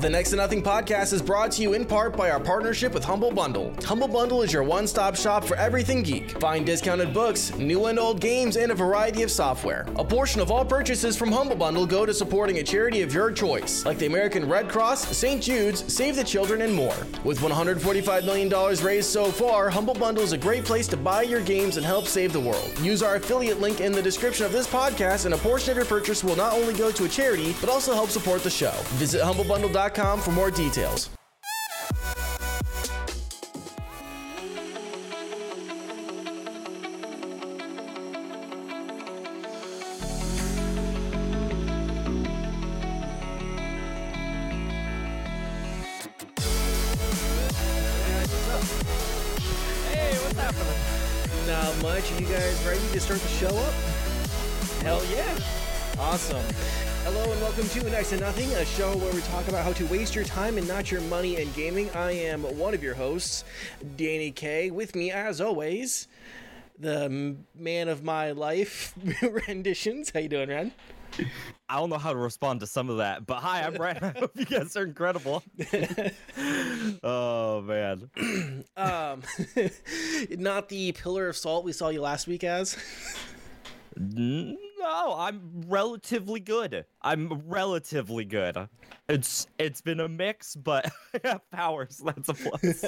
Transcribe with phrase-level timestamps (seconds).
[0.00, 3.02] The Next to Nothing podcast is brought to you in part by our partnership with
[3.02, 3.74] Humble Bundle.
[3.82, 6.38] Humble Bundle is your one stop shop for everything geek.
[6.38, 9.86] Find discounted books, new and old games, and a variety of software.
[9.96, 13.32] A portion of all purchases from Humble Bundle go to supporting a charity of your
[13.32, 15.42] choice, like the American Red Cross, St.
[15.42, 16.94] Jude's, Save the Children, and more.
[17.24, 18.50] With $145 million
[18.84, 22.06] raised so far, Humble Bundle is a great place to buy your games and help
[22.06, 22.70] save the world.
[22.80, 25.86] Use our affiliate link in the description of this podcast, and a portion of your
[25.86, 28.74] purchase will not only go to a charity, but also help support the show.
[28.98, 29.85] Visit humblebundle.com
[30.20, 31.15] for more details.
[58.10, 60.92] To Nothing, a show where we talk about how to waste your time and not
[60.92, 61.90] your money in gaming.
[61.90, 63.42] I am one of your hosts,
[63.96, 64.70] Danny K.
[64.70, 66.06] With me, as always,
[66.78, 68.94] the man of my life
[69.48, 70.12] renditions.
[70.14, 70.70] How you doing, Ren?
[71.68, 74.00] I don't know how to respond to some of that, but hi, I'm Brad.
[74.00, 75.42] I hope you guys are incredible.
[77.02, 78.10] oh man.
[78.76, 79.22] Um,
[80.30, 82.76] not the pillar of salt we saw you last week as.
[84.86, 86.84] No, I'm relatively good.
[87.02, 88.68] I'm relatively good.
[89.08, 90.92] It's it's been a mix, but
[91.24, 92.00] I have powers.
[92.04, 92.84] That's a plus.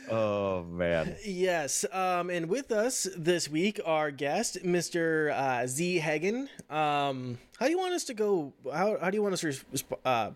[0.10, 1.16] oh man.
[1.22, 5.32] Yes, um, and with us this week, our guest, Mr.
[5.32, 6.48] Uh, Z Hagen.
[6.70, 8.54] Um, how do you want us to go?
[8.72, 10.30] How, how do you want us to res- resp- uh,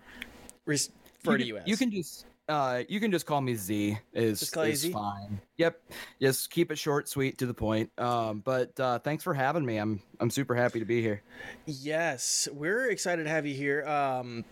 [0.67, 0.91] res-
[1.25, 1.69] refer to you, you can, as?
[1.69, 4.81] you can just uh you can just call me Z is, Just call you is
[4.81, 4.92] Z?
[4.92, 5.41] fine.
[5.56, 5.81] Yep.
[6.20, 7.91] Just keep it short, sweet, to the point.
[7.98, 9.78] Um but uh thanks for having me.
[9.78, 11.23] I'm I'm super happy to be here.
[11.67, 13.86] Yes, we're excited to have you here.
[13.86, 14.45] Um,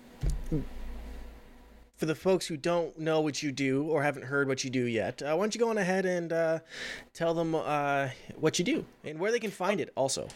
[1.97, 4.84] for the folks who don't know what you do or haven't heard what you do
[4.87, 6.59] yet, uh, why don't you go on ahead and uh,
[7.15, 10.27] tell them uh, what you do and where they can find it also.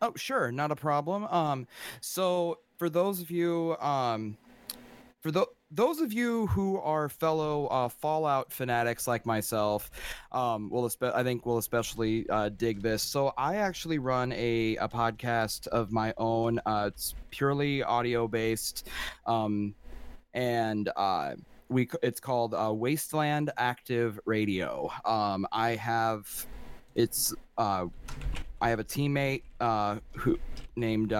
[0.00, 1.24] Oh, sure, not a problem.
[1.24, 1.66] Um
[2.00, 4.36] so for those of you um
[5.20, 9.90] for tho- those of you who are fellow uh, Fallout fanatics like myself,
[10.30, 13.02] um, will espe- I think will especially uh, dig this.
[13.02, 16.60] So I actually run a, a podcast of my own.
[16.64, 18.88] Uh, it's purely audio based,
[19.26, 19.74] um,
[20.32, 21.34] and uh,
[21.68, 24.90] we it's called uh, Wasteland Active Radio.
[25.04, 26.46] Um, I have
[26.94, 27.86] it's uh,
[28.60, 29.42] I have a teammate
[30.12, 30.38] who
[30.76, 31.12] named.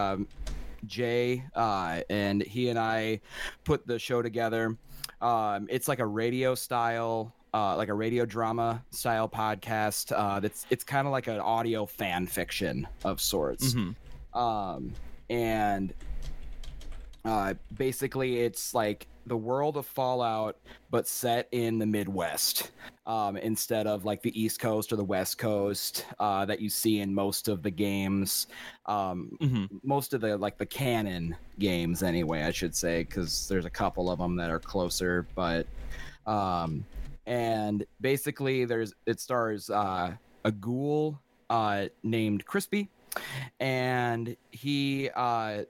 [0.87, 3.21] Jay, uh, and he and I
[3.65, 4.77] put the show together.
[5.21, 10.13] Um, it's like a radio style, uh, like a radio drama style podcast.
[10.17, 13.75] Uh, that's it's kind of like an audio fan fiction of sorts.
[13.75, 13.95] Mhm.
[14.35, 14.93] Um,
[15.31, 15.95] and
[17.25, 20.59] uh, basically, it's like the world of Fallout,
[20.91, 22.71] but set in the Midwest
[23.07, 27.01] um, instead of like the East Coast or the West Coast uh, that you see
[27.01, 28.47] in most of the games.
[28.87, 29.69] Um, Mhm.
[29.83, 34.11] most of the like the canon games, anyway, I should say, because there's a couple
[34.11, 35.67] of them that are closer, but
[36.27, 36.85] um,
[37.27, 40.15] and basically, there's it stars uh,
[40.45, 41.19] a ghoul
[41.49, 42.91] uh, named Crispy,
[43.61, 45.63] and he uh,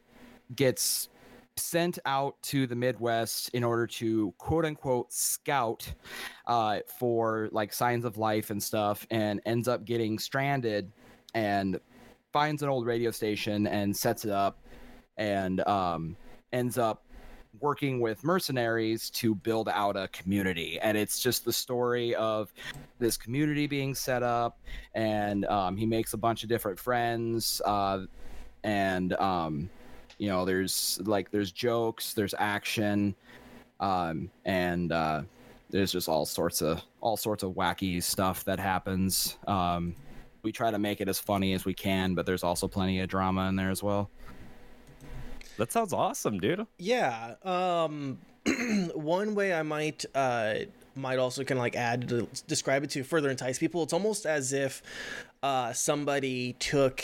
[0.57, 1.09] gets
[1.57, 5.93] sent out to the Midwest in order to quote unquote scout
[6.47, 10.93] uh, for like signs of life and stuff, and ends up getting stranded
[11.35, 11.79] and
[12.33, 14.59] finds an old radio station and sets it up
[15.17, 16.17] and um,
[16.53, 17.05] ends up
[17.61, 20.79] working with mercenaries to build out a community.
[20.81, 22.53] And it's just the story of
[22.99, 24.59] this community being set up
[24.95, 28.07] and um, he makes a bunch of different friends uh,
[28.65, 29.71] and um,
[30.19, 33.15] you know there's like there's jokes there's action
[33.81, 35.23] um, and uh,
[35.71, 39.95] there's just all sorts of all sorts of wacky stuff that happens um,
[40.43, 43.09] we try to make it as funny as we can but there's also plenty of
[43.09, 44.11] drama in there as well
[45.57, 46.67] That sounds awesome, dude.
[46.79, 47.35] Yeah.
[47.45, 48.19] Um,
[48.95, 50.55] one way I might uh,
[50.97, 53.83] might also kind of like add to describe it to further entice people.
[53.83, 54.83] It's almost as if
[55.43, 57.03] uh, somebody took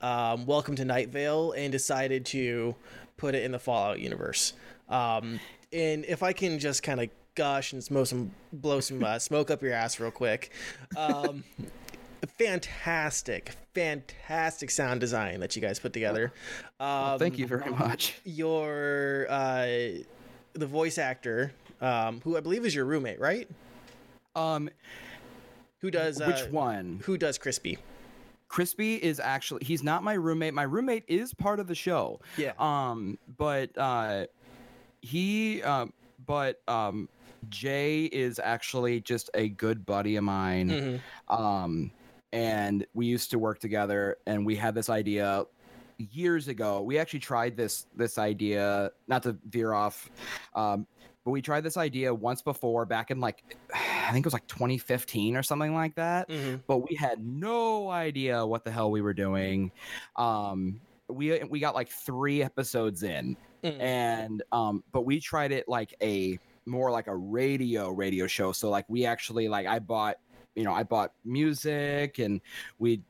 [0.00, 2.74] um, Welcome to Night Vale and decided to
[3.16, 4.52] put it in the Fallout universe.
[4.88, 5.40] Um,
[5.72, 7.08] and if I can just kind of
[7.38, 10.50] gush and smoke some blow some uh, smoke up your ass real quick.
[10.96, 11.44] Um,
[12.38, 16.32] fantastic, fantastic sound design that you guys put together.
[16.80, 19.66] Um, thank you very much your uh,
[20.54, 23.48] the voice actor, um, who I believe is your roommate, right?
[24.34, 24.68] um
[25.80, 27.78] Who does uh, which one Who does Crispy?
[28.48, 32.52] Crispy is actually he's not my roommate my roommate is part of the show Yeah.
[32.58, 34.26] um but uh
[35.02, 35.92] he um
[36.26, 37.08] but um
[37.50, 40.68] Jay is actually just a good buddy of mine.
[40.70, 41.00] Mhm.
[41.32, 41.92] Um
[42.32, 45.44] and we used to work together and we had this idea
[46.12, 46.82] years ago.
[46.82, 50.10] We actually tried this this idea, not to veer off,
[50.54, 50.86] um,
[51.28, 53.44] but we tried this idea once before back in like
[53.74, 56.62] I think it was like 2015 or something like that Mhm.
[56.66, 59.70] but we had no idea what the hell we were doing.
[60.16, 63.78] Um, we we got like three episodes in, Mhm.
[63.80, 68.52] and um, but we tried it like a more like a radio radio show.
[68.52, 70.16] So like we actually like I bought
[70.54, 72.40] you know I bought music and
[72.78, 73.02] we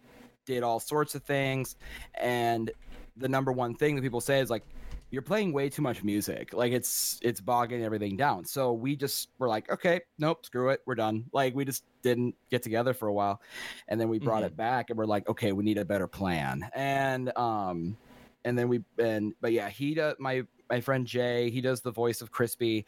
[0.44, 1.76] did all sorts of things,
[2.15, 2.70] and
[3.17, 4.65] the number one thing that people say is like
[5.10, 6.52] you're playing way too much music.
[6.52, 8.44] Like it's it's bogging everything down.
[8.44, 11.25] So we just were like okay nope screw it we're done.
[11.32, 13.40] Like we just didn't get together for a while.
[13.88, 16.69] And then we brought it back and we're like okay we need a better plan.
[16.75, 17.96] And um
[18.44, 21.93] and then we and but yeah he does my my friend jay he does the
[21.93, 22.84] voice of crispy.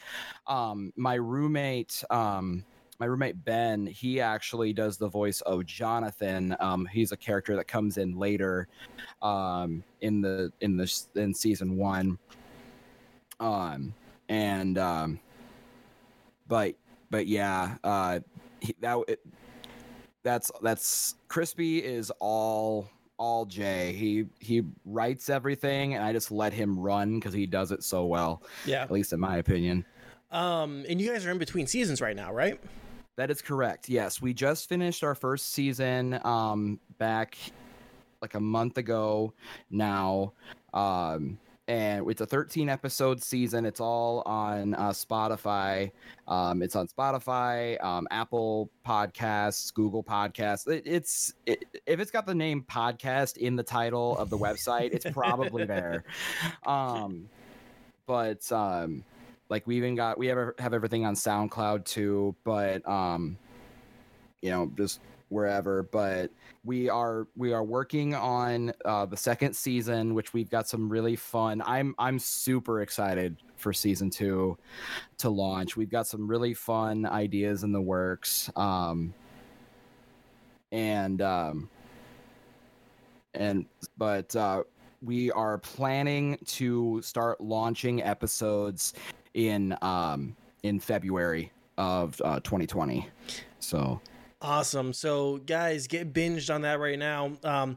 [0.46, 2.64] Um my roommate um
[3.00, 6.54] my roommate Ben, he actually does the voice of Jonathan.
[6.60, 8.68] Um, he's a character that comes in later,
[9.22, 12.18] um, in the in the in season one.
[13.40, 13.94] Um,
[14.28, 15.18] and um,
[16.46, 16.74] but
[17.10, 18.20] but yeah, uh,
[18.60, 19.20] he, that it,
[20.22, 23.94] that's that's crispy is all all Jay.
[23.94, 28.04] He he writes everything, and I just let him run because he does it so
[28.04, 28.42] well.
[28.66, 28.82] Yeah.
[28.82, 29.86] At least in my opinion.
[30.30, 32.60] Um, and you guys are in between seasons right now, right?
[33.16, 33.88] That is correct.
[33.88, 37.36] Yes, we just finished our first season um back
[38.22, 39.32] like a month ago
[39.70, 40.32] now.
[40.72, 41.38] Um
[41.70, 43.64] and it's a 13 episode season.
[43.64, 45.92] It's all on uh, Spotify.
[46.26, 50.66] Um, it's on Spotify, um, Apple Podcasts, Google Podcasts.
[50.66, 54.90] It, it's it, if it's got the name podcast in the title of the website,
[54.92, 56.04] it's probably there.
[56.66, 57.28] Um,
[58.06, 59.04] but um,
[59.50, 63.36] like we even got we have have everything on SoundCloud too, but um,
[64.40, 65.82] you know, just wherever.
[65.82, 66.30] But
[66.64, 71.16] we are we are working on uh, the second season, which we've got some really
[71.16, 71.62] fun.
[71.66, 74.56] I'm I'm super excited for season two
[75.18, 75.76] to launch.
[75.76, 78.50] We've got some really fun ideas in the works.
[78.54, 79.12] Um,
[80.70, 81.68] and um,
[83.34, 83.66] and
[83.98, 84.62] but uh,
[85.02, 88.94] we are planning to start launching episodes
[89.34, 93.08] in um in February of uh, 2020.
[93.60, 94.00] So
[94.42, 94.92] Awesome.
[94.92, 97.32] So guys, get binged on that right now.
[97.44, 97.76] Um,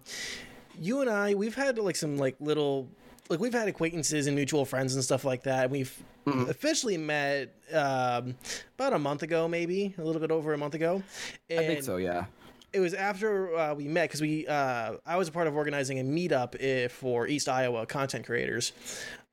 [0.80, 2.88] you and I, we've had like some like little
[3.30, 5.70] like we've had acquaintances and mutual friends and stuff like that.
[5.70, 5.94] We've
[6.26, 6.48] Mhm.
[6.48, 8.36] officially met um,
[8.78, 11.04] about a month ago, maybe a little bit over a month ago.
[11.50, 12.26] And I think so, yeah.
[12.72, 16.00] It was after uh, we met because we uh, I was a part of organizing
[16.00, 18.72] a meetup uh, for East Iowa content creators.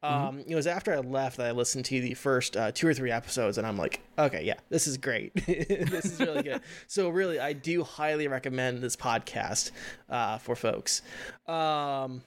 [0.02, 2.94] Um, It was after I left that I listened to the first uh, two or
[2.94, 5.34] three episodes, and I'm like, okay, yeah, this is great.
[5.46, 6.62] this is really good.
[6.86, 9.72] so really, I do highly recommend this podcast
[10.08, 11.02] uh, for folks.
[11.46, 12.22] Um,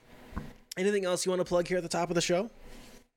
[0.77, 2.49] anything else you want to plug here at the top of the show?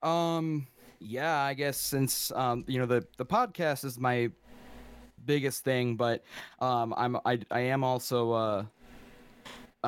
[0.02, 0.66] Um
[0.98, 4.30] yeah, I guess since um you know the the podcast is my
[5.24, 6.22] biggest thing, but
[6.60, 8.64] um I'm I I am also uh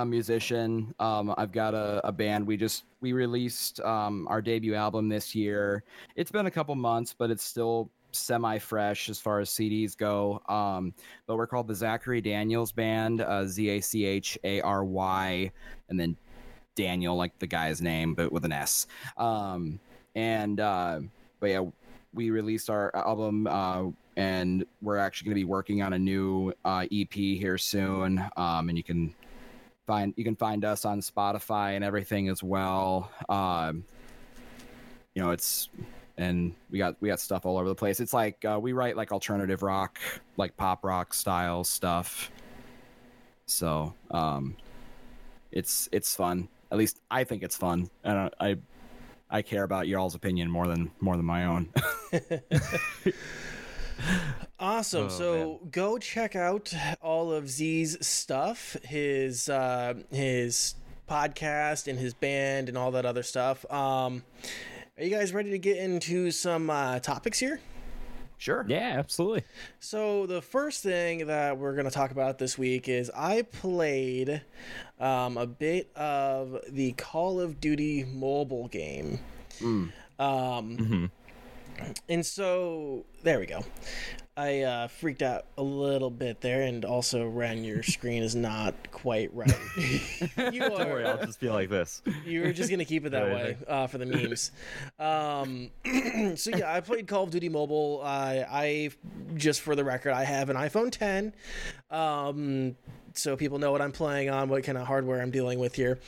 [0.03, 0.95] a musician.
[0.99, 2.47] Um I've got a, a band.
[2.47, 5.83] We just we released um our debut album this year.
[6.17, 10.40] It's been a couple months, but it's still semi fresh as far as CDs go.
[10.49, 10.95] Um
[11.26, 15.50] but we're called the Zachary Daniels Band, uh Z A C H A R Y
[15.88, 16.17] and then
[16.75, 18.87] Daniel like the guy's name but with an S.
[19.17, 19.81] Um
[20.14, 21.00] and uh,
[21.38, 21.64] but yeah,
[22.12, 23.85] we released our album, uh,
[24.17, 28.19] and we're actually going to be working on a new uh, EP here soon.
[28.37, 29.14] Um, and you can
[29.88, 33.11] find you can find us on Spotify and everything as well.
[33.28, 33.85] Um,
[35.14, 35.71] you know, it's
[36.18, 37.99] and we got we got stuff all over the place.
[37.99, 39.99] It's like uh, we write like alternative rock,
[40.37, 42.30] like pop rock style stuff.
[43.47, 44.57] So um,
[45.50, 46.49] it's it's fun.
[46.71, 47.90] At least I think it's fun.
[48.04, 48.57] And I, I
[49.30, 51.73] I care about y'all's opinion more than more than my own.
[54.61, 55.07] Awesome.
[55.07, 60.75] Oh, so go check out all of Z's stuff, his uh, his
[61.09, 63.64] podcast and his band and all that other stuff.
[63.71, 64.25] Um,
[64.97, 67.61] are you guys ready to get into some uh, topics here?
[68.38, 68.64] sure.
[68.69, 69.43] Yeah, absolutely.
[69.81, 74.43] So the first thing that we're going to talk about this week is I played
[75.00, 79.19] um, a bit of the Call of Duty mobile game.
[79.61, 79.93] Mm.
[80.19, 81.07] Um, hmm
[82.08, 83.64] and so there we go.
[84.37, 88.73] I uh, freaked out a little bit there, and also ran your screen is not
[88.92, 89.52] quite right.
[90.52, 91.26] you Don't worry, I'll are.
[91.26, 92.02] just be like this.
[92.25, 94.52] You were just gonna keep it that way uh, for the memes.
[95.00, 95.70] Um,
[96.37, 98.00] so yeah, I played Call of Duty Mobile.
[98.04, 98.90] Uh, I
[99.35, 101.32] just for the record, I have an iPhone 10.
[101.90, 102.76] Um,
[103.14, 105.99] so people know what I'm playing on, what kind of hardware I'm dealing with here.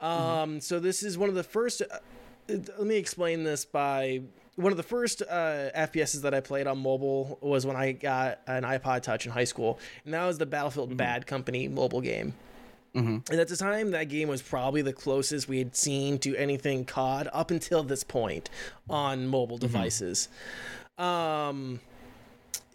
[0.00, 1.82] Um, So this is one of the first.
[1.82, 1.98] Uh,
[2.48, 4.22] let me explain this by
[4.56, 8.40] one of the first uh, FPSs that I played on mobile was when I got
[8.46, 12.34] an iPod Touch in high school, and that was the Battlefield Bad Company mobile game.
[13.30, 16.86] And at the time, that game was probably the closest we had seen to anything
[16.86, 18.48] COD up until this point
[18.88, 20.28] on mobile devices.
[20.96, 21.80] Um,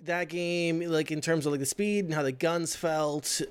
[0.06, 3.42] that game, like in terms of like the speed and how the guns felt,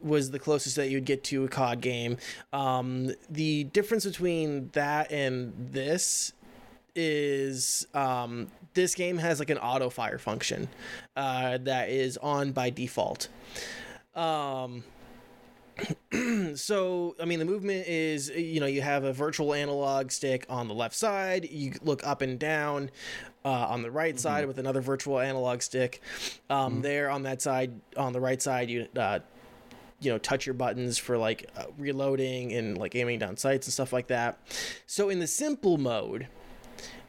[0.00, 2.16] was the closest that you'd get to a COD game.
[2.52, 6.32] Um, the difference between that and this
[6.94, 10.68] is um, this game has like an auto fire function
[11.16, 13.28] uh, that is on by default.
[14.14, 14.84] Um,
[16.54, 20.68] so i mean the movement is you know you have a virtual analog stick on
[20.68, 21.48] the left side.
[21.50, 22.90] You look up and down
[23.44, 26.00] uh, on the right side with another virtual analog stick.
[26.48, 29.18] Um, there on that side on the right side you uh,
[30.00, 33.72] you know touch your buttons for like uh, reloading and like aiming down sights and
[33.72, 34.38] stuff like that.
[34.86, 36.28] So in the simple mode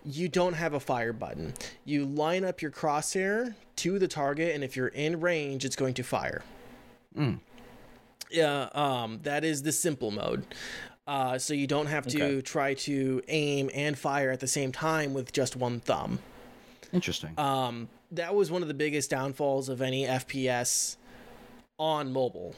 [0.06, 4.64] you don't have a fire button you line up your crosshair to the target and
[4.64, 6.44] if you're in range it's going to fire
[8.32, 10.46] yeah, um, that is the simple mode.
[11.08, 12.42] Uh, so you don't have to Okay.
[12.42, 16.20] try to aim and fire at the same time with just one thumb.
[16.92, 17.34] Interesting.
[17.38, 20.98] Um, that was one of the biggest downfalls of any FPS
[21.78, 22.56] on mobile.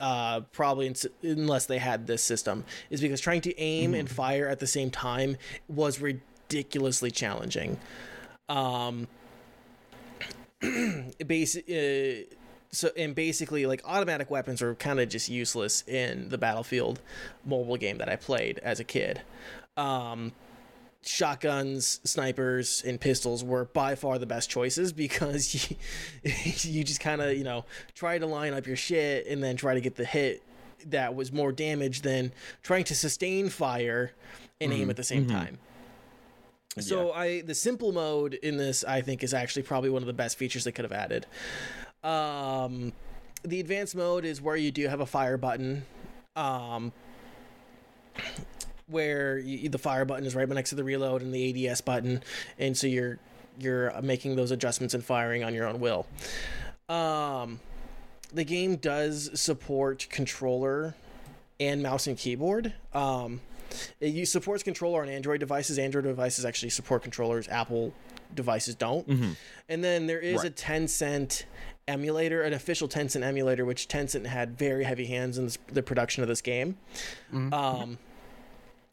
[0.00, 4.48] Uh, probably ins- unless they had this system, is because trying to aim and fire
[4.48, 5.36] at the same time
[5.68, 6.00] was
[6.48, 7.78] ridiculously challenging.
[8.48, 9.08] Um,
[11.26, 11.64] basic.
[11.68, 12.34] Uh,
[12.70, 17.00] so and basically like automatic weapons are kind of just useless in the battlefield
[17.44, 19.22] mobile game that i played as a kid
[19.76, 20.32] um
[21.02, 25.76] shotguns snipers and pistols were by far the best choices because you,
[26.72, 29.74] you just kind of you know try to line up your shit and then try
[29.74, 30.42] to get the hit
[30.86, 32.32] that was more damage than
[32.64, 34.10] trying to sustain fire
[34.60, 35.58] and aim at the same time
[36.80, 40.12] so I the simple mode in this I think is actually probably one of the
[40.12, 41.26] best features they could have added.
[42.02, 42.92] Um,
[43.42, 45.84] the advanced mode is where you do have a fire button,
[46.36, 46.92] um,
[48.88, 52.22] where you, the fire button is right next to the reload and the ADS button,
[52.58, 53.18] and so you're
[53.58, 56.06] you're making those adjustments and firing on your own will.
[56.88, 57.60] Um,
[58.32, 60.94] the game does support controller
[61.60, 62.72] and mouse and keyboard.
[62.92, 63.40] Um,
[64.00, 65.78] it supports controller on Android devices.
[65.78, 67.48] Android devices actually support controllers.
[67.48, 67.92] Apple
[68.34, 69.36] devices don't.
[69.68, 70.56] And then there is a Right.
[70.56, 71.44] Tencent
[71.86, 76.22] emulator, an official Tencent emulator, which Tencent had very heavy hands in this, the production
[76.22, 76.76] of this game.
[77.32, 77.98] Um,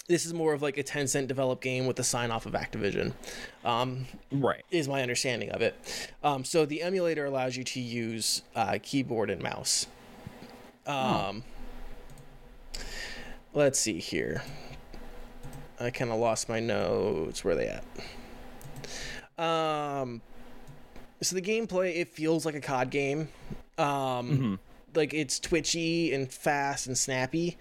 [0.07, 3.13] this is more of like a Tencent developed game with the sign off of Activision.
[3.63, 4.63] Um, Right.
[4.71, 5.75] is my understanding of it.
[6.23, 9.87] Um, so the emulator allows you to use uh, keyboard and mouse.
[10.85, 11.43] Um,
[13.53, 14.43] Let's see here.
[15.81, 17.43] I kind of lost my notes.
[17.43, 17.83] Where are they at?
[19.43, 20.21] Um,
[21.21, 23.29] so the gameplay it feels like a COD game.
[23.77, 24.59] Um,
[24.93, 27.57] like it's twitchy and fast and snappy,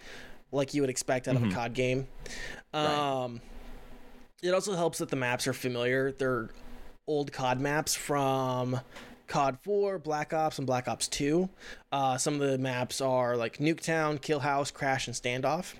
[0.53, 2.07] like you would expect out of a COD game.
[2.75, 3.41] Um,
[4.43, 6.13] it also helps that the maps are familiar.
[6.13, 6.51] They're
[7.07, 8.81] old COD maps from
[9.27, 11.49] COD 4, Black Ops, and Black Ops 2.
[11.93, 15.75] Uh, some of the maps are like Nuketown, Kill House, Crash, and Standoff.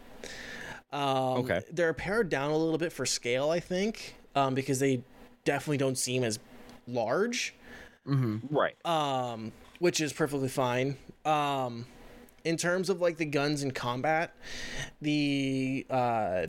[0.93, 1.63] Um, Okay.
[1.71, 5.03] They're pared down a little bit for scale, I think, um, because they
[5.45, 6.39] definitely don't seem as
[6.89, 7.55] large
[8.07, 8.75] Right.
[8.85, 10.97] um, which is perfectly fine.
[11.25, 11.87] Um,
[12.45, 14.35] in terms of like the guns in combat,
[15.01, 16.47] the uh,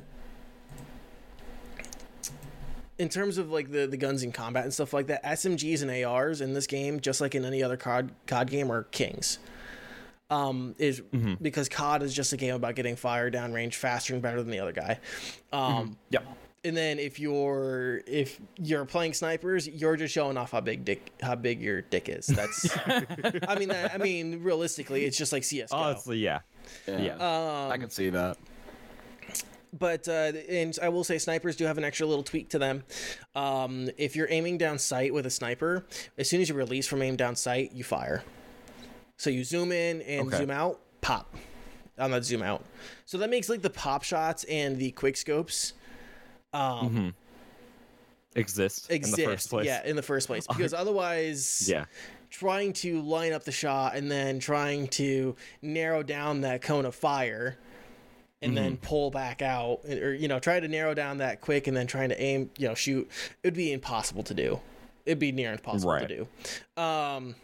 [2.97, 5.91] in terms of like the the guns in combat and stuff like that, SMGs and
[6.05, 9.39] ARs in this game, just like in any other COD COD game, are kings.
[10.31, 11.01] Um, is
[11.41, 14.49] because COD is just a game about getting fire down range faster and better than
[14.49, 14.97] the other guy.
[15.51, 16.25] Um, Yep.
[16.63, 21.11] and then if you're if you're playing snipers, you're just showing off how big dick
[21.21, 22.27] how big your dick is.
[22.27, 25.75] That's I mean that, I mean realistically, it's just like CS:GO.
[25.77, 26.39] Honestly, yeah.
[26.87, 27.67] Yeah.
[27.69, 28.37] I can see that.
[29.77, 32.83] but uh, and I will say snipers do have an extra little tweak to them.
[33.35, 35.85] Um, if you're aiming down sight with a sniper,
[36.17, 38.23] as soon as you release from aim down sight, you fire.
[39.21, 40.37] So you zoom in and Okay.
[40.37, 41.31] zoom out, pop
[41.99, 42.65] on that zoom out.
[43.05, 45.73] So that makes like the pop shots and the quick scopes
[46.55, 47.13] um,
[48.35, 49.19] exist, exist.
[49.19, 49.65] in the first place.
[49.67, 51.85] Yeah, in the first place, because otherwise, Yeah.
[52.31, 56.95] trying to line up the shot and then trying to narrow down that cone of
[56.95, 57.59] fire
[58.41, 58.85] and then Mm-hmm.
[58.87, 62.09] pull back out or you know try to narrow down that quick and then trying
[62.09, 63.07] to aim you know shoot
[63.43, 64.59] it would be impossible to do
[65.05, 66.07] it'd be near impossible Right.
[66.09, 66.25] to
[66.75, 67.35] do um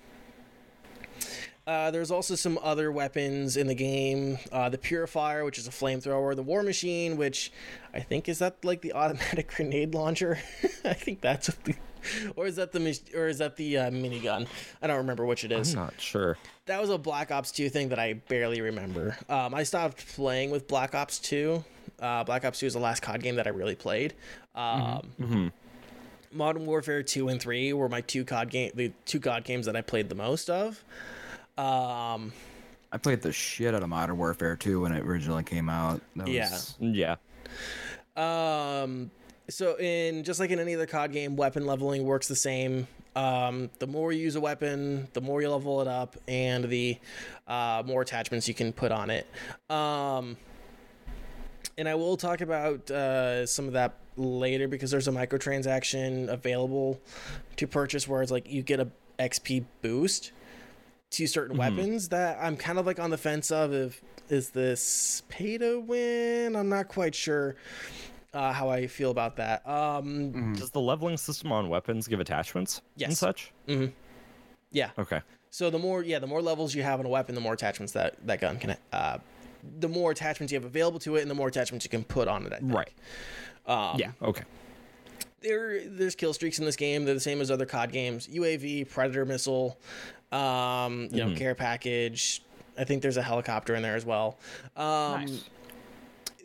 [1.68, 4.40] uh, there's also some other weapons in the game.
[4.54, 6.34] Uh, the Purifier, which is a flamethrower.
[6.34, 7.52] The War Machine, which
[7.94, 10.40] I think is that like the automatic grenade launcher.
[10.86, 11.76] I think that's what the,
[12.38, 14.48] or is that the or is that the uh, minigun?
[14.82, 16.38] I don't remember which it is I'm not sure.
[16.68, 19.18] that was a Black Ops 2 thing that I barely remember.
[19.28, 21.64] Um, I stopped playing with Black Ops 2.
[22.00, 24.14] Uh, Black Ops 2 is the last COD game that I really played.
[24.56, 25.52] Um,
[26.32, 29.76] Modern Warfare 2 and 3 were my two COD game, the two COD games that
[29.76, 30.84] I played the most of.
[31.58, 32.32] Um,
[32.92, 36.02] I played the shit out of Modern Warfare 2 when it originally came out.
[36.16, 36.50] That Yeah.
[36.52, 37.16] was- Yeah.
[38.16, 39.12] Um,
[39.50, 42.88] so in just like in any other COD game, weapon leveling works the same.
[43.16, 46.98] Um, the more you use a weapon, the more you level it up, and the
[47.48, 49.26] uh, more attachments you can put on it.
[49.70, 50.38] Um,
[51.78, 57.00] and I will talk about uh, some of that later because there's a microtransaction available
[57.56, 58.88] to purchase where it's like you get a
[59.20, 60.32] XP boost
[61.12, 65.24] to certain weapons that I'm kind of like on the fence of if is this
[65.30, 66.56] pay to win?
[66.56, 67.56] I'm not quite sure
[68.34, 69.68] uh, how I feel about that.
[69.68, 73.08] Um, Does the leveling system on weapons give attachments yes.
[73.08, 73.20] and Yes.
[73.20, 73.54] such?
[74.72, 74.90] yeah.
[75.00, 75.22] Okay.
[75.50, 77.94] So the more yeah, the more levels you have on a weapon, the more attachments
[77.94, 79.18] that that gun can uh,
[79.80, 82.28] the more attachments you have available to it, and the more attachments you can put
[82.28, 82.54] on it.
[82.54, 82.74] I think.
[82.74, 82.92] Right.
[83.66, 84.12] Um, yeah.
[84.22, 84.44] Okay.
[85.42, 87.06] there there's kill streaks in this game.
[87.06, 88.28] They're the same as other COD games.
[88.28, 89.78] UAV, Predator missile,
[90.32, 92.42] um, you know, care package.
[92.78, 94.38] I think there's a helicopter in there as well.
[94.76, 95.50] Um, Nice.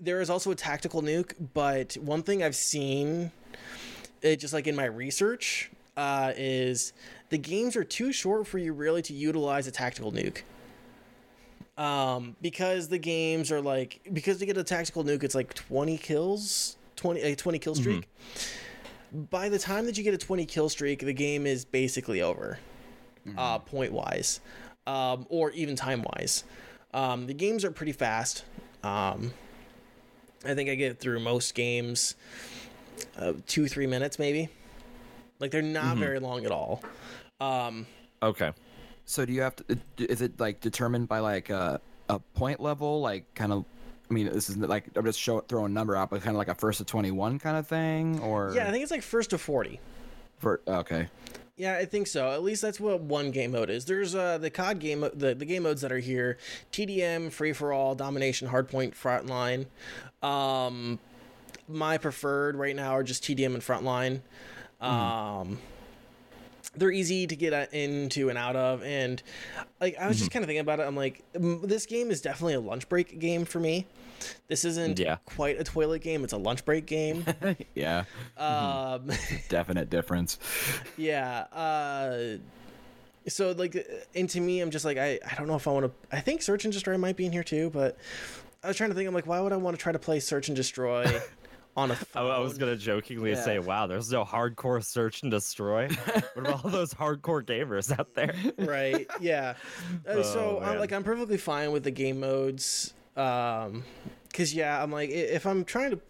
[0.00, 3.30] There is also a tactical nuke, but one thing I've seen,
[4.20, 6.92] it just like in my research, uh, is
[7.28, 10.42] the games are too short for you really to utilize a tactical nuke.
[11.78, 15.96] Um, because the games are like because to get a tactical nuke, it's like twenty
[15.96, 18.08] kills, twenty a twenty kill streak.
[19.30, 22.58] By the time that you get a twenty kill streak, the game is basically over,
[23.36, 24.40] uh, point wise,
[24.86, 26.44] um, or even time wise.
[26.94, 28.44] Um, the games are pretty fast.
[28.82, 29.32] Um,
[30.44, 32.16] I think I get through most games,
[33.16, 34.48] uh, two three minutes maybe.
[35.38, 36.82] Like they're not very long at all.
[37.40, 37.86] Um,
[38.22, 38.52] Okay.
[39.04, 39.78] So do you have to?
[39.98, 43.64] Is it like determined by like a a point level, like kind of?
[44.10, 46.38] I mean, this is like I'm just show, throwing a number out, but kind of
[46.38, 49.02] like a first to twenty one kind of thing, or yeah, I think it's like
[49.02, 49.80] first to forty.
[50.38, 51.08] for okay,
[51.56, 52.32] Yeah, I think so.
[52.32, 53.84] At least that's what one game mode is.
[53.84, 56.38] There's uh the COD game the, the game modes that are here:
[56.72, 59.66] TDM, free for all, domination, hardpoint, frontline.
[60.26, 60.98] Um,
[61.68, 64.20] my preferred right now are just TDM and frontline.
[64.80, 65.58] Um,
[66.74, 69.22] they're easy to get uh, into and out of, and
[69.80, 70.84] like I was just kind of thinking about it.
[70.84, 73.86] I'm like, mm, this game is definitely a lunch break game for me.
[74.48, 75.16] This isn't Yeah.
[75.24, 77.24] quite a toilet game; it's a lunch break game.
[77.74, 78.04] yeah,
[78.36, 79.10] um,
[79.48, 80.38] definite difference.
[80.96, 82.36] yeah uh
[83.28, 83.76] so like
[84.16, 86.18] and to me i'm just like i i don't know if i want to i
[86.20, 87.96] think search and destroy might be in here too but
[88.64, 90.18] i was trying to think i'm like why would i want to try to play
[90.18, 91.04] search and destroy
[91.76, 93.44] on a I, phone I was gonna jokingly Yeah.
[93.44, 98.12] say, "Wow, there's no hardcore search and destroy." what about all those hardcore gamers out
[98.14, 98.34] there?
[98.58, 99.54] right yeah
[100.06, 103.84] uh, so Oh, I'm, like i'm perfectly fine with the game modes um
[104.28, 106.00] because yeah i'm like if i'm trying to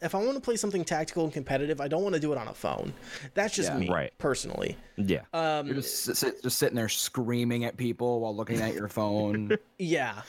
[0.00, 2.38] if i want to play something tactical and competitive i don't want to do it
[2.38, 2.92] on a phone
[3.34, 3.78] that's just Yeah.
[3.78, 4.12] me Right.
[4.18, 5.22] personally yeah.
[5.32, 8.88] um You're just sit- sit, just sitting there screaming at people while looking at your
[8.88, 9.56] phone.
[9.78, 10.22] Yeah.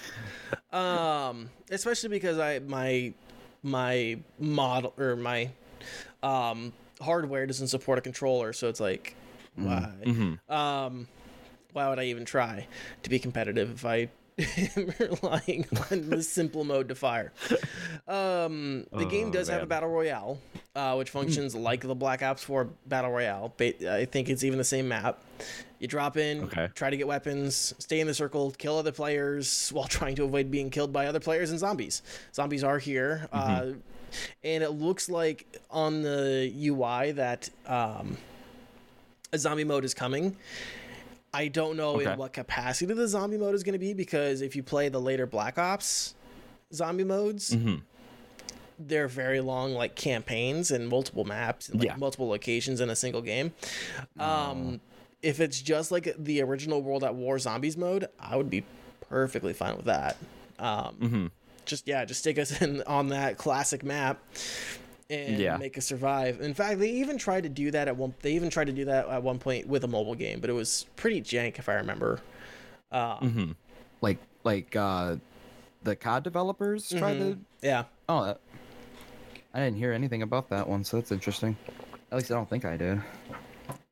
[0.72, 3.14] Um, especially because I my
[3.64, 5.50] my model or my
[6.22, 9.16] um hardware doesn't support a controller, so it's like
[9.56, 9.92] why
[10.50, 11.08] um
[11.74, 12.68] why would I even try
[13.04, 14.10] to be competitive if I am
[15.00, 17.32] relying on the simple mode to fire?
[18.08, 20.40] Um, the game Oh, does have a battle royale,
[20.76, 23.54] uh, which functions like the Black Ops 4 battle royale.
[23.60, 25.20] I think it's even the same map.
[25.80, 26.68] You drop in, Okay.
[26.76, 30.52] try to get weapons, stay in the circle, kill other players while trying to avoid
[30.52, 32.02] being killed by other players and zombies.
[32.34, 33.68] Zombies are here, uh,
[34.44, 38.18] and it looks like on the UI that um,
[39.32, 40.36] a zombie mode is coming.
[41.34, 42.12] I don't know Okay.
[42.12, 45.00] in what capacity the zombie mode is going to be because if you play the
[45.00, 46.16] later Black Ops
[46.74, 47.56] zombie modes,
[48.80, 51.96] they're very long, like campaigns and multiple maps and like Yeah.
[51.98, 53.54] multiple locations in a single game.
[54.18, 54.80] Um,
[55.22, 58.64] if it's just like the original World at War Zombies mode, I would be
[59.10, 60.16] perfectly fine with that.
[60.60, 61.32] Um,
[61.66, 64.20] Just yeah, just stick us in on that classic map
[65.10, 65.58] and Yeah.
[65.58, 66.40] make us survive.
[66.42, 68.14] In fact, they even tried to do that at one.
[68.22, 70.54] They even tried to do that at one point with a mobile game, but it
[70.54, 72.20] was pretty jank if I remember.
[72.92, 73.52] Uh, hmm
[74.02, 75.18] Like like uh,
[75.84, 77.38] the COD developers tried to.
[77.62, 78.40] Yeah, Oh, that,
[79.54, 81.58] I didn't hear anything about that one, so that's interesting.
[82.12, 83.02] At least I don't think I did.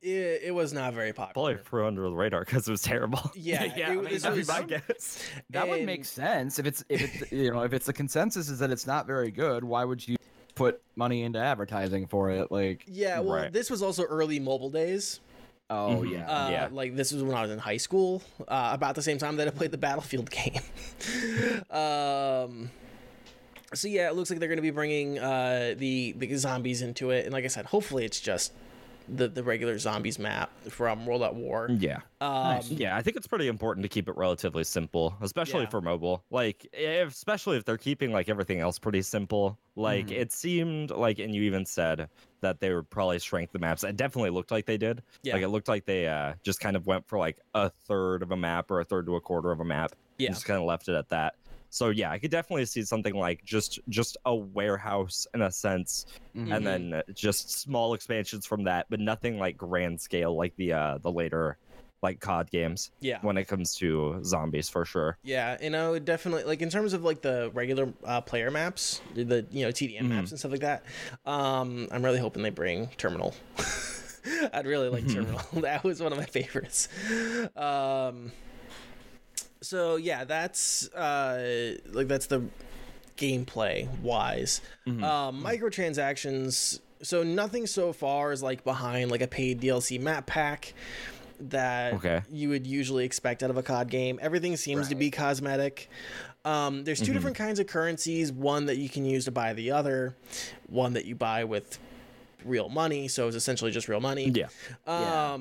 [0.02, 1.32] it, it was not very popular.
[1.32, 1.68] Probably popular.
[1.82, 3.20] flew under the radar because it was terrible.
[3.34, 3.88] Yeah, yeah.
[3.88, 5.22] it I mean, was- that'd be my guess.
[5.50, 8.58] That would make sense if it's if it's you know if it's the consensus is
[8.60, 9.62] that it's not very good.
[9.64, 10.16] Why would you
[10.58, 12.50] put money into advertising for it?
[12.52, 13.52] Like, Yeah, well, Right.
[13.52, 15.20] this was also early mobile days.
[15.70, 16.12] oh Mhm.
[16.12, 16.68] yeah, Uh, Yeah.
[16.72, 19.46] Like this was when I was in high school, uh, about the same time that
[19.48, 20.60] I played the Battlefield game.
[21.70, 22.70] um,
[23.74, 27.10] so yeah, it looks like they're going to be bringing uh, the the zombies into
[27.10, 28.52] it, and like I said, hopefully it's just
[29.08, 31.68] the the regular zombies map from World at War.
[31.70, 32.00] Yeah.
[32.20, 35.68] Um, Yeah, I think it's pretty important to keep it relatively simple, especially Yeah.
[35.70, 36.24] for mobile.
[36.30, 39.58] Like, if, especially if they're keeping like everything else pretty simple.
[39.76, 40.12] Like, Mhm.
[40.18, 42.08] it seemed like, and you even said
[42.40, 43.84] that they would probably shrink the maps.
[43.84, 45.02] It definitely looked like they did.
[45.22, 45.34] Yeah.
[45.34, 48.30] Like, it looked like they uh, just kind of went for like a third of
[48.32, 49.92] a map or a third to a quarter of a map.
[49.92, 50.30] and Yeah.
[50.30, 51.36] just kind of left it at that.
[51.70, 56.06] So yeah, I could definitely see something like just just a warehouse in a sense,
[56.34, 56.56] Mhm.
[56.56, 60.98] and then just small expansions from that, but nothing like grand scale like the uh
[60.98, 61.58] the later
[62.00, 63.18] like COD games yeah.
[63.22, 65.18] when it comes to zombies for sure.
[65.24, 69.00] Yeah, and I would definitely like in terms of like the regular uh, player maps,
[69.14, 70.08] the you know TDM Mhm.
[70.08, 70.84] maps and stuff like that.
[71.26, 73.34] Um, I'm really hoping they bring Terminal.
[74.52, 75.40] I'd really like Terminal.
[75.62, 76.88] that was one of my favorites.
[77.56, 78.30] Um,
[79.60, 82.42] so yeah, that's uh, like that's the
[83.16, 84.60] gameplay wise.
[84.86, 85.02] Mhm.
[85.02, 86.80] Um, microtransactions.
[87.02, 90.74] So nothing so far is like behind like a paid DLC map pack
[91.40, 92.22] that Okay.
[92.30, 94.18] you would usually expect out of a COD game.
[94.20, 95.88] Everything seems to be cosmetic.
[96.44, 97.14] Um, there's 2 Mhm.
[97.14, 98.32] different kinds of currencies.
[98.32, 100.14] One that you can use to buy the other.
[100.68, 101.78] One that you buy with
[102.44, 103.06] real money.
[103.08, 104.30] So it's essentially just real money.
[104.34, 104.46] Yeah.
[104.86, 105.38] Yeah.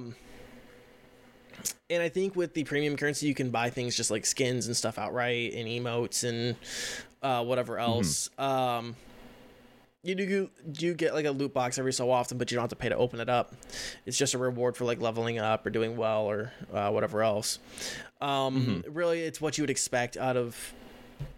[1.89, 4.75] And I think with the premium currency, you can buy things just like skins and
[4.75, 6.55] stuff outright, and emotes and
[7.21, 8.29] uh, whatever else.
[8.37, 8.95] Um,
[10.03, 12.69] you do do get like a loot box every so often, but you don't have
[12.69, 13.53] to pay to open it up.
[14.05, 17.59] It's just a reward for like leveling up or doing well or uh, whatever else.
[18.21, 20.73] Um, Really, it's what you would expect out of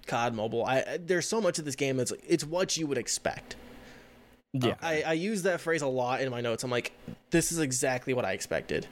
[0.07, 0.65] COD Mobile.
[0.65, 3.55] I, there's so much of this game that's it's what you would expect.
[4.53, 4.75] Yeah.
[4.81, 6.63] I, I use that phrase a lot in my notes.
[6.63, 6.91] I'm like,
[7.29, 8.87] this is exactly what I expected.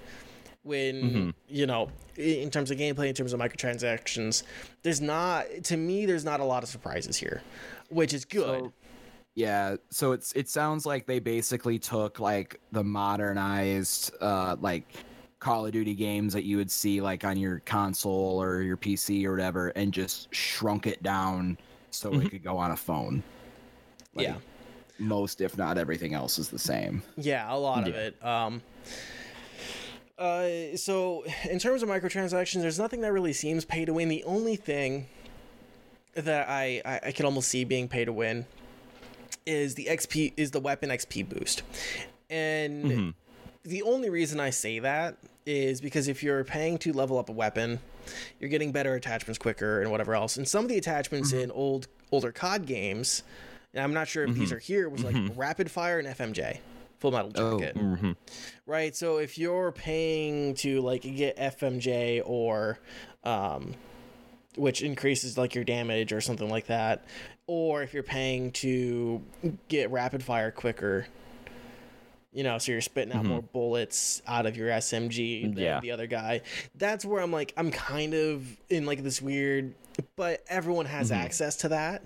[0.63, 1.33] When Mhm.
[1.47, 4.43] you know, in terms of gameplay, in terms of microtransactions,
[4.83, 6.05] there's not to me.
[6.05, 7.41] There's not a lot of surprises here,
[7.89, 8.43] which is good.
[8.63, 8.73] So,
[9.35, 14.83] yeah, so it's it sounds like they basically took like the modernized uh like
[15.39, 19.23] Call of Duty games that you would see like on your console or your PC
[19.25, 21.57] or whatever and just shrunk it down
[21.91, 22.25] so Mhm.
[22.25, 23.21] it could go on a phone.
[24.15, 24.37] Like, yeah,
[24.99, 27.03] Most if not everything else is the same.
[27.17, 28.21] yeah, a lot of it.
[28.25, 28.63] Um,
[30.17, 34.09] uh, so in terms of microtransactions, there's nothing that really seems pay to win.
[34.09, 35.07] The only thing
[36.15, 38.45] that I, I I could almost see being pay to win
[39.45, 41.61] is the XP is the weapon XP boost,
[42.29, 43.13] and Mhm.
[43.63, 47.31] the only reason I say that is because if you're paying to level up a
[47.31, 47.79] weapon,
[48.39, 50.35] you're getting better attachments quicker and whatever else.
[50.37, 53.23] And some of the attachments in old older COD games,
[53.73, 56.59] and I'm not sure if these are here, was like rapid fire and FMJ,
[56.99, 57.59] Full Metal Oh.
[57.59, 58.15] Jacket, Mhm.
[58.65, 58.95] right?
[58.95, 62.79] So if you're paying to like get FMJ or
[63.23, 63.73] um,
[64.55, 67.05] which increases like your damage or something like that,
[67.45, 69.21] or if you're paying to
[69.67, 71.05] get rapid fire quicker,
[72.33, 75.79] you know, so you're spitting out more bullets out of your SMG than Yeah.
[75.79, 76.41] the other guy.
[76.75, 79.73] That's where I'm like, I'm kind of in like this weird,
[80.15, 82.01] but everyone has access to that.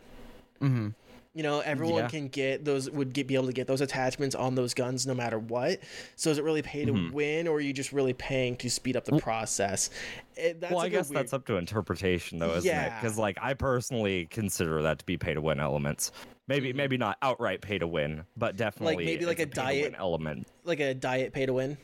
[0.62, 0.90] Mm-hmm.
[1.34, 2.08] You know, everyone Yeah.
[2.10, 5.14] can get those would get be able to get those attachments on those guns no
[5.14, 5.80] matter what.
[6.18, 7.14] So is it really pay to mm-hmm.
[7.14, 9.92] win, or are you just really paying to speed up the process?
[10.36, 12.94] It, that's well, I guess weird- that's up to interpretation, though, isn't it?
[13.00, 16.12] Because like I personally consider that to be pay to win elements.
[16.50, 16.78] Maybe mm-hmm.
[16.78, 20.48] maybe not outright pay to win, but definitely like maybe like it's a diet- element.
[20.66, 21.78] like a diet pay to win.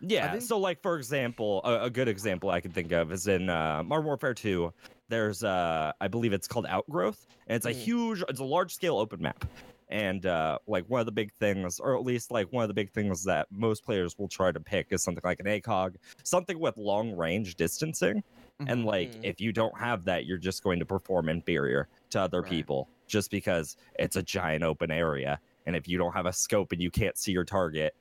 [0.00, 0.32] Yeah.
[0.32, 3.48] think- So, like for example, a, a good example I can think of is in
[3.48, 4.72] uh, Modern Warfare 2.
[5.08, 7.74] There's, uh, I believe it's called Outgrowth, and it's a Mm.
[7.82, 9.44] huge, it's a large scale open map.
[9.90, 12.74] And uh, like one of the big things, or at least like one of the
[12.74, 16.58] big things that most players will try to pick is something like an ACOG, something
[16.58, 18.22] with long range distancing.
[18.66, 19.20] And like, Mhm.
[19.24, 22.50] if you don't have that, you're just going to perform inferior to other Right.
[22.50, 25.40] people just because it's a giant open area.
[25.64, 27.94] And if you don't have a scope and you can't see your target,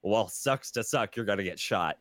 [0.00, 1.98] well, sucks to suck, you're gonna get shot.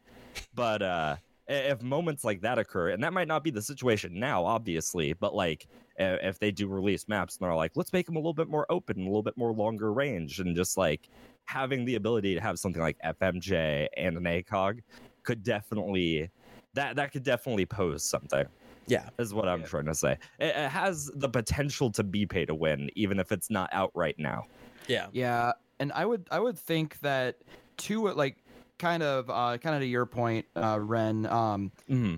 [0.54, 1.17] But uh,
[1.48, 5.36] if moments like that occur, and that might not be the situation now, obviously, but
[5.36, 8.48] like if they do release maps and they're like, let's make them a little bit
[8.48, 11.10] more open, a little bit more longer range, and just like
[11.46, 14.80] having the ability to have something like FMJ and an ACOG
[15.24, 16.30] could definitely
[16.74, 18.46] that that could definitely pose something
[18.88, 19.10] Yeah.
[19.20, 19.68] is what I'm Yeah.
[19.68, 20.14] trying to say.
[20.40, 23.92] It, it has the potential to be pay to win, even if it's not out
[23.94, 24.46] right now.
[24.88, 25.08] Yeah.
[25.12, 27.38] Yeah, and I would I would think that
[27.78, 28.38] to like
[28.80, 32.16] kind of uh kind of to your point, uh Ren, um Mm-hmm.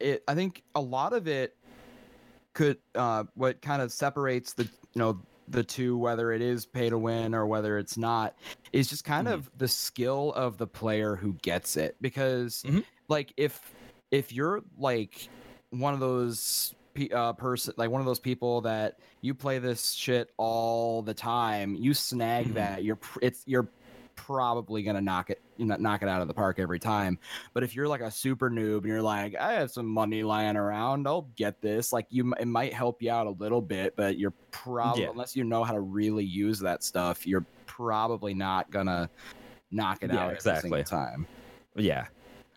[0.00, 1.56] it I think a lot of it
[2.54, 6.90] could uh what kind of separates the you know the two whether it is pay
[6.90, 8.34] to win or whether it's not
[8.72, 9.32] is just kind Mhm.
[9.34, 12.84] of the skill of the player who gets it because Mhm.
[13.08, 13.72] like if
[14.10, 15.28] if you're like
[15.70, 19.92] one of those pe- uh person like one of those people that you play this
[19.92, 22.54] shit all the time you snag Mhm.
[22.54, 23.70] that you're pr- it's you're
[24.26, 27.18] probably gonna knock it you know knock it out of the park every time
[27.54, 30.56] but if you're like a super noob and you're like i have some money lying
[30.56, 34.18] around i'll get this like you it might help you out a little bit but
[34.18, 35.10] you're probably Yeah.
[35.10, 39.08] unless you know how to really use that stuff you're probably not gonna
[39.70, 40.68] knock it Yeah, out exactly.
[40.68, 41.26] every single time
[41.76, 42.06] Yeah.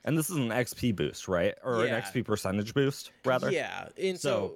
[0.04, 1.54] And this is an XP boost, right?
[1.64, 1.96] Or Yeah.
[1.96, 3.52] an XP percentage boost, rather.
[3.52, 4.56] Yeah, and so,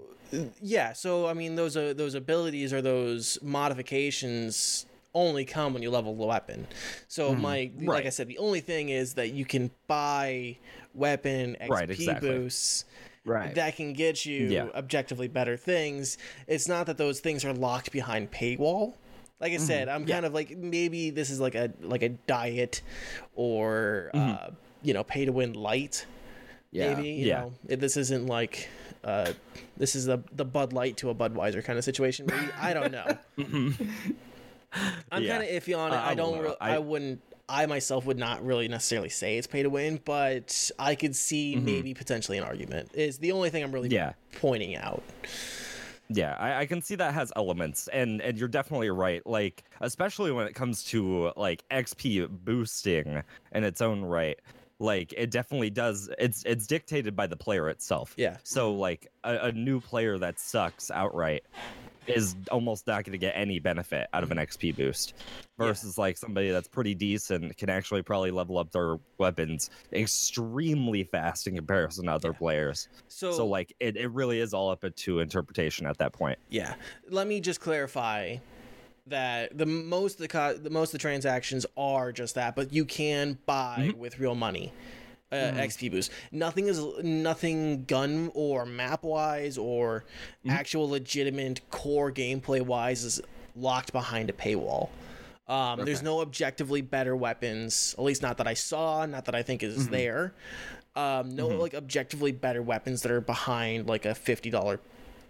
[0.59, 5.89] yeah, so I mean those uh, those abilities or those modifications only come when you
[5.89, 6.67] level the weapon.
[7.07, 7.39] So Mhm.
[7.41, 10.57] my like I said, the only thing is that you can buy
[10.93, 12.29] weapon XP Right, exactly.
[12.29, 12.85] boosts
[13.25, 14.65] right that can get you Yeah.
[14.75, 16.17] objectively better things.
[16.47, 18.93] It's not that those things are locked behind paywall.
[19.39, 22.81] Like I said, I'm kind of like maybe this is like a like a diet
[23.35, 24.49] or uh,
[24.83, 26.05] you know pay to win light
[26.71, 27.41] yeah maybe you Yeah.
[27.41, 28.69] know this isn't like
[29.03, 29.31] uh
[29.77, 32.91] this is the the bud light to a budweiser kind of situation maybe i don't
[32.91, 33.17] know
[35.11, 35.37] i'm Yeah.
[35.37, 37.65] kind of iffy on it Uh, i I don't don't re- I, I- wouldn't i
[37.67, 41.93] myself would not really necessarily say it's pay to win but i could see maybe
[41.93, 44.13] potentially an argument is the only thing i'm really Yeah.
[44.39, 45.03] pointing out
[46.07, 49.25] Yeah, I, I can see that has elements, and and you're definitely right.
[49.25, 54.39] Like, especially when it comes to like XP boosting in its own right,
[54.77, 56.07] like it definitely does.
[56.19, 58.13] It's it's dictated by the player itself.
[58.17, 58.37] Yeah.
[58.43, 61.43] So like a, a new player that sucks outright
[62.07, 65.13] is almost not going to get any benefit out of an XP boost
[65.57, 71.47] versus like somebody that's pretty decent can actually probably level up their weapons extremely fast
[71.47, 72.89] in comparison to other players.
[73.07, 76.37] so, So like it, it really is all up to interpretation at that point.
[76.49, 76.75] yeah.
[77.09, 78.37] Let me just clarify
[79.07, 82.73] that the most of the, co- the most of the transactions are just that but
[82.73, 83.99] you can buy mm-hmm.
[83.99, 84.73] with real money
[85.35, 86.11] uh, XP boost.
[86.31, 90.03] Nothing is nothing gun or map wise or
[90.47, 93.21] actual legitimate core gameplay wise is
[93.55, 94.89] locked behind a paywall.
[95.47, 99.43] Um, There's no objectively better weapons, at least not that I saw, not that I
[99.43, 100.33] think is there.
[100.95, 104.79] Um, no like objectively better weapons that are behind like a fifty dollar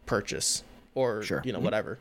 [0.05, 0.63] purchase
[0.93, 1.41] or Sure.
[1.43, 1.97] you know whatever.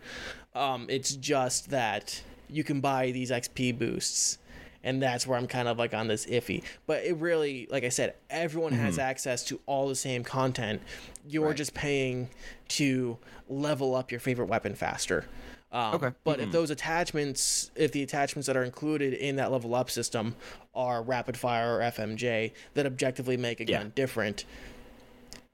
[0.55, 4.39] Um, it's just that you can buy these XP boosts,
[4.85, 6.63] and that's where I'm kind of like on this iffy.
[6.87, 10.81] But it really, like I said, everyone has access to all the same content.
[11.27, 11.57] You're Right.
[11.57, 12.29] just paying
[12.69, 13.19] to
[13.49, 15.25] level up your favorite weapon faster.
[15.73, 16.11] Um, Okay.
[16.23, 20.37] But if those attachments, if the attachments that are included in that level up system
[20.75, 23.79] are rapid fire or FMJ that objectively make a Yeah.
[23.79, 24.45] gun different,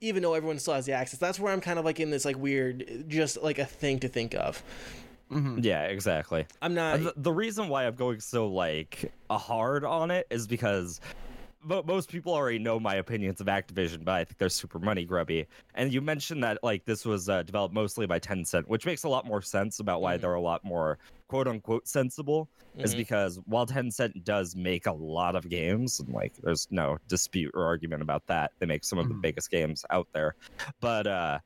[0.03, 2.25] even though everyone still has the access, that's where I'm kind of like in this
[2.25, 4.63] like weird, just like a thing to think of.
[5.31, 6.47] Yeah, exactly.
[6.63, 7.01] I'm not.
[7.03, 11.01] The, the reason why I'm going so like a hard on it is because
[11.63, 15.05] mo- most people already know my opinions of Activision, but I think they're super money
[15.05, 15.47] grubby.
[15.75, 19.09] And you mentioned that like this was uh, developed mostly by Tencent, which makes a
[19.09, 22.49] lot more sense about why they're a lot more quote unquote sensible.
[22.79, 22.99] Is Mhm.
[22.99, 27.65] because while Tencent does make a lot of games, and like there's no dispute or
[27.65, 29.23] argument about that, they make some of the Mhm.
[29.23, 30.35] biggest games out there,
[30.81, 31.39] but uh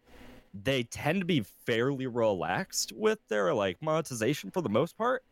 [0.62, 5.24] they tend to be fairly relaxed with their like monetization for the most part.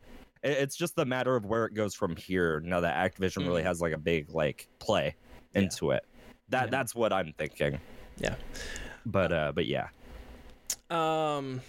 [0.43, 2.59] It's just the matter of where it goes from here.
[2.59, 3.67] Now that Activision really Mhm.
[3.67, 5.15] has like a big like play
[5.55, 6.03] into it.
[6.49, 6.69] That Yeah.
[6.71, 7.79] that's what I'm thinking.
[8.17, 8.35] Yeah.
[9.05, 9.87] But uh but yeah.
[10.89, 11.61] Um,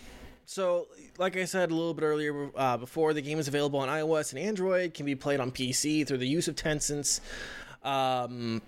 [0.46, 0.88] so
[1.18, 4.32] like I said a little bit earlier, uh, before the game is available on iOS
[4.32, 7.20] and Android, can be played on PC through the use of Tencent's,
[7.82, 8.60] um,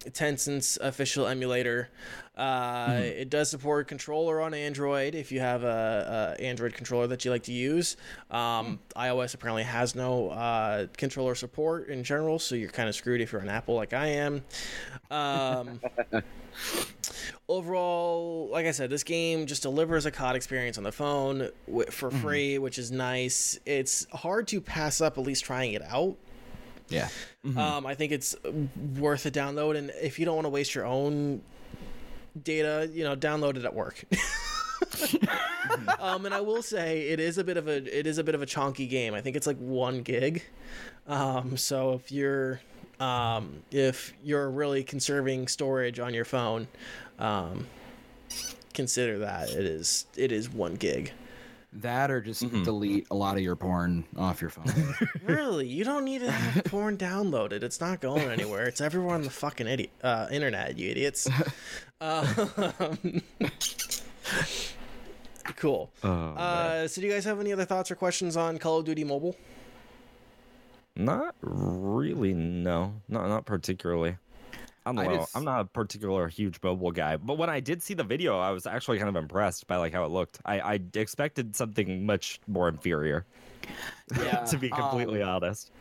[0.00, 1.88] Tencent's official emulator.
[2.36, 7.24] Uh, It does support controller on Android if you have a, a Android controller that
[7.24, 7.96] you like to use.
[8.30, 13.20] Um, iOS apparently has no uh, controller support in general, so you're kind of screwed
[13.22, 14.42] if you're an Apple like I am.
[15.10, 15.80] Um,
[17.48, 21.48] overall, like I said, this game just delivers a COD experience on the phone
[21.90, 23.58] for free, which is nice.
[23.66, 26.16] It's hard to pass up at least trying it out.
[26.88, 27.08] Yeah.
[27.44, 27.56] Mhm.
[27.56, 28.36] Um, I think it's
[28.98, 31.40] worth a download, and if you don't want to waste your own
[32.42, 34.04] data, you know, downloaded at work.
[36.00, 38.34] um, and I will say it is a bit of a it is a bit
[38.34, 39.14] of a chonky game.
[39.14, 40.42] I think it's like one gig.
[41.06, 42.60] Um, so if you're
[43.00, 46.68] um, if you're really conserving storage on your phone,
[47.18, 47.66] um,
[48.74, 51.12] consider that it is it is one gig.
[51.82, 52.64] That or just Mhm.
[52.64, 54.94] delete a lot of your porn off your phone.
[55.24, 57.62] Really, you don't need to have porn downloaded.
[57.62, 58.66] It's not going anywhere.
[58.66, 61.28] It's everywhere on the fucking idiot uh, internet, you idiots.
[61.98, 63.22] Um,
[65.56, 65.90] cool.
[66.04, 66.10] Oh.
[66.10, 69.02] Uh, so, do you guys have any other thoughts or questions on Call of Duty
[69.04, 69.34] Mobile?
[70.94, 72.94] Not really, no.
[73.08, 74.16] Not not particularly.
[74.86, 75.16] I don't I know.
[75.16, 78.38] just- I'm not a particular huge mobile guy, but when I did see the video,
[78.38, 80.40] I was actually kind of impressed by like how it looked.
[80.44, 83.26] I, I expected something much more inferior,
[84.24, 85.72] Yeah, to be completely um, honest.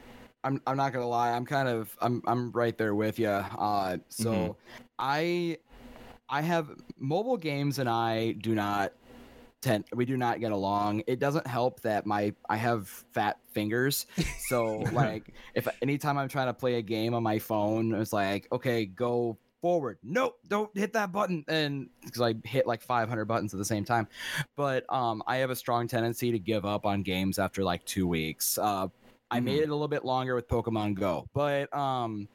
[0.44, 1.32] I'm I'm not gonna lie.
[1.32, 3.30] I'm kind of I'm I'm right there with you.
[3.30, 4.56] Uh, so Mhm.
[5.00, 5.58] I
[6.30, 8.94] I have mobile games and I do not
[9.94, 11.04] we do not get along.
[11.08, 14.06] It doesn't help that my I have fat fingers.
[14.48, 18.48] So like if anytime I'm trying to play a game on my phone, it's like
[18.52, 19.98] okay, go forward.
[20.04, 21.44] Nope, don't hit that button.
[21.48, 24.08] And because I hit like 500 buttons at the same time.
[24.56, 28.08] But um, I have a strong tendency to give up on games after like two
[28.08, 28.60] weeks.
[28.60, 28.90] Uh,
[29.32, 32.28] I made it a little bit longer with Pokemon Go, but um,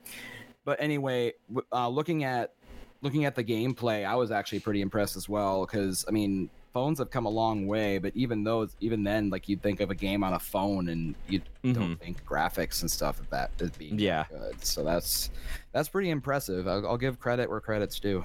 [0.64, 1.34] but anyway,
[1.72, 2.52] uh, looking at
[3.00, 6.98] looking at the gameplay, I was actually pretty impressed as well because I mean, phones
[6.98, 9.94] have come a long way, but even those, even then, like you'd think of a
[9.94, 13.98] game on a phone and you don't think graphics and stuff of that as being
[13.98, 14.24] Yeah.
[14.30, 14.64] good.
[14.64, 15.30] So that's
[15.72, 16.68] that's pretty impressive.
[16.68, 18.24] I'll, I'll give credit where credit's due.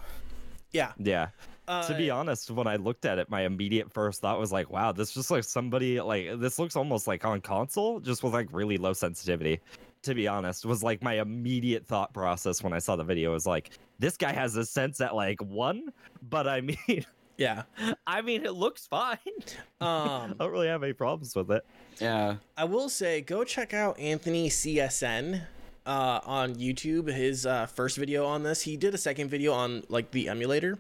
[0.71, 0.91] Yeah.
[0.97, 1.29] Yeah.
[1.67, 4.69] Uh, to be honest, when I looked at it, my immediate first thought was like,
[4.69, 8.47] wow, this just like somebody like this looks almost like on console, just with like
[8.51, 9.59] really low sensitivity.
[10.03, 13.47] To be honest, was like my immediate thought process when I saw the video was
[13.47, 15.89] like, this guy has a sense at like one,
[16.29, 17.03] but I mean,
[17.37, 17.63] yeah.
[18.07, 19.17] I mean, it looks fine.
[19.81, 21.65] I Um, don't really have any problems with it.
[21.99, 25.43] Yeah, I will say, go check out Anthony CSN
[25.85, 27.07] uh, on YouTube.
[27.13, 30.77] His uh, first video on this, he did a second video on like the emulator,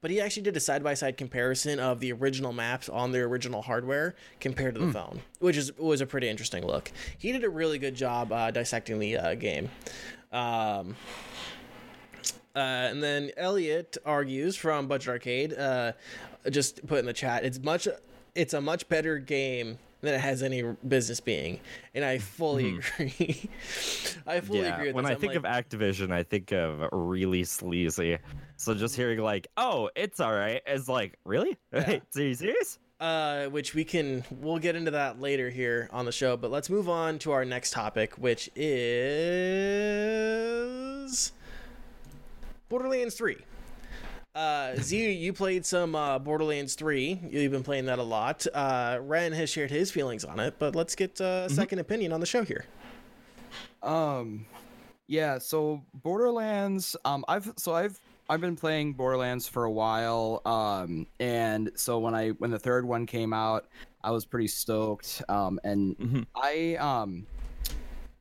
[0.00, 3.18] but he actually did a side by side comparison of the original maps on the
[3.20, 6.92] original hardware compared to the phone, which is was a pretty interesting look.
[7.18, 9.68] He did a really good job uh, dissecting the uh, game.
[10.32, 10.96] Um,
[12.54, 15.92] uh, and then Elliot argues from Budget Arcade, uh,
[16.50, 17.88] just put in the chat, it's much,
[18.34, 21.60] it's a much better game than it has any business being,
[21.94, 23.48] and I fully agree.
[24.26, 25.06] I fully yeah, agree with when.
[25.06, 28.18] I I'm think of Activision, I think of really sleazy.
[28.56, 31.56] So just hearing like, "Oh, it's all right," is like, really?
[31.72, 32.00] Yeah.
[32.16, 32.78] Are you serious?
[33.02, 36.70] uh, which we can, we'll get into that later here on the show, but let's
[36.70, 38.92] move on to our next topic, which is
[42.72, 43.36] Borderlands Three.
[44.34, 47.20] Uh, Z, you played some uh, Borderlands 3.
[47.30, 48.46] You've been playing that a lot.
[48.54, 52.14] Uh, Ren has shared his feelings on it, but let's get uh, a second opinion
[52.14, 52.64] on the show here.
[53.82, 54.46] Um,
[55.06, 55.36] yeah.
[55.36, 56.96] So Borderlands.
[57.04, 60.40] Um, I've so I've I've been playing Borderlands for a while.
[60.46, 63.66] Um, and so when I when the third one came out,
[64.02, 65.20] I was pretty stoked.
[65.28, 66.26] Um, and Mhm.
[66.34, 67.26] I um,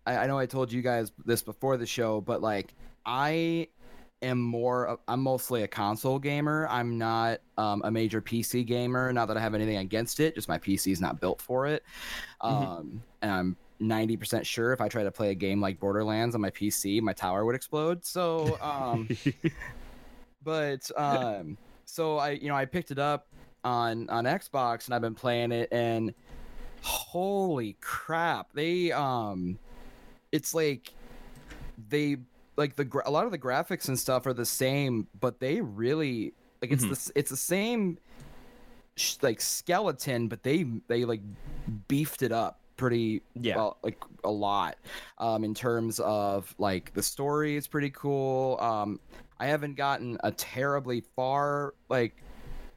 [0.06, 2.74] I, I know I told you guys this before the show, but like
[3.06, 3.70] I
[4.22, 6.68] am more I'm mostly a console gamer.
[6.70, 9.12] I'm not um, a major PC gamer.
[9.14, 11.84] Not that I have anything against it, just my PC is not built for it.
[12.42, 16.42] Um, and I'm 90% sure if I try to play a game like Borderlands on
[16.42, 18.06] my PC, my tower would explode.
[18.06, 19.10] So, um,
[20.44, 23.28] but um, so I, you know, I picked it up
[23.64, 26.14] on on Xbox and I've been playing it, and
[26.82, 29.58] holy crap, they um,
[30.32, 30.94] it's like
[31.90, 32.18] they
[32.62, 35.60] like the gra- a lot of the graphics and stuff are the same, but they
[35.62, 36.90] really like it's Mhm.
[37.14, 37.98] the it's the same
[38.96, 41.22] sh- like skeleton, but they they like
[41.88, 43.58] beefed it up pretty Yeah.
[43.58, 44.76] well, like a lot
[45.20, 49.00] um in terms of like the story is pretty cool um
[49.40, 52.16] i haven't gotten a terribly far like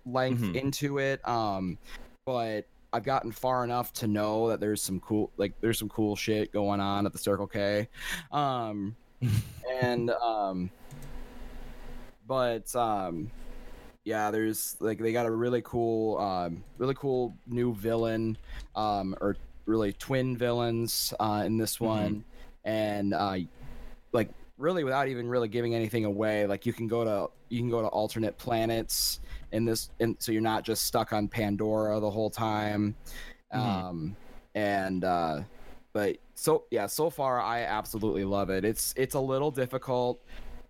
[0.05, 0.57] length Mhm.
[0.57, 1.79] into it um
[2.27, 6.17] but i've gotten far enough to know that there's some cool like there's some cool
[6.17, 7.89] shit going on at the circle k
[8.31, 8.95] um
[9.83, 10.71] and um
[12.27, 13.31] but um
[14.05, 18.37] yeah there's like they got a really cool um really cool new villain
[18.77, 19.37] um or
[19.67, 22.25] really twin villains uh in this one.
[22.65, 23.37] And uh
[24.13, 27.71] like really without even really giving anything away like you can go to you can
[27.71, 29.21] go to alternate planets
[29.53, 32.95] in this and so you're not just stuck on pandora the whole time.
[33.55, 33.59] Mhm.
[33.59, 34.17] um
[34.55, 35.41] and uh
[35.93, 38.65] but so yeah, so far I absolutely love it.
[38.65, 40.21] It's it's a little difficult,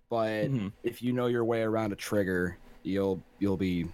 [0.09, 0.71] but Mhm.
[0.83, 3.87] if you know your way around a trigger, you'll you'll be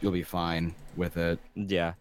[0.00, 1.38] you'll be fine with it.
[1.54, 1.94] Yeah.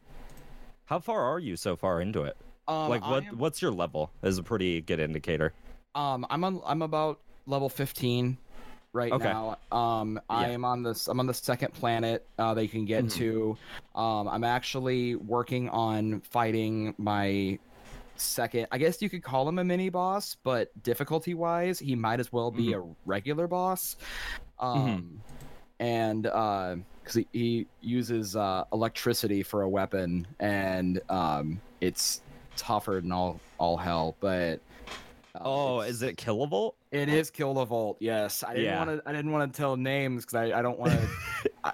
[0.85, 2.35] How far are you so far into it?
[2.67, 4.11] Um, like, what am- what's your level?
[4.23, 5.53] Is a pretty good indicator.
[5.95, 6.61] Um, I'm on.
[6.65, 8.37] I'm about level 15
[8.93, 9.23] right Okay.
[9.23, 9.57] now.
[9.71, 11.07] Um, I am on this.
[11.07, 13.11] I'm on the second planet uh, that you can get Mhm.
[13.13, 13.57] to.
[13.95, 17.57] Um, I'm actually working on fighting my
[18.19, 18.67] second.
[18.71, 22.31] I guess you could call him a mini boss, but difficulty wise, he might as
[22.31, 23.95] well be a regular boss.
[24.59, 25.21] Um,
[25.79, 32.21] and because he, he uses uh, electricity for a weapon, and um, it's
[32.57, 34.59] tougher than all all hell, but.
[35.35, 36.73] uh, Oh, is it Killavolt?
[36.91, 37.95] it is Killavolt.
[37.99, 38.85] Yes, I didn't Yeah.
[38.85, 39.09] want to.
[39.09, 41.73] I didn't want to tell names because I, I don't want to.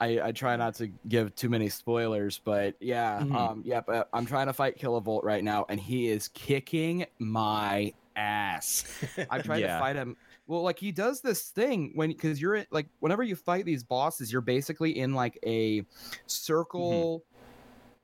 [0.00, 3.34] I, I, try not to give too many spoilers, but yeah, Mhm.
[3.34, 3.82] um, yeah.
[3.86, 8.84] But I'm trying to fight Killavolt right now, and he is kicking my ass.
[9.30, 9.74] I tried Yeah.
[9.74, 10.16] to fight him.
[10.46, 13.84] Well, like he does this thing when because you're in, like whenever you fight these
[13.84, 15.84] bosses, you're basically in like a
[16.26, 17.22] circle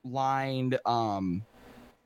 [0.03, 1.43] lined um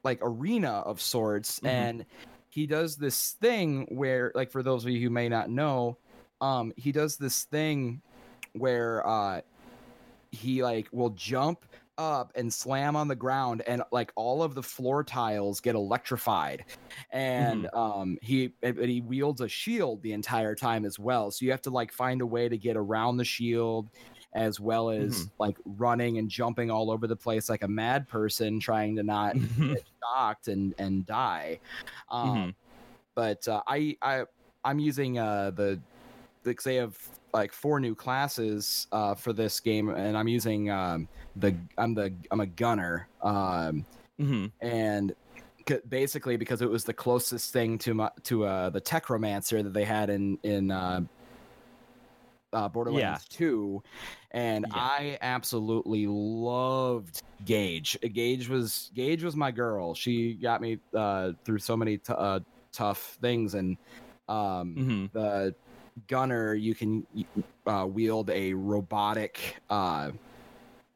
[0.03, 1.67] like arena of sorts Mhm.
[1.69, 2.05] and
[2.49, 5.97] he does this thing where like for those of you who may not know
[6.39, 8.01] um he does this thing
[8.53, 9.41] where uh
[10.31, 11.65] he like will jump
[11.97, 16.65] up and slam on the ground and like all of the floor tiles get electrified.
[17.11, 21.31] And um he he wields a shield the entire time as well.
[21.31, 23.89] So you have to like find a way to get around the shield
[24.33, 28.59] as well as like running and jumping all over the place like a mad person
[28.59, 29.37] trying to not
[29.73, 31.59] get shocked and and die.
[32.09, 32.55] Um Mhm.
[33.15, 34.23] but uh, i i
[34.63, 35.81] i'm using uh the
[36.45, 36.97] like they have
[37.33, 42.13] like four new classes uh for this game and i'm using um the i'm the
[42.31, 43.85] i'm a gunner um
[44.19, 44.51] Mhm.
[44.61, 45.13] and
[45.67, 49.73] c- basically because it was the closest thing to my to uh the Mechromancer that
[49.73, 51.01] they had in in uh
[52.53, 53.81] uh, Borderlands 2,
[54.31, 54.77] and Yeah.
[54.77, 57.95] I absolutely loved Gaige.
[58.03, 59.93] Gaige was Gaige was my girl.
[59.95, 62.41] She got me uh, through so many t- uh,
[62.73, 63.77] tough things, and
[64.27, 65.11] um, Mhm.
[65.13, 65.55] the
[66.07, 67.05] gunner you can
[67.65, 70.11] uh, wield a robotic uh,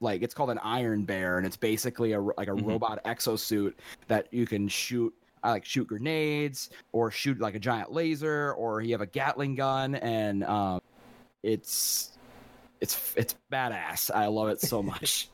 [0.01, 2.65] like it's called an iron bear and it's basically a like a Mhm.
[2.65, 3.73] robot exosuit
[4.07, 8.81] that you can shoot uh, like shoot grenades or shoot like a giant laser or
[8.81, 10.79] you have a gatling gun and um
[11.43, 12.17] it's
[12.81, 14.11] it's it's badass.
[14.13, 15.29] I love it so much.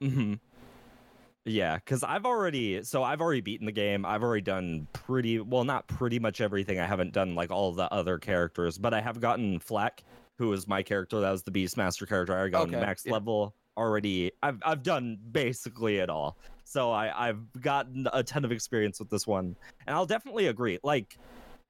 [0.00, 0.34] Hmm
[1.48, 4.04] Yeah, because I've already so I've already beaten the game.
[4.04, 6.80] I've already done pretty well, not pretty much everything.
[6.80, 10.00] I haven't done like all the other characters, but I have gotten FL4K,
[10.38, 11.20] who is my character.
[11.20, 12.36] That was the Beastmaster character.
[12.36, 13.12] I got Okay, max yeah.
[13.12, 14.32] level already.
[14.42, 16.36] I've I've done basically it all.
[16.64, 19.54] So I I've gotten a ton of experience with this one,
[19.86, 20.78] and I'll definitely agree.
[20.82, 21.16] Like.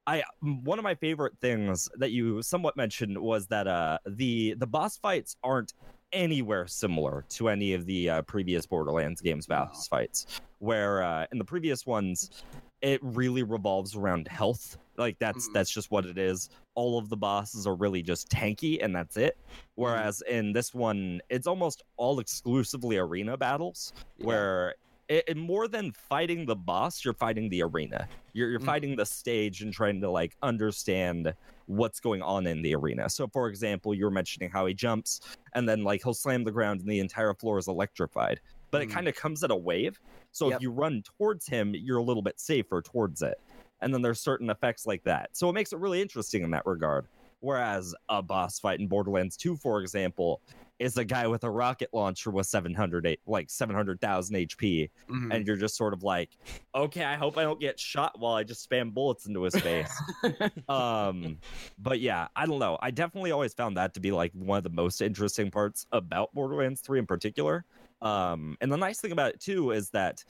[0.09, 4.65] I one of my favorite things that you somewhat mentioned was that uh the the
[4.65, 5.73] boss fights aren't
[6.11, 10.25] anywhere similar to any of the uh, previous Borderlands games boss fights.
[10.59, 12.43] Where uh, in the previous ones,
[12.81, 14.77] it really revolves around health.
[14.97, 15.53] Like that's Mhm.
[15.53, 16.49] that's just what it is.
[16.75, 19.37] All of the bosses are really just tanky, and that's it.
[19.75, 24.75] Whereas in this one, it's almost all exclusively arena battles, where
[25.09, 28.07] it, it- more than fighting the boss, you're fighting the arena.
[28.33, 28.65] You're you're Mhm.
[28.65, 31.33] fighting the stage and trying to like understand
[31.67, 33.09] what's going on in the arena.
[33.09, 35.19] So, for example, you were mentioning how he jumps
[35.53, 38.39] and then like he'll slam the ground and the entire floor is electrified.
[38.71, 38.93] But it Mhm.
[38.93, 39.99] kind of comes at a wave.
[40.31, 40.55] So Yep.
[40.57, 43.39] if you run towards him, you're a little bit safer towards it.
[43.81, 45.35] And then there's certain effects like that.
[45.37, 47.07] So it makes it really interesting in that regard.
[47.39, 50.41] Whereas a boss fight in Borderlands 2, for example,
[50.79, 55.33] is a guy with a rocket launcher with 700 like 700,000 HP Mhm.
[55.33, 56.37] and you're just sort of like,
[56.75, 59.91] okay, I hope I don't get shot while I just spam bullets into his face.
[60.69, 61.39] um,
[61.79, 62.77] but yeah, I don't know.
[62.79, 66.31] I definitely always found that to be like one of the most interesting parts about
[66.35, 67.65] Borderlands 3 in particular.
[68.03, 70.23] Um, and the nice thing about it too is that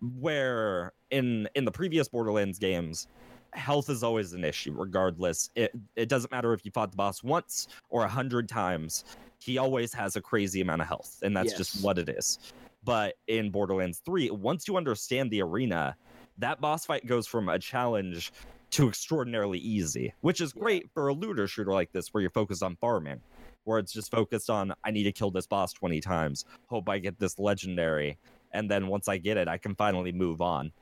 [0.00, 3.06] where in in the previous Borderlands games,
[3.54, 5.50] health is always an issue, regardless.
[5.54, 9.04] It it doesn't matter if you fought the boss once or a hundred times.
[9.40, 11.58] He always has a crazy amount of health, and that's Yes.
[11.58, 12.38] just what it is.
[12.84, 15.96] But in Borderlands 3, once you understand the arena,
[16.38, 18.32] that boss fight goes from a challenge
[18.72, 22.62] to extraordinarily easy, which is great for a looter shooter like this where you're focused
[22.62, 23.22] on farming,
[23.64, 26.98] where it's just focused on I need to kill this boss 20 times, hope I
[26.98, 28.18] get this legendary,
[28.52, 30.72] and then once I get it, I can finally move on.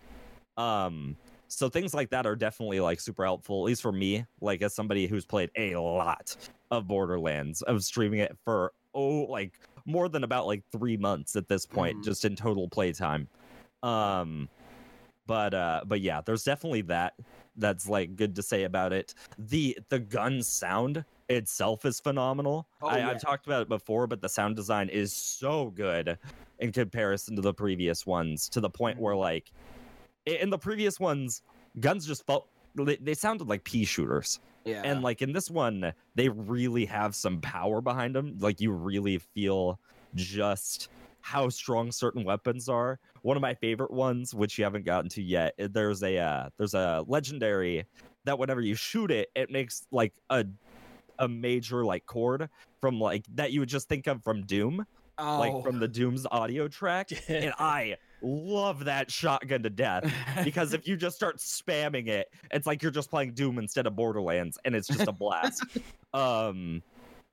[0.56, 1.16] Um
[1.54, 4.74] so things like that are definitely like super helpful, at least for me, like as
[4.74, 6.36] somebody who's played a lot
[6.70, 11.48] of Borderlands, of streaming it for oh like more than about like three months at
[11.48, 12.04] this point, Mhm.
[12.04, 13.28] just in total playtime.
[13.82, 14.48] Um
[15.26, 17.14] But uh, but yeah, there's definitely that.
[17.56, 19.14] That's like good to say about it.
[19.38, 22.66] The the gun sound itself is phenomenal.
[22.82, 23.10] Oh, I, yeah.
[23.10, 26.18] I've talked about it before, but the sound design is so good
[26.58, 28.48] in comparison to the previous ones.
[28.50, 29.20] To the point where Mm-hmm.
[29.20, 29.52] like
[30.26, 31.42] in the previous ones,
[31.80, 34.40] guns just felt they, they sounded like pea shooters.
[34.64, 34.82] Yeah.
[34.84, 38.36] And like in this one, they really have some power behind them.
[38.38, 39.80] Like you really feel
[40.14, 40.88] just
[41.20, 42.98] how strong certain weapons are.
[43.22, 46.74] One of my favorite ones, which you haven't gotten to yet, there's a uh, there's
[46.74, 47.84] a legendary
[48.24, 50.44] that whenever you shoot it, it makes like a
[51.18, 52.48] a major like chord
[52.80, 54.84] from like that you would just think of from Doom,
[55.18, 55.38] oh.
[55.38, 57.10] like from the Doom's audio track.
[57.28, 60.12] and I love that shotgun to death
[60.44, 63.96] because if you just start spamming it, it's like you're just playing Doom instead of
[63.96, 65.64] Borderlands, and it's just a blast.
[66.14, 66.82] um,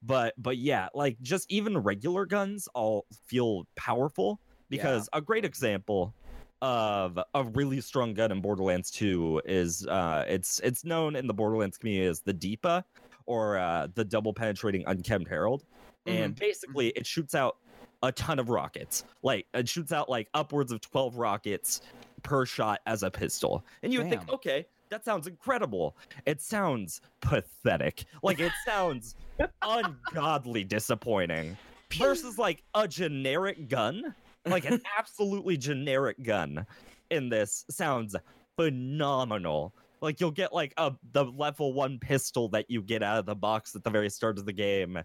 [0.02, 6.14] but but yeah, like just even regular guns all feel powerful because a great example
[6.62, 11.34] of a really strong gun in Borderlands 2 is uh it's it's known in the
[11.34, 12.84] Borderlands community as the Deepa
[13.26, 15.64] or uh the double penetrating Unkempt Harold.
[16.06, 17.58] And basically it shoots out
[18.04, 19.04] a ton of rockets.
[19.24, 21.82] Like it shoots out like upwards of 12 rockets
[22.24, 23.66] per shot as a pistol.
[23.84, 25.95] And you would think okay that sounds incredible.
[26.26, 28.06] It sounds pathetic.
[28.24, 29.16] Like it sounds
[29.62, 31.58] ungodly disappointing
[31.93, 34.16] versus like a generic gun.
[34.45, 36.66] Like an absolutely generic gun
[37.12, 38.16] in this sounds
[38.56, 43.26] phenomenal like you'll get like a the level one pistol that you get out of
[43.26, 45.00] the box at the very start of the game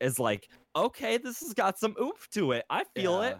[0.00, 3.38] is like okay this has got some oomph to it i feel it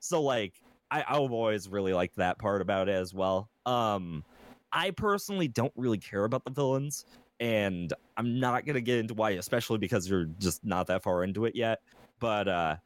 [0.00, 0.54] so like
[0.90, 3.48] I, I've always really liked that part about it as well.
[3.66, 4.24] Um
[4.72, 7.04] I personally don't really care about the villains,
[7.40, 11.44] and I'm not gonna get into why, especially because you're just not that far into
[11.44, 11.80] it yet.
[12.18, 12.76] But uh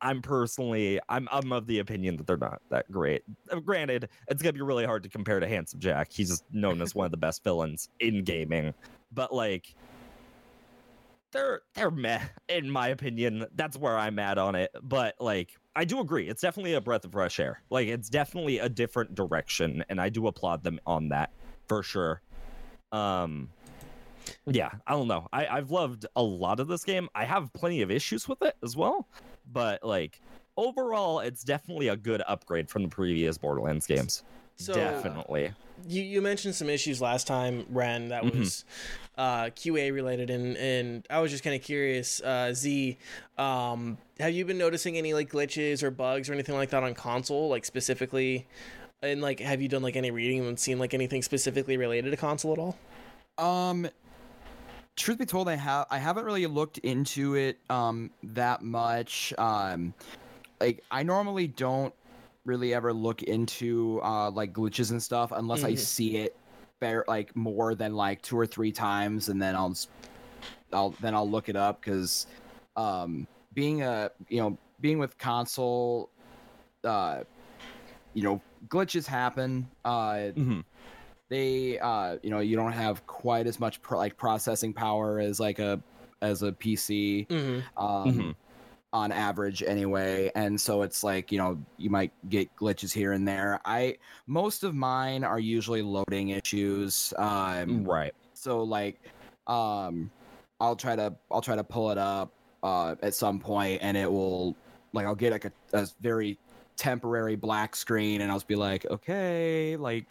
[0.00, 3.22] I'm personally I'm I'm of the opinion that they're not that great.
[3.50, 6.12] Uh, Granted, it's gonna be really hard to compare to Handsome Jack.
[6.12, 8.74] He's known as one of the best villains in gaming.
[9.12, 9.74] But like
[11.32, 13.46] they're they're meh in my opinion.
[13.54, 14.70] That's where I'm at on it.
[14.82, 17.62] But like I do agree, it's definitely a breath of fresh air.
[17.70, 21.30] Like it's definitely a different direction, and I do applaud them on that
[21.66, 22.22] for sure.
[22.92, 23.48] Um
[24.46, 25.28] yeah, I don't know.
[25.32, 27.08] I, I've loved a lot of this game.
[27.14, 29.06] I have plenty of issues with it as well.
[29.52, 30.20] But like
[30.56, 34.22] overall, it's definitely a good upgrade from the previous Borderlands games.
[34.56, 35.52] So definitely.
[35.86, 38.38] you, you mentioned some issues last time, Ren, that Mhm.
[38.38, 38.64] was
[39.18, 42.96] uh, QA related, and and I was just kind of curious, uh, Z,
[43.38, 46.94] um, have you been noticing any like glitches or bugs or anything like that on
[46.94, 48.46] console, like specifically?
[49.02, 52.16] And like, have you done like any reading and seen like anything specifically related to
[52.16, 52.78] console at all?
[53.36, 53.88] Um,
[54.96, 59.32] truth be told, I have I haven't really looked into it um that much.
[59.38, 59.94] Um,
[60.60, 61.94] like I normally don't
[62.44, 65.78] really ever look into uh like glitches and stuff unless I Mhm.
[65.78, 66.36] see it
[66.80, 69.76] fair like more than like two or three times, and then I'll
[70.72, 72.26] I'll then I'll look it up because
[72.76, 76.10] um being a you know being with console
[76.84, 77.24] uh
[78.14, 80.60] you know glitches happen uh hmm
[81.28, 85.40] they uh you know you don't have quite as much pro- like processing power as
[85.40, 85.80] like a
[86.22, 87.82] as a pc Mm-hmm.
[87.84, 88.34] um Mhm.
[88.92, 93.26] on average anyway and so it's like you know you might get glitches here and
[93.26, 93.96] there i
[94.26, 98.14] most of mine are usually loading issues um Right.
[98.34, 99.00] so like
[99.46, 100.10] um
[100.60, 102.30] i'll try to i'll try to pull it up
[102.62, 104.54] uh at some point and it will
[104.92, 106.38] like i'll get like a, a very
[106.76, 110.06] temporary black screen and i'll just be like okay like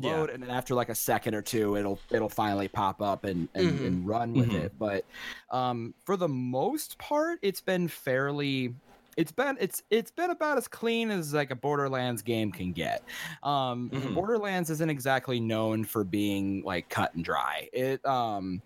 [0.00, 3.48] load and then after like a second or two it'll it'll finally pop up and
[3.54, 3.82] and, Mhm.
[3.82, 4.54] and run with Mhm.
[4.54, 5.04] it but
[5.50, 8.74] um for the most part it's been fairly
[9.18, 13.02] it's been it's it's been about as clean as like a borderlands game can get
[13.42, 14.14] um Mhm.
[14.14, 18.62] borderlands isn't exactly known for being like cut and dry it um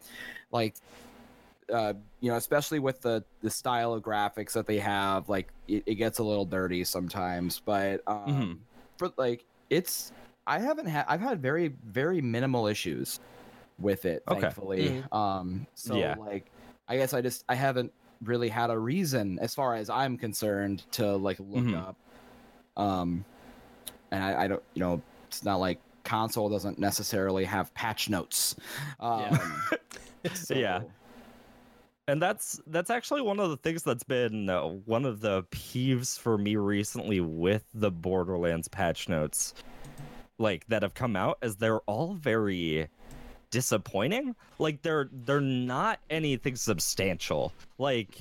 [0.52, 0.76] like
[1.72, 5.82] uh you know especially with the the style of graphics that they have like it,
[5.86, 8.66] it gets a little dirty sometimes but um Mhm.
[8.98, 10.12] for like it's
[10.46, 13.20] i haven't had i've had very very minimal issues
[13.78, 14.40] with it Okay.
[14.40, 16.14] thankfully um so Yeah.
[16.18, 16.50] like
[16.88, 17.92] i guess i just i haven't
[18.24, 21.76] really had a reason as far as i'm concerned to like look Mhm.
[21.76, 21.96] up
[22.76, 23.24] um
[24.10, 28.54] and I, I don't you know it's not like console doesn't necessarily have patch notes
[29.00, 29.38] um
[30.50, 30.80] Yeah.
[30.80, 30.90] so-
[32.08, 36.16] And that's that's actually one of the things that's been uh, one of the peeves
[36.18, 39.54] for me recently with the Borderlands patch notes,
[40.38, 42.88] like that have come out, is they're all very
[43.50, 44.34] disappointing.
[44.58, 47.52] Like they're they're not anything substantial.
[47.78, 48.18] Like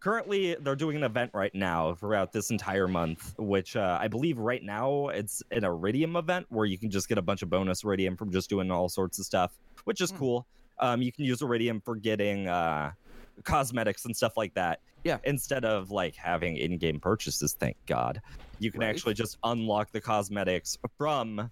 [0.00, 4.38] currently they're doing an event right now throughout this entire month, which uh, I believe
[4.38, 7.84] right now it's an Iridium event where you can just get a bunch of bonus
[7.84, 9.52] Iridium from just doing all sorts of stuff,
[9.84, 10.16] which is Hmm.
[10.18, 10.46] cool.
[10.78, 12.92] Um, you can use Iridium for getting uh,
[13.44, 14.80] cosmetics and stuff like that.
[15.04, 15.18] Yeah.
[15.24, 18.20] Instead of like having in-game purchases, thank God,
[18.58, 18.90] you can Right.
[18.90, 21.50] actually just unlock the cosmetics from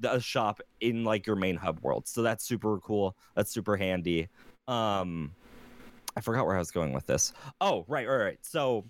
[0.00, 2.06] the shop in like your main hub world.
[2.06, 3.16] So that's super cool.
[3.34, 4.28] That's super handy.
[4.68, 5.34] Um
[6.16, 7.32] I forgot where I was going with this.
[7.60, 8.38] Oh, right, right, right.
[8.42, 8.84] So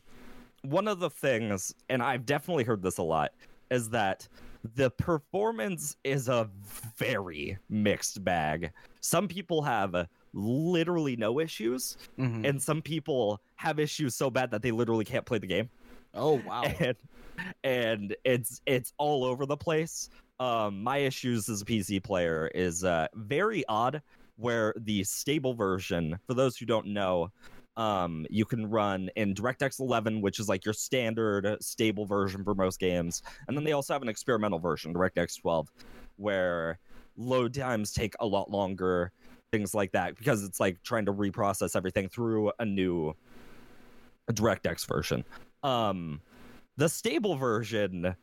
[0.63, 3.33] one of the things, and I've definitely heard this a lot,
[3.71, 4.29] is that
[4.75, 6.51] the performance is a
[6.97, 8.73] very mixed bag.
[9.01, 12.47] Some people have literally no issues, Mhm.
[12.47, 15.69] and some people have issues so bad that they literally can't play the game
[16.15, 16.63] Oh wow.
[16.81, 16.97] and
[17.63, 20.11] and it's it's all over the place.
[20.41, 24.03] Um, my issues as a PC player is uh, very odd.
[24.37, 27.31] Where the stable version, for those who don't know,
[27.77, 32.55] um, you can run in DirectX 11, which is like your standard stable version for
[32.55, 35.71] most games, and then they also have an experimental version, DirectX 12,
[36.17, 36.79] where
[37.17, 39.13] load times take a lot longer,
[39.53, 43.15] things like that, because it's like trying to reprocess everything through a new
[44.31, 45.25] DirectX version.
[45.63, 46.21] Um,
[46.77, 48.15] the stable version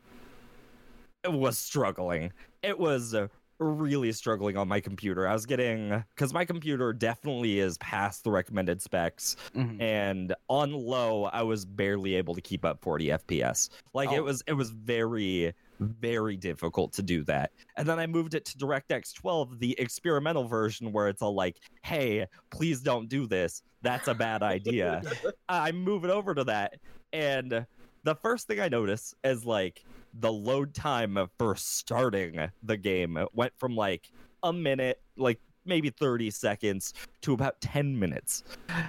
[1.27, 2.31] was struggling.
[2.63, 3.15] It was
[3.59, 5.27] really struggling on my computer.
[5.27, 9.79] I was getting because my computer definitely is past the recommended specs, Mhm.
[9.79, 13.69] and on low, I was barely able to keep up 40 FPS.
[13.93, 14.15] Like Oh.
[14.15, 17.51] it was, it was very, very difficult to do that.
[17.77, 21.57] And then I moved it to DirectX 12, the experimental version, where it's all like,
[21.83, 23.61] "Hey, please don't do this.
[23.83, 25.03] That's a bad idea."
[25.49, 26.79] I move it over to that,
[27.13, 27.67] and
[28.03, 29.83] the first thing I notice is like
[30.13, 34.11] the load time for starting the game went from like
[34.43, 38.43] a minute, like maybe 30 seconds, to about 10 minutes.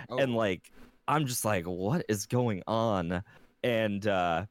[0.08, 0.18] Oh.
[0.18, 0.72] And like,
[1.08, 3.22] I'm just like, what is going on?
[3.62, 4.46] And, uh,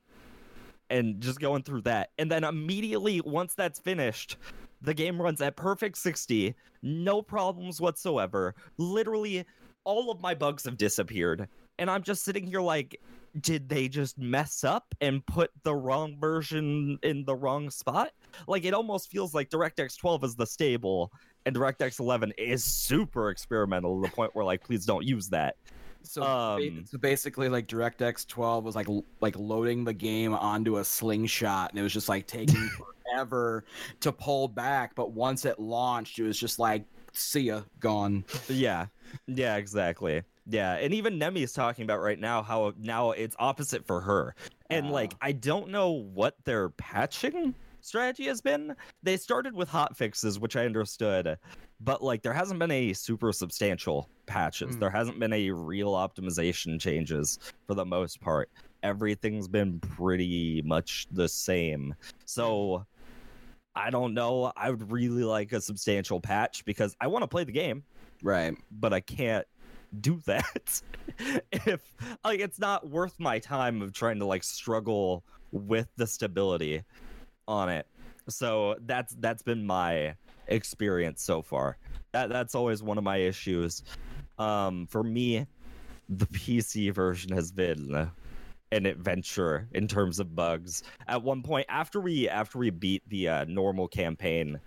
[0.89, 2.09] and just going through that.
[2.17, 4.37] And then immediately, once that's finished,
[4.81, 8.55] the game runs at perfect 60, no problems whatsoever.
[8.77, 9.45] Literally,
[9.83, 11.47] all of my bugs have disappeared.
[11.79, 12.99] And I'm just sitting here like,
[13.39, 18.11] did they just mess up and put the wrong version in the wrong spot?
[18.47, 21.11] Like, it almost feels like DirectX 12 is the stable
[21.45, 25.55] and DirectX 11 is super experimental to the point where, like, please don't use that.
[26.03, 28.87] So, Um, so basically, like DirectX 12 was like
[29.19, 32.67] like loading the game onto a slingshot, and it was just like taking
[33.05, 33.65] forever
[33.99, 34.95] to pull back.
[34.95, 38.87] But once it launched, it was just like, "See ya, gone." Yeah,
[39.27, 40.23] yeah, exactly.
[40.47, 44.35] Yeah, and even Nemi's talking about right now how now it's opposite for her.
[44.69, 45.13] And like.
[45.21, 48.75] I don't know what their patching strategy has been.
[49.03, 51.37] They started with hot fixes, which I understood,
[51.79, 54.75] but like, there hasn't been a super substantial patches.
[54.75, 54.79] Mm.
[54.79, 58.49] There hasn't been a real optimization changes for the most part.
[58.83, 61.93] Everything's been pretty much the same.
[62.25, 62.85] So.
[63.73, 64.51] I don't know.
[64.57, 67.83] I would really like a substantial patch because I want to play the game
[68.21, 68.53] Right.
[68.69, 69.47] but I can't
[69.99, 70.81] do that
[71.51, 76.83] if like it's not worth my time of trying to like struggle with the stability
[77.47, 77.87] on it.
[78.29, 80.15] So that's that's been my
[80.47, 81.77] experience so far.
[82.13, 83.83] That that's always one of my issues.
[84.37, 85.45] Um for me
[86.09, 88.09] the PC version has been
[88.71, 90.83] an adventure in terms of bugs.
[91.07, 94.59] At one point after we after we beat the uh, normal campaign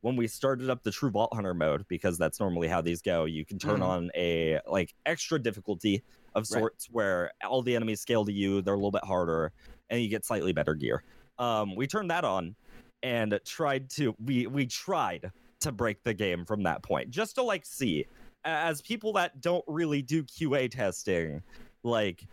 [0.00, 3.24] when we started up the true vault hunter mode because that's normally how these go
[3.24, 3.86] you can turn Mhm.
[3.86, 6.02] on a like extra difficulty
[6.34, 6.60] of Right.
[6.60, 9.52] sorts where all the enemies scale to you they're a little bit harder
[9.90, 11.02] and you get slightly better gear
[11.38, 12.54] um we turned that on
[13.02, 15.30] and tried to we we tried
[15.60, 18.04] to break the game from that point just to like see
[18.44, 21.42] as people that don't really do qa testing
[21.82, 22.24] like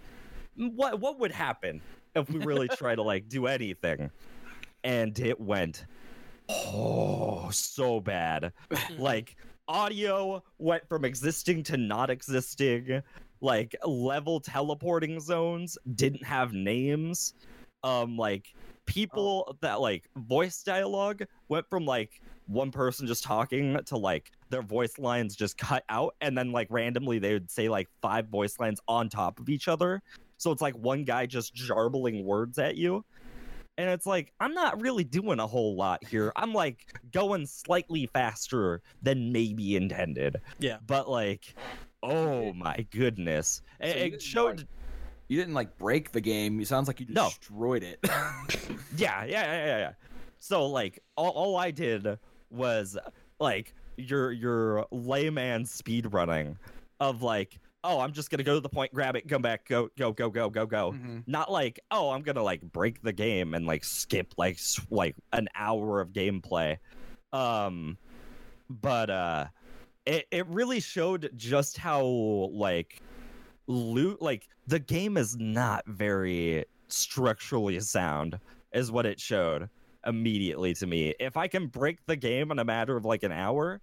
[0.56, 1.82] what what would happen
[2.16, 4.10] if we really try to like do anything
[4.84, 5.86] and it went
[6.50, 8.54] oh so bad.
[8.98, 9.36] Like
[9.68, 13.02] audio went from existing to not existing.
[13.42, 17.34] Like level teleporting zones didn't have names.
[17.84, 18.54] Um like
[18.86, 24.62] people that like voice dialogue went from like one person just talking to like their
[24.62, 28.60] voice lines just cut out and then like randomly they would say like five voice
[28.60, 30.02] lines on top of each other.
[30.38, 33.04] So it's like one guy just jarbling words at you
[33.78, 38.06] and it's like i'm not really doing a whole lot here i'm like going slightly
[38.08, 40.78] faster than maybe intended Yeah.
[40.88, 41.56] but like
[42.04, 44.68] oh my goodness So it, it showed like-
[45.28, 46.60] You didn't like break the game.
[46.60, 47.30] It sounds like you No.
[47.30, 47.98] destroyed it.
[48.96, 49.92] yeah, yeah, yeah, yeah, yeah.
[50.38, 52.20] So like all, all I did
[52.52, 52.96] was
[53.40, 56.58] like your your layman speed running
[57.00, 59.90] of like oh i'm just gonna go to the point grab it come back go
[59.98, 60.92] go go go go go.
[60.92, 61.24] Mhm.
[61.28, 64.58] not like oh i'm gonna like break the game and like skip like
[64.90, 66.78] like an hour of gameplay.
[67.32, 67.98] Um
[68.70, 69.46] but uh
[70.06, 73.02] it, it really showed just how like
[73.68, 78.40] loot like the game is not very structurally sound
[78.74, 79.70] is what it showed
[80.06, 81.14] immediately to me.
[81.20, 83.82] If i can break the game in a matter of like an hour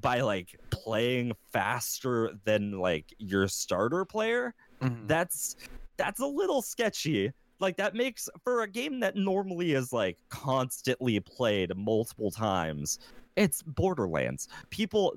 [0.00, 5.06] by like playing faster than like your starter player Mhm.
[5.08, 5.56] that's
[5.96, 7.32] that's a little sketchy.
[7.60, 12.98] Like that makes for a game that normally is like constantly played multiple times
[13.36, 14.48] it's borderlands.
[14.70, 15.16] People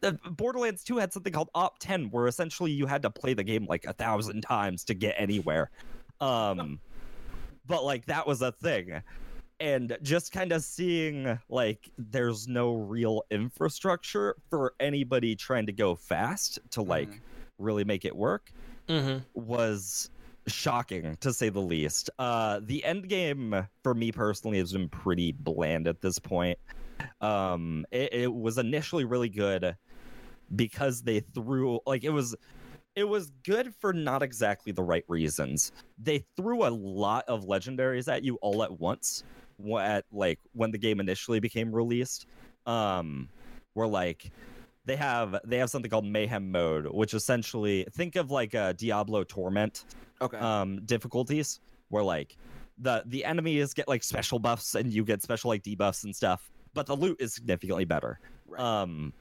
[0.00, 3.44] the borderlands 2 had something called op 10 where essentially you had to play the
[3.44, 5.70] game like a thousand times to get anywhere.
[6.20, 6.80] Um
[7.66, 9.02] but like that was a thing
[9.62, 15.94] and just kind of seeing like there's no real infrastructure for anybody trying to go
[15.94, 17.20] fast to like Mhm.
[17.58, 18.52] really make it work
[18.88, 19.18] Mm-hmm.
[19.34, 20.10] was
[20.48, 22.10] shocking to say the least.
[22.18, 26.58] Uh the end game for me personally has been pretty bland at this point.
[27.20, 29.76] Um it, it was initially really good
[30.56, 32.34] because they threw like it was
[32.94, 35.72] it was good for not exactly the right reasons.
[35.98, 39.22] They threw a lot of legendaries at you all at once
[39.78, 42.26] at like when the game initially became released.
[42.66, 43.28] Um
[43.74, 44.30] where like
[44.84, 49.24] they have they have something called mayhem mode which essentially think of like a diablo
[49.24, 49.84] torment
[50.20, 50.36] Okay.
[50.38, 52.36] um difficulties where like
[52.78, 56.50] the the enemies get like special buffs and you get special like debuffs and stuff
[56.74, 58.60] but the loot is significantly better Right.
[58.60, 59.12] um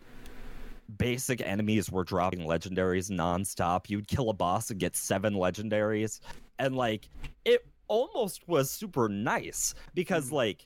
[0.97, 6.19] basic enemies were dropping legendaries nonstop you'd kill a boss and get seven legendaries
[6.59, 7.07] and like
[7.45, 10.33] it almost was super nice because Mhm.
[10.33, 10.65] like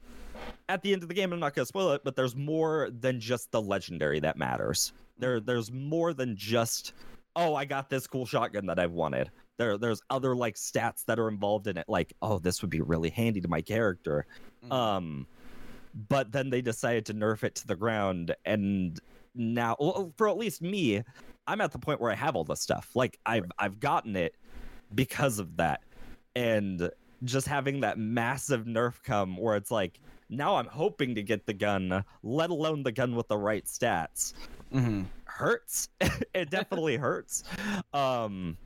[0.70, 3.20] at the end of the game i'm not gonna spoil it but there's more than
[3.20, 4.94] just the legendary that matters.
[5.18, 6.94] There there's more than just
[7.36, 9.32] oh i got this cool shotgun that i've wanted.
[9.58, 12.82] There there's other like stats that are involved in it like oh this would be
[12.82, 14.28] really handy to my character.
[14.64, 14.72] Mhm.
[14.72, 15.28] um
[16.10, 19.00] but then they decided to nerf it to the ground and
[19.34, 21.02] now well, for at least me
[21.48, 22.92] i'm at the point where i have all this stuff.
[22.94, 24.36] Like i've i've gotten it
[24.94, 25.82] because of that.
[26.36, 26.92] And
[27.26, 30.00] just having that massive nerf come where it's like
[30.30, 34.34] now i'm hoping to get the gun let alone the gun with the right stats.
[34.74, 35.06] Mhm.
[35.26, 35.90] hurts.
[36.34, 37.44] It definitely hurts.
[37.94, 38.58] Um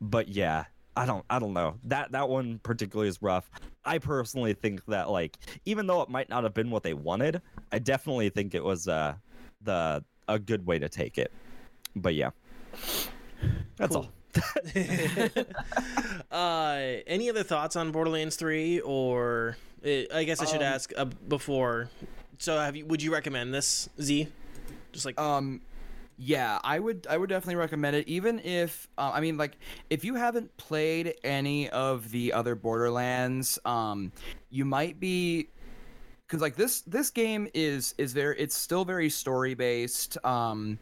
[0.00, 0.64] but yeah
[0.96, 1.76] i don't i don't know.
[1.84, 3.50] That that one particularly is rough.
[3.84, 7.40] I personally think that like even though it might not have been what they wanted
[7.72, 9.14] i definitely think it was uh
[9.62, 11.32] the a good way to take it.
[11.96, 12.30] But yeah.
[13.76, 14.04] That's Cool.
[14.04, 14.12] all
[16.30, 20.92] uh, any other thoughts on Borderlands Three, or uh, I guess I should Um, ask
[20.96, 21.90] uh, before.
[22.38, 22.86] So, have you?
[22.86, 24.28] Would you recommend this Z?
[24.92, 25.60] Just like Um,
[26.16, 28.08] yeah, I would I would definitely recommend it.
[28.08, 29.56] Even if uh, I mean, like,
[29.88, 34.12] if you haven't played any of the other Borderlands, um,
[34.50, 35.48] you might be
[36.26, 40.18] because like this this game is is very it's still very story based.
[40.24, 40.78] Um,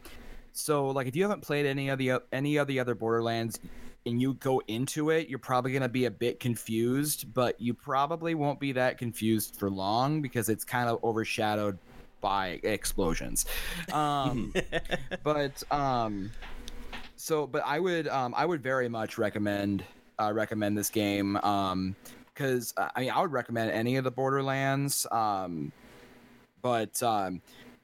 [0.57, 3.59] so like if you haven't played any of the any of the other Borderlands.
[4.05, 7.73] And you go into it, you're probably going to be a bit confused, but you
[7.73, 11.77] probably won't be that confused for long because it's kind of overshadowed
[12.21, 13.45] by explosions.
[13.91, 14.53] Um,
[15.23, 16.31] but um
[17.17, 19.83] so but i would um i would very much recommend
[20.19, 21.95] uh recommend this game um
[22.33, 25.71] because uh, i mean i would recommend any of the borderlands um
[26.61, 27.41] but um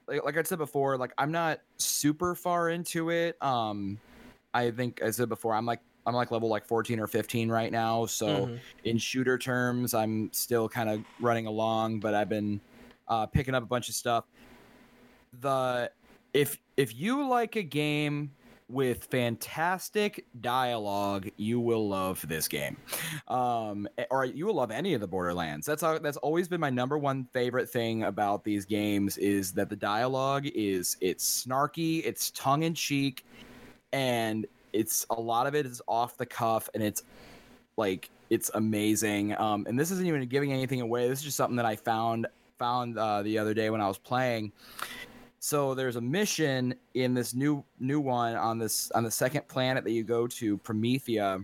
[0.07, 3.41] like, like i said before like i'm not super far into it.
[3.41, 3.99] Um
[4.53, 7.71] i think i said before i'm like i'm like level like 14 or 15 right
[7.71, 8.05] now.
[8.05, 8.59] So Mhm.
[8.83, 12.59] in shooter terms i'm still kind of running along but i've been
[13.07, 14.23] uh, picking up a bunch of stuff.
[15.41, 15.91] The
[16.33, 18.31] if if you like a game
[18.73, 22.77] with fantastic dialogue you will love this game.
[23.27, 25.65] Um or you will love any of the borderlands.
[25.65, 29.75] That's that's always been my number one favorite thing about these games is that the
[29.75, 33.25] dialogue is it's snarky it's tongue-in-cheek
[33.91, 37.03] and it's a lot of it is off the cuff and it's
[37.77, 39.37] like it's amazing.
[39.37, 41.07] Um and this isn't even giving anything away.
[41.07, 42.27] This is just something that i found
[42.59, 44.51] found uh, the other day when i was playing
[45.43, 49.83] so there's a mission in this new new one on this on the second planet
[49.83, 51.37] that you go to promethea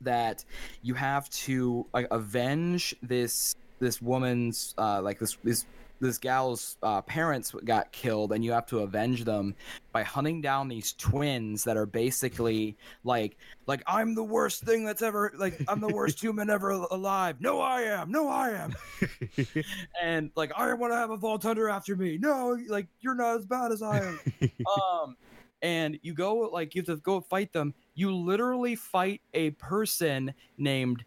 [0.00, 0.44] that
[0.82, 5.66] you have to like avenge this this woman's uh like this this
[6.00, 9.54] this gal's uh, parents got killed, and you have to avenge them
[9.92, 13.36] by hunting down these twins that are basically like
[13.66, 17.40] like I'm the worst thing that's ever like I'm the worst human ever alive.
[17.40, 18.10] No, I am.
[18.10, 18.74] No, I am.
[20.02, 22.18] and like I want to have a vault hunter after me.
[22.18, 24.20] No, like you're not as bad as I am.
[24.80, 25.16] um,
[25.62, 27.74] and you go like you have to go fight them.
[27.94, 31.04] You literally fight a person named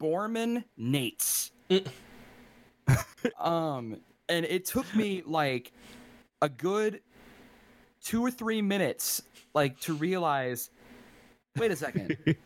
[0.00, 1.50] Borman Nates.
[3.38, 3.96] um,
[4.28, 5.72] and it took me like
[6.42, 7.00] a good
[8.02, 9.22] two or three minutes,
[9.54, 10.70] like to realize.
[11.56, 12.16] Wait a second.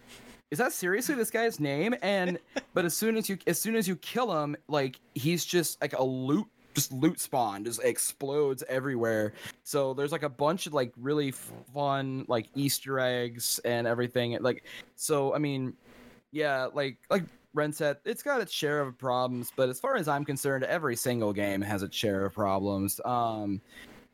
[0.50, 1.94] Is that seriously this guy's name?
[2.02, 2.38] And
[2.74, 5.98] but as soon as you as soon as you kill him, like he's just like
[5.98, 9.32] a loot just loot spawn just explodes everywhere.
[9.62, 14.36] So there's like a bunch of like really fun like Easter eggs and everything.
[14.40, 14.64] Like
[14.96, 15.74] so I mean,
[16.30, 17.24] yeah, like like
[17.54, 20.96] Ren said, it's got its share of problems, but as far as I'm concerned, every
[20.96, 23.00] single game has its share of problems.
[23.04, 23.60] Um,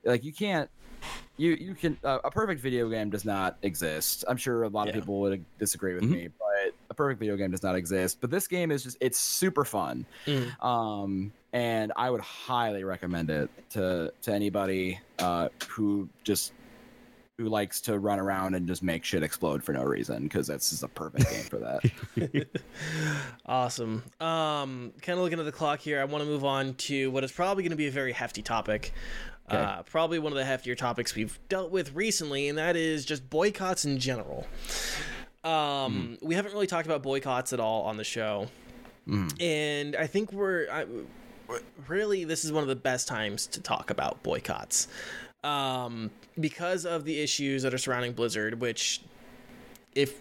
[0.04, 0.70] like you can't,
[1.38, 4.24] you you can uh, a perfect video game does not exist.
[4.28, 4.90] I'm sure a lot Yeah.
[4.90, 6.10] of people would disagree with Mhm.
[6.10, 8.18] me, but a perfect video game does not exist.
[8.20, 10.62] But this game is just it's super fun, Mm.
[10.62, 16.52] um, and I would highly recommend it to to anybody uh, who just
[17.40, 20.68] who likes to run around and just make shit explode for no reason because that's
[20.68, 22.48] just a perfect game for that.
[23.46, 24.02] Awesome.
[24.20, 27.24] Um, kind of looking at the clock here, I want to move on to what
[27.24, 28.92] is probably going to be a very hefty topic.
[29.48, 33.28] Uh, probably one of the heftier topics we've dealt with recently, and that is just
[33.30, 34.46] boycotts in general.
[35.42, 38.48] Um, We haven't really talked about boycotts at all on the show,
[39.40, 40.84] and I think we're I,
[41.88, 44.86] really this is one of the best times to talk about boycotts
[45.42, 49.00] um, because of the issues that are surrounding Blizzard, which
[49.94, 50.20] if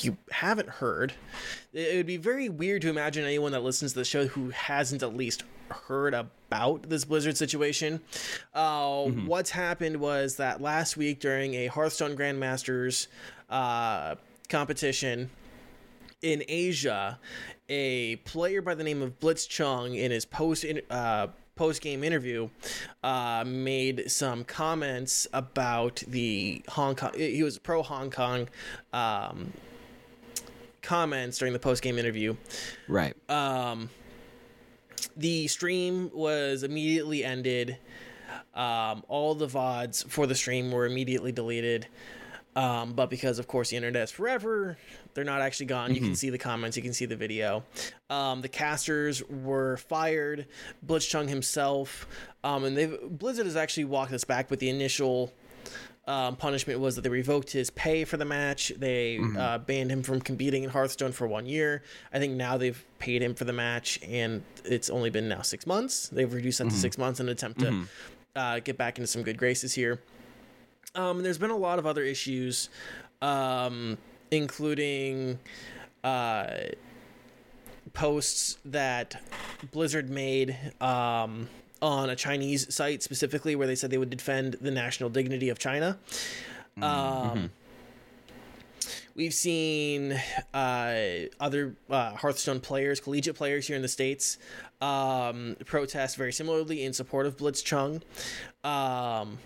[0.00, 1.14] you haven't heard,
[1.72, 5.02] it would be very weird to imagine anyone that listens to the show who hasn't
[5.02, 8.00] at least heard about this Blizzard situation.
[8.54, 13.08] Uh, What's happened was that last week during a Hearthstone Grandmasters
[13.50, 14.16] uh,
[14.48, 15.30] competition
[16.22, 17.18] in Asia,
[17.68, 22.48] a player by the name of Blitzchung in his post uh, post game interview
[23.02, 27.12] uh, made some comments about the Hong Kong.
[27.16, 28.48] He was pro Hong Kong
[28.92, 29.52] um,
[30.82, 32.36] comments during the post game interview.
[32.88, 33.14] right.
[33.30, 33.88] Um,
[35.16, 37.78] the stream was immediately ended.
[38.54, 41.86] Um, all the VODs for the stream were immediately deleted.
[42.56, 44.78] Um, but because, of course, the internet is forever,
[45.12, 45.94] they're not actually gone.
[45.94, 47.62] You can see the comments, you can see the video.
[48.08, 50.46] Um, the casters were fired.
[50.84, 52.08] Blitzchung himself,
[52.42, 54.48] um, and they Blizzard has actually walked us back.
[54.48, 55.34] But the initial
[56.06, 58.72] um, punishment was that they revoked his pay for the match.
[58.76, 61.82] They uh, banned him from competing in Hearthstone for one year.
[62.12, 65.66] I think now they've paid him for the match, and it's only been now six
[65.66, 66.08] months.
[66.08, 67.66] They've reduced that to six months in an attempt to
[68.34, 70.00] uh, get back into some good graces here.
[70.96, 72.70] Um, there's been a lot of other issues,
[73.20, 73.98] um,
[74.30, 75.38] including
[76.02, 76.46] uh,
[77.92, 79.22] posts that
[79.70, 81.48] Blizzard made um,
[81.82, 85.58] on a Chinese site specifically, where they said they would defend the national dignity of
[85.58, 85.98] China.
[86.80, 87.50] Um,
[89.16, 90.20] We've seen
[90.52, 90.96] uh,
[91.40, 94.36] other uh, Hearthstone players, collegiate players here in the states,
[94.82, 98.02] um, protest very similarly in support of Blitzchung.
[98.62, 99.38] Um,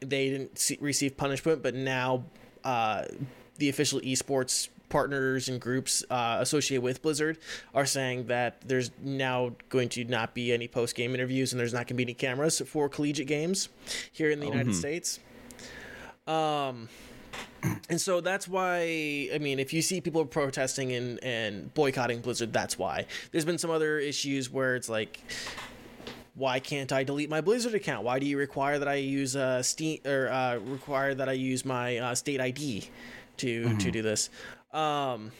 [0.00, 2.24] they didn't see, receive punishment, but now
[2.64, 3.04] uh,
[3.58, 7.38] the official esports partners and groups uh, associated with Blizzard
[7.74, 11.72] are saying that there's now going to not be any post game interviews and there's
[11.72, 13.68] not going to be any cameras for collegiate games
[14.12, 15.20] here in the United States.
[16.26, 16.88] Um,
[17.88, 22.52] and so that's why I mean, if you see people protesting and and boycotting Blizzard,
[22.52, 23.06] that's why.
[23.32, 25.20] There's been some other issues where it's like
[26.36, 28.04] why can't I delete my Blizzard account?
[28.04, 31.64] Why do you require that I use uh, Steam or uh, require that I use
[31.64, 32.88] my uh, state ID
[33.38, 34.30] to to do this?
[34.72, 35.32] Um,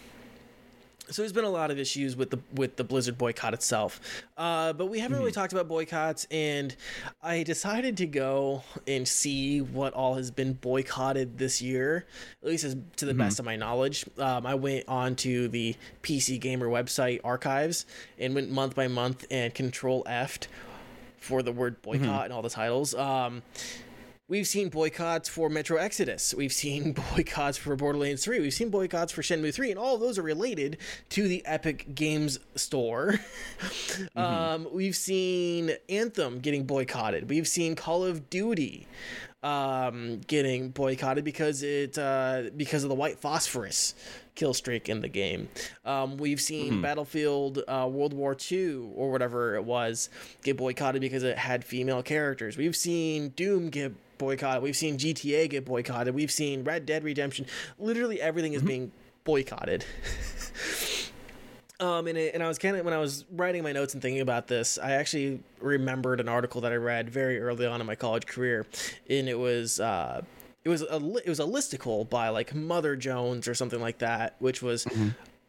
[1.08, 4.00] so there's been a lot of issues with the with the Blizzard boycott itself,
[4.38, 6.26] uh, but we haven't really talked about boycotts.
[6.30, 6.74] And
[7.22, 12.06] I decided to go and see what all has been boycotted this year,
[12.42, 14.06] at least as, to the best of my knowledge.
[14.18, 17.86] Um, I went on to the PC Gamer website archives
[18.18, 20.40] and went month by month and Control F
[21.18, 22.94] for the word boycott and all the titles.
[22.94, 23.42] Um,
[24.28, 26.34] we've seen boycotts for Metro Exodus.
[26.34, 28.40] We've seen boycotts for Borderlands 3.
[28.40, 30.78] We've seen boycotts for Shenmue 3, and all of those are related
[31.10, 33.14] to the Epic Games Store.
[34.16, 37.28] um, we've seen Anthem getting boycotted.
[37.28, 38.86] We've seen Call of Duty.
[39.46, 43.94] Um, getting boycotted because it uh, because of the white phosphorus
[44.34, 45.48] kill streak in the game.
[45.84, 46.82] Um, we've seen Mhm.
[46.82, 50.10] Battlefield uh, World War II or whatever it was
[50.42, 52.56] get boycotted because it had female characters.
[52.56, 54.62] We've seen Doom get boycotted.
[54.62, 56.14] We've seen GTA get boycotted.
[56.14, 57.46] We've seen Red Dead Redemption.
[57.78, 58.92] Literally everything is being
[59.24, 59.84] boycotted.
[61.78, 64.02] Um, and, it, and I was kind of when I was writing my notes and
[64.02, 67.86] thinking about this, I actually remembered an article that I read very early on in
[67.86, 68.66] my college career,
[69.10, 70.22] and it was uh,
[70.64, 74.36] it was a it was a listicle by like Mother Jones or something like that,
[74.38, 74.86] which was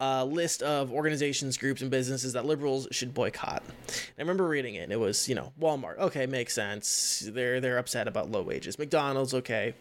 [0.00, 3.62] a list of organizations, groups, and businesses that liberals should boycott.
[3.88, 7.26] I remember reading it, and it was you know Walmart, okay, makes sense.
[7.32, 8.78] They're they're upset about low wages.
[8.78, 9.74] McDonald's, okay,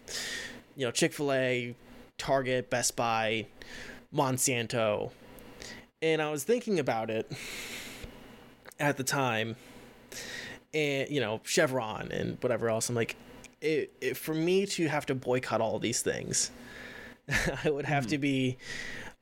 [0.77, 1.75] you know Chick Fil A,
[2.17, 3.47] Target, Best Buy,
[4.15, 5.11] Monsanto
[6.01, 7.31] and I was thinking about it
[8.79, 9.55] at the time,
[10.73, 12.89] and you know Chevron and whatever else.
[12.89, 13.15] I'm like,
[13.61, 16.51] it, it, for me to have to boycott all these things,
[17.63, 18.57] I would have to be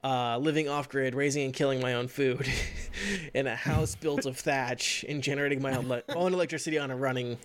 [0.05, 2.47] uh, living off grid, raising and killing my own food
[3.33, 6.95] in a house built of thatch and generating my own, le- own electricity on a
[6.95, 7.37] running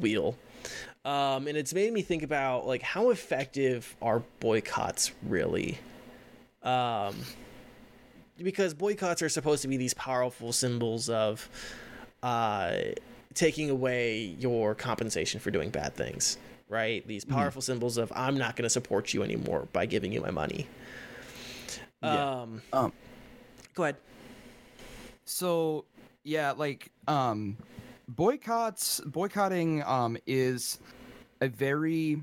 [0.00, 0.36] wheel.
[1.04, 5.78] Um, and it's made me think about like how effective are boycotts really?
[6.62, 7.14] Um,
[8.42, 11.48] because boycotts are supposed to be these powerful symbols of
[12.22, 12.76] uh,
[13.34, 17.06] taking away your compensation for doing bad things, right?
[17.06, 20.30] These powerful symbols of I'm not going to support you anymore by giving you my
[20.30, 20.66] money.
[22.02, 22.42] Yeah.
[22.42, 22.92] Um, Um,
[23.74, 23.96] go ahead.
[25.24, 25.84] so
[26.22, 27.56] yeah like um
[28.08, 30.78] boycotts boycotting um is
[31.40, 32.20] a very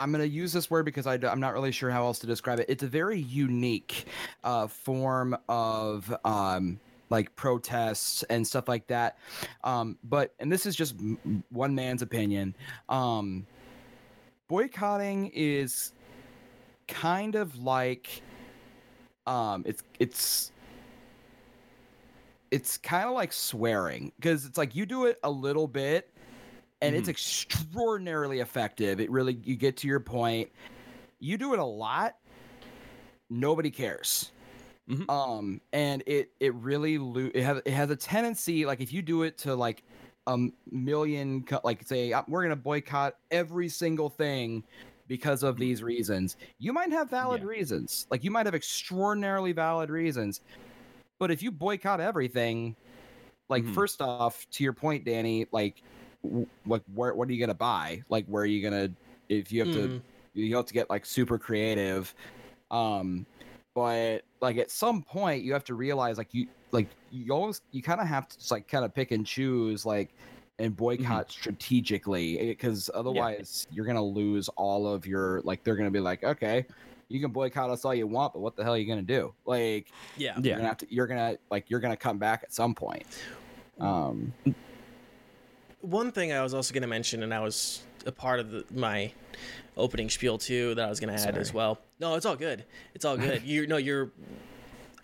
[0.00, 2.26] i'm going to use this word because I, am not really sure how else to
[2.26, 2.66] describe it.
[2.68, 4.06] It's a very unique
[4.44, 9.18] uh, form of um like protests and stuff like that.
[9.62, 10.96] Um but and this is just
[11.50, 12.56] one man's opinion.
[12.88, 13.46] Um
[14.48, 15.92] boycotting is
[16.88, 18.22] kind of like
[19.26, 20.52] um it's it's
[22.50, 26.10] it's kind of like swearing because it's like you do it a little bit
[26.82, 29.00] and it's extraordinarily effective.
[29.00, 30.50] It really you get to your point.
[31.20, 32.16] You do it a lot
[33.28, 34.32] nobody cares.
[34.88, 35.10] Mhm.
[35.10, 39.02] um and it it really lo- it has it has a tendency like if you
[39.02, 39.82] do it to like
[40.28, 40.38] a
[40.70, 44.62] million co- like say "Uh, we're gonna boycott every single thing
[45.08, 47.48] because of these reasons you might have valid Yeah.
[47.48, 48.06] reasons.
[48.12, 50.40] Like you might have extraordinarily valid reasons.
[51.18, 52.76] But if you boycott everything
[53.48, 53.74] like Mhm.
[53.74, 55.82] first off to your point danny like
[56.66, 58.90] like where what are you gonna buy like where are you gonna
[59.28, 60.00] if you have to Mhm.
[60.34, 62.14] you have to get like super creative
[62.70, 63.24] um
[63.74, 67.82] but like at some point you have to realize like you like you always you
[67.82, 70.14] kind of have to just like kind of pick and choose like
[70.58, 76.00] and boycott strategically because otherwise you're gonna lose all of your like they're gonna be
[76.00, 76.64] like okay
[77.08, 79.32] you can boycott us all you want but what the hell are you gonna do
[79.44, 80.34] like Yeah.
[80.36, 80.56] you're Yeah.
[80.56, 83.04] gonna have to you're gonna like you're gonna come back at some point
[83.80, 84.32] um
[85.80, 88.64] One thing I was also going to mention, and I was a part of the,
[88.74, 89.12] my
[89.76, 91.78] opening spiel too, that I was going to add as well.
[92.00, 92.64] No, it's all good.
[92.94, 93.42] It's all good.
[93.44, 94.10] you no, you're.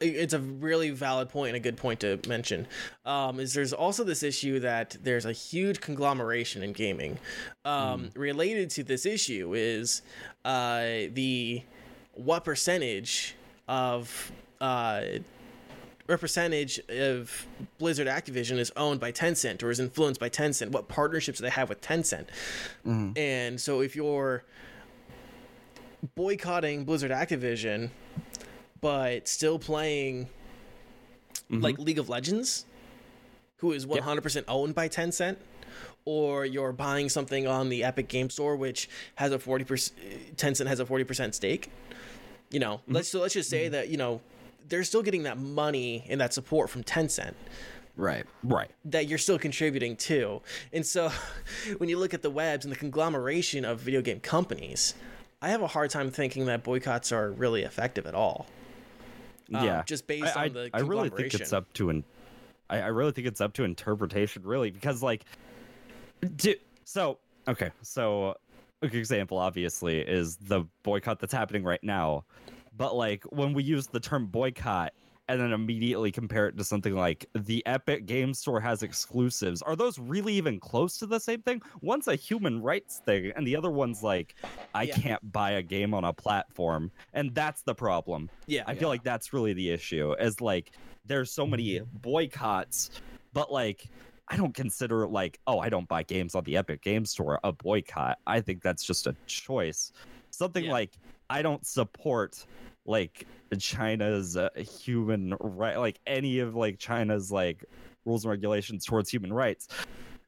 [0.01, 2.67] It's a really valid point and a good point to mention.
[3.07, 7.19] Um, is there's also this issue that there's a huge conglomeration in gaming.
[7.65, 10.03] Um, Related to this issue is
[10.45, 10.81] uh,
[11.13, 11.63] the
[12.15, 13.37] what percentage
[13.69, 15.03] of uh,
[16.13, 17.47] what percentage of
[17.79, 20.71] Blizzard Activision is owned by Tencent or is influenced by Tencent?
[20.71, 22.27] What partnerships do they have with Tencent?
[22.87, 23.17] mhm.
[23.17, 24.45] And so if you're
[26.15, 27.91] boycotting Blizzard Activision,
[28.81, 30.29] but still playing
[31.51, 31.63] Mhm.
[31.63, 32.67] like League of Legends,
[33.59, 35.37] who is 100% owned by Tencent,
[36.05, 39.93] or you're buying something on the Epic Game Store, which has a 40%,
[40.37, 41.71] Tencent has a 40% stake.
[42.51, 44.21] You know, let's so let's just say that you know
[44.69, 47.35] they're still getting that money and that support from Tencent
[47.97, 48.71] right right.
[48.85, 50.41] that you're still contributing to.
[50.73, 51.11] And so
[51.79, 54.95] when you look at the webs and the conglomeration of video game companies,
[55.41, 58.47] I have a hard time thinking that boycotts are really effective at all.
[59.53, 59.83] Um, yeah.
[59.85, 62.05] just based I, on the I, I really think it's up to an
[62.71, 65.25] I, I really think it's up to interpretation really because like
[66.37, 66.55] do,
[66.85, 68.37] so okay so
[68.81, 72.25] a good example obviously is the boycott that's happening right now
[72.77, 74.93] but like when we use the term boycott
[75.29, 79.77] and then immediately compare it to something like the epic game store has exclusives are
[79.77, 83.55] those really even close to the same thing one's a human rights thing and the
[83.55, 84.35] other one's like
[84.75, 84.97] i Yeah.
[84.97, 88.65] can't buy a game on a platform and that's the problem Yeah.
[88.67, 90.13] I feel like that's really the issue.
[90.19, 90.73] Is like
[91.05, 91.99] there's so many mm-hmm.
[91.99, 92.91] boycotts,
[93.33, 93.89] but like
[94.29, 97.53] I don't consider like, oh, I don't buy games on the Epic Game Store a
[97.53, 98.19] boycott.
[98.27, 99.93] I think that's just a choice.
[100.31, 100.73] Something Yeah.
[100.73, 100.99] like
[101.33, 102.45] I don't support
[102.85, 103.27] like
[103.59, 107.65] China's uh, human right, like any of like China's like
[108.05, 109.69] rules and regulations towards human rights.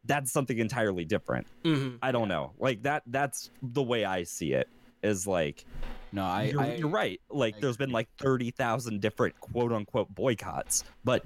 [0.06, 1.46] That's something entirely different.
[1.64, 1.98] Mhm.
[2.02, 2.52] I don't know.
[2.58, 3.02] Like that.
[3.06, 4.68] That's the way I see it.
[5.02, 5.66] Is like
[6.12, 7.20] No, I, you're, I you're right.
[7.28, 11.22] Like I there's been like thirty thousand different quote unquote boycotts, but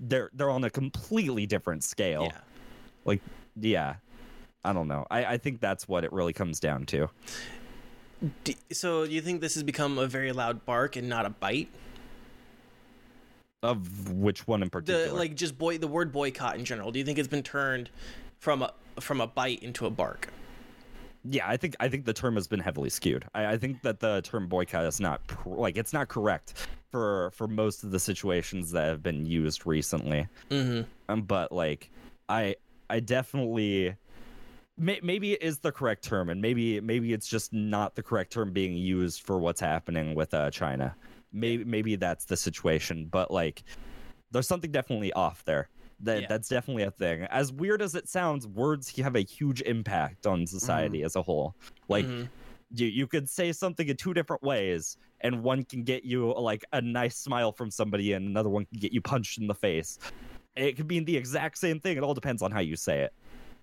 [0.00, 2.28] they're they're on a completely different scale.
[2.30, 2.40] Yeah.
[3.04, 3.22] Like
[3.56, 3.96] yeah,
[4.64, 5.06] I don't know.
[5.10, 7.08] I I think that's what it really comes down to.
[8.44, 11.30] D- so do you think this has become a very loud bark and not a
[11.30, 11.68] bite?
[13.62, 15.08] Of which one in particular?
[15.08, 16.92] The like just boy the word boycott in general.
[16.92, 17.90] Do you think it's been turned
[18.38, 20.30] from a from a bite into a bark?
[21.24, 23.24] yeah, I think I think the term has been heavily skewed.
[23.34, 27.30] I, I think that the term boycott is not pr- like it's not correct for
[27.34, 30.28] for most of the situations that have been used recently.
[30.50, 30.82] Mm-hmm.
[31.08, 31.90] um, but like
[32.28, 32.54] i
[32.90, 33.94] i definitely
[34.76, 38.32] may, maybe it is the correct term and maybe maybe it's just not the correct
[38.32, 40.94] term being used for what's happening with uh china.
[41.32, 43.64] Maybe maybe that's the situation but like
[44.30, 45.68] there's something definitely off there.
[46.00, 46.26] That Yeah.
[46.28, 47.22] that's definitely a thing.
[47.24, 51.54] As weird as it sounds words have a huge impact on society as a whole.
[51.88, 52.28] Like Mhm.
[52.70, 56.64] you, you could say something in two different ways and one can get you like
[56.72, 59.98] a nice smile from somebody and another one can get you punched in the face.
[60.56, 61.96] It could mean the exact same thing.
[61.96, 63.12] It all depends on how you say it.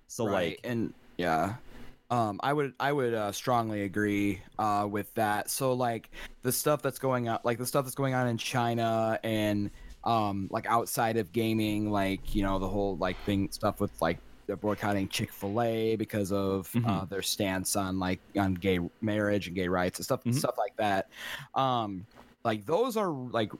[0.08, 0.34] So right.
[0.34, 1.56] like and yeah
[2.10, 6.10] um i would i would uh, strongly agree uh with that so like
[6.44, 9.72] the stuff that's going on like the stuff that's going on in china and
[10.04, 14.20] um like outside of gaming like you know the whole like thing stuff with like
[14.48, 17.10] they're boycotting chick-fil-a because of uh, Mhm.
[17.10, 20.34] their stance on like on gay marriage and gay rights and stuff Mhm.
[20.34, 21.06] stuff like that
[21.54, 22.08] um
[22.44, 23.52] like those are like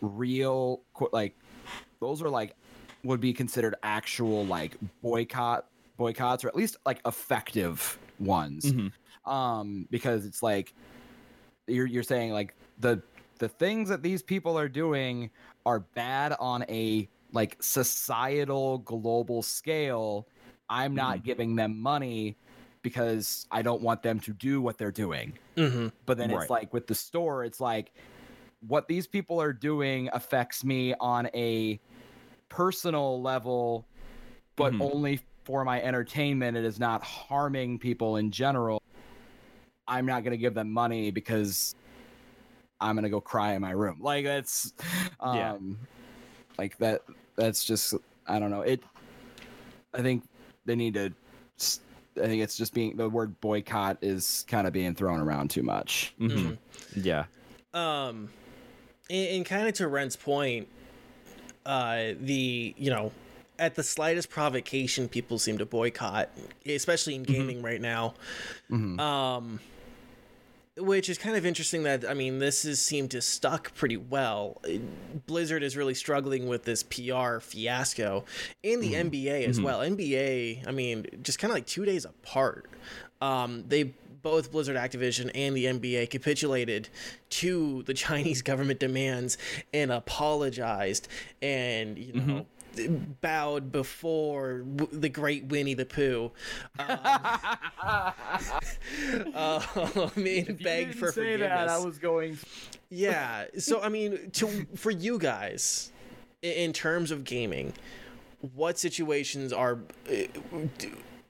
[0.00, 1.36] real like
[2.00, 2.54] those are like
[3.04, 5.66] would be considered actual like boycott
[5.96, 8.92] boycotts or at least like effective ones Mhm.
[9.24, 10.74] um because it's like
[11.66, 13.02] you're you're saying like the
[13.38, 15.30] the things that these people are doing
[15.64, 20.26] are bad on a like societal global scale
[20.70, 22.36] i'm not giving them money
[22.82, 25.88] because i don't want them to do what they're doing Mm-hmm.
[26.04, 26.42] but then Right.
[26.42, 27.92] it's like with the store, it's like
[28.60, 31.80] what these people are doing affects me on a
[32.50, 33.86] personal level,
[34.56, 34.80] but Mhm.
[34.82, 36.56] only for my entertainment.
[36.56, 38.82] It is not harming people in general.
[39.86, 41.76] I'm not going to give them money because
[42.80, 43.98] I'm going to go cry in my room.
[44.00, 44.72] Like that's,
[45.20, 45.56] um, Yeah.
[46.58, 47.02] like that.
[47.36, 47.94] That's just
[48.26, 48.62] I don't know.
[48.62, 48.82] It.
[49.94, 50.24] I think
[50.64, 51.12] they need to.
[52.18, 55.62] I think it's just being the word boycott is kind of being thrown around too
[55.62, 56.12] much.
[56.18, 56.56] mhm.
[56.96, 57.26] yeah
[57.72, 58.30] Um,
[59.08, 60.66] and, and kind of to Rent's point,
[61.66, 63.12] uh, the you know,
[63.58, 66.30] at the slightest provocation, people seem to boycott,
[66.66, 68.14] especially in gaming right now.
[68.70, 68.98] Mhm.
[69.00, 69.60] Um,
[70.78, 74.60] which is kind of interesting that I mean this has seemed to stuck pretty well.
[75.26, 78.24] Blizzard is really struggling with this PR fiasco,
[78.62, 79.80] and the NBA as well.
[79.80, 82.68] NBA, I mean, just kind of like two days apart.
[83.22, 86.88] Um, they both Blizzard Activision and the NBA capitulated
[87.30, 89.38] to the Chinese government demands
[89.72, 91.08] and apologized
[91.40, 92.46] and you know
[93.20, 96.30] bowed before w- the great Winnie the Pooh.
[96.78, 96.86] Um,
[99.34, 99.60] uh,
[100.16, 101.70] and begged for forgiveness.
[101.70, 102.38] I was going.
[102.90, 103.44] Yeah.
[103.58, 105.90] So I mean, to for you guys,
[106.42, 107.72] in terms of gaming,
[108.54, 109.78] what situations are
[110.10, 110.14] uh,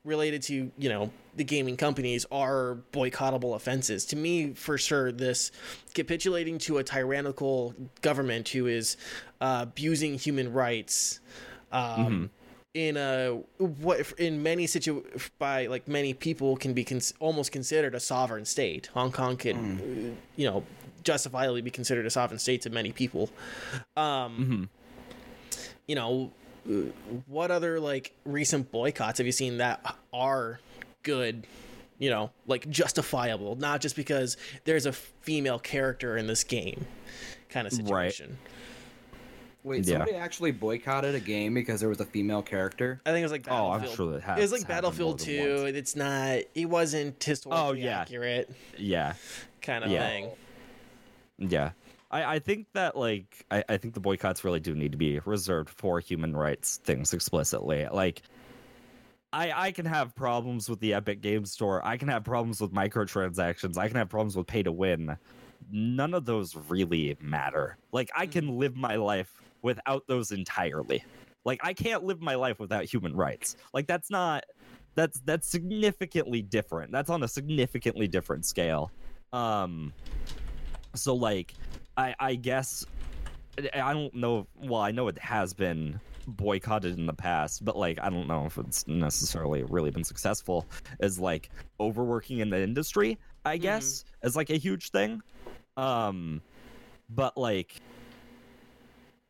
[0.06, 4.06] related to you know the gaming companies are boycottable offenses?
[4.06, 5.52] To me, for sure, this
[5.92, 8.96] capitulating to a tyrannical government who is
[9.40, 11.20] uh, abusing human rights.
[11.72, 12.30] Um,
[12.72, 15.02] In a what in many situ
[15.38, 18.90] by like many people can be cons- almost considered a sovereign state.
[18.92, 20.62] Hong Kong can, uh, you know,
[21.02, 23.30] justifiably be considered a sovereign state to many people.
[23.96, 24.68] Um,
[25.88, 26.32] You know,
[27.26, 30.60] what other like recent boycotts have you seen that are
[31.02, 31.46] good?
[31.98, 36.86] You know, like justifiable, not just because there's a female character in this game,
[37.48, 38.12] kind of Right.
[38.12, 38.38] situation.
[39.64, 39.96] Wait, Yeah.
[39.98, 43.00] somebody actually boycotted a game because there was a female character?
[43.06, 45.62] I think it was like Oh, I'm sure that has it was like Battlefield 2.
[45.64, 45.76] once.
[45.76, 46.40] It's not.
[46.54, 48.00] It wasn't oh, historically Oh, yeah.
[48.00, 49.14] accurate, yeah
[49.62, 50.06] kind of Yeah.
[50.06, 50.30] thing.
[51.38, 51.70] Yeah.
[52.16, 55.20] I, I think that like I, I think the boycotts really do need to be
[55.26, 57.86] reserved for human rights things explicitly.
[57.92, 58.22] Like
[59.34, 61.84] I I can have problems with the Epic Games Store.
[61.84, 63.76] I can have problems with microtransactions.
[63.76, 65.18] I can have problems with pay to win.
[65.70, 67.76] None of those really matter.
[67.92, 71.04] Like I can live my life without those entirely.
[71.44, 73.56] Like I can't live my life without human rights.
[73.74, 74.44] Like that's not
[74.94, 76.92] that's that's significantly different.
[76.92, 78.90] That's on a significantly different scale.
[79.34, 79.92] Um
[80.94, 81.52] so like
[81.96, 82.84] I I guess
[83.74, 87.98] I don't know well I know it has been boycotted in the past, but like
[88.00, 90.66] I don't know if it's necessarily really been successful
[91.00, 91.50] as like
[91.80, 95.22] overworking in the industry, I guess, as like a huge thing.
[95.76, 96.42] Um
[97.08, 97.76] but like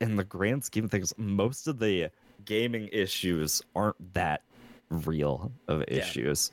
[0.01, 2.11] in the grand scheme of things, most of the
[2.45, 4.43] gaming issues aren't that
[4.91, 5.99] real of Yeah.
[5.99, 6.51] issues.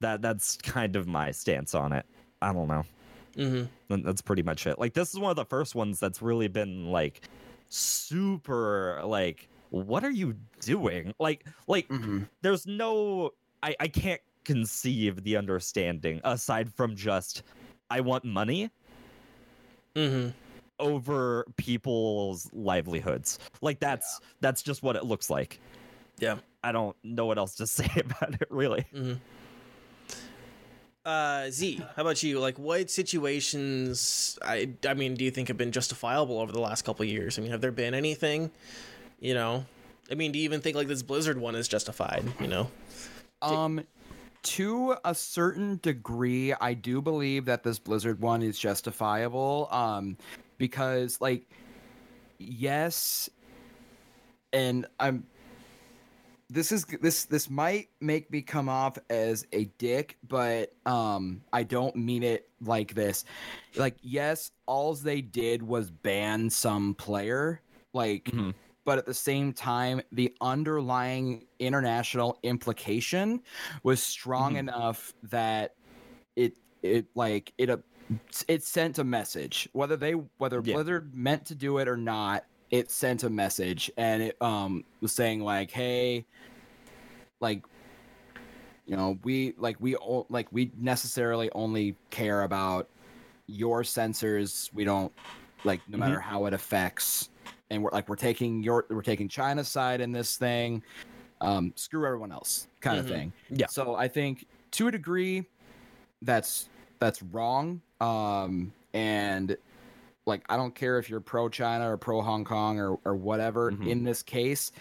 [0.00, 2.06] That that's kind of my stance on it.
[2.40, 2.84] I don't know.
[3.36, 3.64] Mm-hmm.
[3.88, 4.78] Th- That's pretty much it.
[4.78, 7.22] Like this is one of the first ones that's really been like
[7.68, 11.14] super like what are you doing?
[11.18, 12.28] Like like Mhm.
[12.42, 13.30] there's no
[13.62, 17.42] I I can't conceive the understanding aside from just
[17.90, 18.70] I want money
[19.94, 20.30] Mm-hmm.
[20.78, 23.38] over people's livelihoods.
[23.60, 25.60] Like that's that's just what it looks like.
[26.18, 26.36] Yeah.
[26.64, 28.84] I don't know what else to say about it really.
[28.94, 29.14] Mm-hmm.
[31.04, 32.38] Uh, Z, how about you?
[32.38, 34.38] Like, what situations?
[34.40, 37.38] I, I mean, do you think have been justifiable over the last couple years?
[37.38, 38.50] I mean, have there been anything?
[39.18, 39.66] You know,
[40.10, 42.24] I mean, do you even think like this Blizzard one is justified?
[42.40, 42.70] You know,
[43.40, 43.84] Um,
[44.42, 49.68] to a certain degree, I do believe that this Blizzard one is justifiable.
[49.70, 50.16] Um,
[50.58, 51.50] because like,
[52.38, 53.28] yes,
[54.52, 55.26] and I'm.
[56.52, 61.62] This is this this might make me come off as a dick, but um, I
[61.62, 63.24] don't mean it like this.
[63.74, 67.62] Like, yes, alls they did was ban some player,
[67.94, 68.52] like Mhm.
[68.84, 73.40] but at the same time, the underlying international implication
[73.82, 74.58] was strong Mhm.
[74.58, 75.74] enough that
[76.36, 77.70] it it like it
[78.46, 80.74] it sent a message whether they whether Yeah.
[80.74, 82.44] Blizzard meant to do it or not.
[82.72, 86.24] It sent a message and it um was saying like, hey,
[87.40, 87.62] like
[88.86, 92.88] you know we like we o- like we necessarily only care about
[93.46, 94.72] your sensors.
[94.72, 95.12] We don't
[95.64, 97.28] like no matter how it affects
[97.70, 100.82] and we're like we're taking your we're taking china's side in this thing.
[101.42, 103.00] Um screw everyone else kind Mhm.
[103.00, 103.32] of thing.
[103.50, 103.66] Yeah.
[103.66, 105.44] so i think to a degree
[106.22, 106.70] that's
[107.00, 107.82] that's wrong.
[108.00, 109.56] Um and
[110.26, 113.72] like i don't care if you're pro china or pro hong kong or or whatever
[113.72, 113.86] Mhm.
[113.88, 114.72] in this case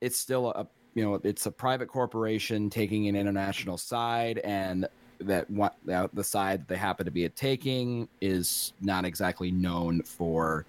[0.00, 4.88] it's still a you know it's a private corporation taking an international side and
[5.20, 10.64] that what the side that they happen to be taking is not exactly known for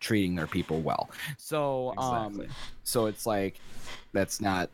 [0.00, 1.10] treating their people well.
[1.36, 2.46] So um
[2.82, 3.60] so it's like
[4.12, 4.70] that's not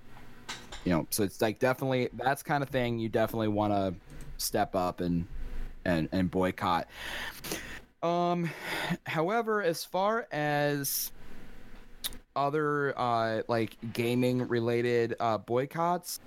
[0.85, 3.95] you know so it's like definitely that's kind of thing you definitely want to
[4.39, 5.27] step up and
[5.85, 6.87] and and boycott
[8.03, 8.51] um
[9.07, 11.11] however as far as
[12.35, 16.21] other uh like gaming related uh boycotts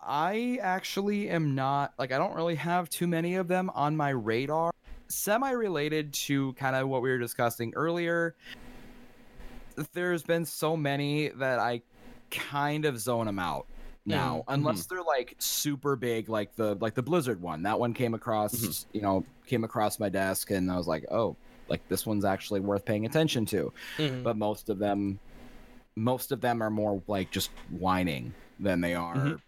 [0.00, 4.10] i actually am not like i don't really have too many of them on my
[4.10, 4.72] radar.
[5.06, 8.34] Semi related to kind of what we were discussing earlier
[9.92, 11.80] there's been so many that i
[12.30, 13.66] kind of zone them out
[14.06, 14.54] now Mhm.
[14.54, 18.54] unless they're like super big like the like the blizzard one that one came across
[18.54, 18.86] Mhm.
[18.92, 21.36] you know came across my desk and i was like oh
[21.68, 24.22] like this one's actually worth paying attention to Mhm.
[24.22, 25.18] but most of them
[25.96, 29.40] most of them are more like just whining than they are Mhm.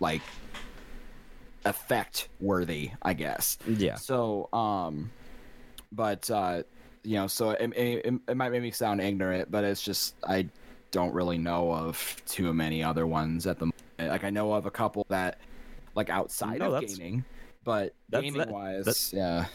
[0.00, 0.22] like
[1.64, 3.94] effect worthy i guess Yeah.
[3.96, 5.10] so um
[5.92, 6.62] but uh
[7.02, 10.46] you know so it, it, it might make me sound ignorant but it's just i
[10.90, 13.76] don't really know of too many other ones at the moment
[14.12, 15.38] like i know of a couple that
[15.94, 17.24] like outside No, of that's- gaming
[17.64, 19.46] but that's- gaming that- wise that's- yeah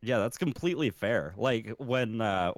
[0.00, 1.34] Yeah, that's completely fair.
[1.36, 2.52] Like when uh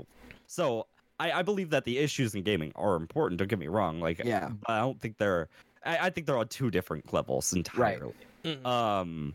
[0.47, 0.87] so
[1.19, 3.99] I, I believe that the issues in gaming are important, don't get me wrong.
[3.99, 4.51] Like Yeah.
[4.51, 5.49] but I don't think they're
[5.83, 8.13] I, I think they're on two different levels entirely.
[8.45, 8.65] Mhm.
[8.67, 9.35] Um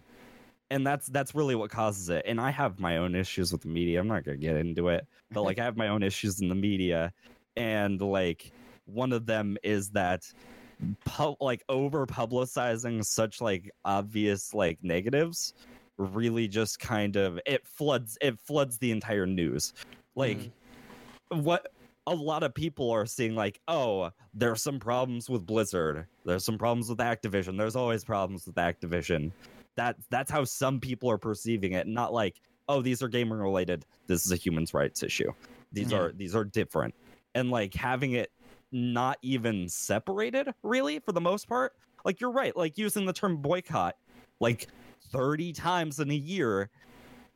[0.69, 2.23] and that's that's really what causes it.
[2.27, 3.99] And I have my own issues with the media.
[4.01, 5.07] I'm not gonna get into it.
[5.31, 7.11] But like I have my own issues in the media.
[7.57, 8.51] And like
[8.85, 10.31] one of them is that
[11.05, 15.53] pu- like over publicizing such like obvious like negatives
[15.97, 19.73] really just kind of it floods it floods the entire news.
[20.15, 20.51] Like mm.
[21.41, 21.71] what
[22.07, 26.05] a lot of people are seeing like oh there's some problems with blizzard.
[26.25, 27.57] There's some problems with activision.
[27.57, 29.31] There's always problems with activision.
[29.75, 33.85] That that's how some people are perceiving it not like oh these are gaming related
[34.07, 35.31] this is a human rights issue.
[35.71, 35.99] These Yeah.
[35.99, 36.93] are these are different.
[37.33, 38.31] And like having it
[38.71, 41.73] not even separated really for the most part
[42.03, 43.95] like you're right like using the term boycott
[44.39, 44.67] like
[45.11, 46.69] 30 times in a year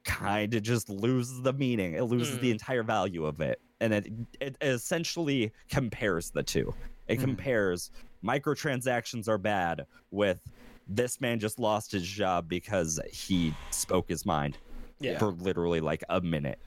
[0.04, 2.54] kind of just loses the meaning it loses the Mm.
[2.54, 4.08] entire value of it and it
[4.42, 6.74] it essentially compares the two.
[7.08, 7.22] It Mhm.
[7.22, 7.92] compares
[8.24, 10.42] microtransactions are bad with
[10.88, 14.58] this man just lost his job because he spoke his mind
[15.00, 15.18] Yeah.
[15.20, 16.60] for literally like a minute,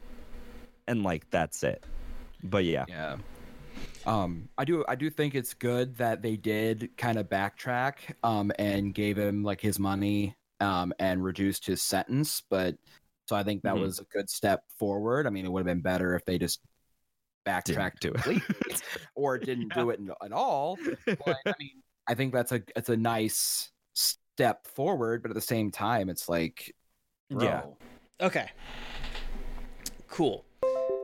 [0.87, 1.85] and like that's it.
[2.45, 3.19] But yeah, Yeah.
[4.05, 7.95] Um, I do I do think it's good that they did kind of backtrack
[8.25, 12.75] um and gave him like his money um and reduced his sentence, but
[13.27, 13.81] so I think that Mhm.
[13.83, 15.27] was a good step forward.
[15.27, 16.61] I mean, it would have been better if they just
[17.45, 18.43] backtracked to it.
[19.15, 20.79] or didn't do it at all.
[21.07, 25.41] But I mean, I think that's a it's a nice step forward, but at the
[25.41, 26.75] same time, it's like,
[27.31, 27.63] Yeah.
[28.21, 28.51] Okay.
[30.09, 30.45] Cool.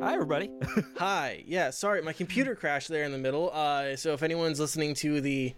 [0.00, 0.50] Hi everybody.
[0.98, 1.42] Hi.
[1.46, 3.50] Yeah, sorry, my computer crashed there in the middle.
[3.52, 5.54] Uh, so if anyone's listening to the,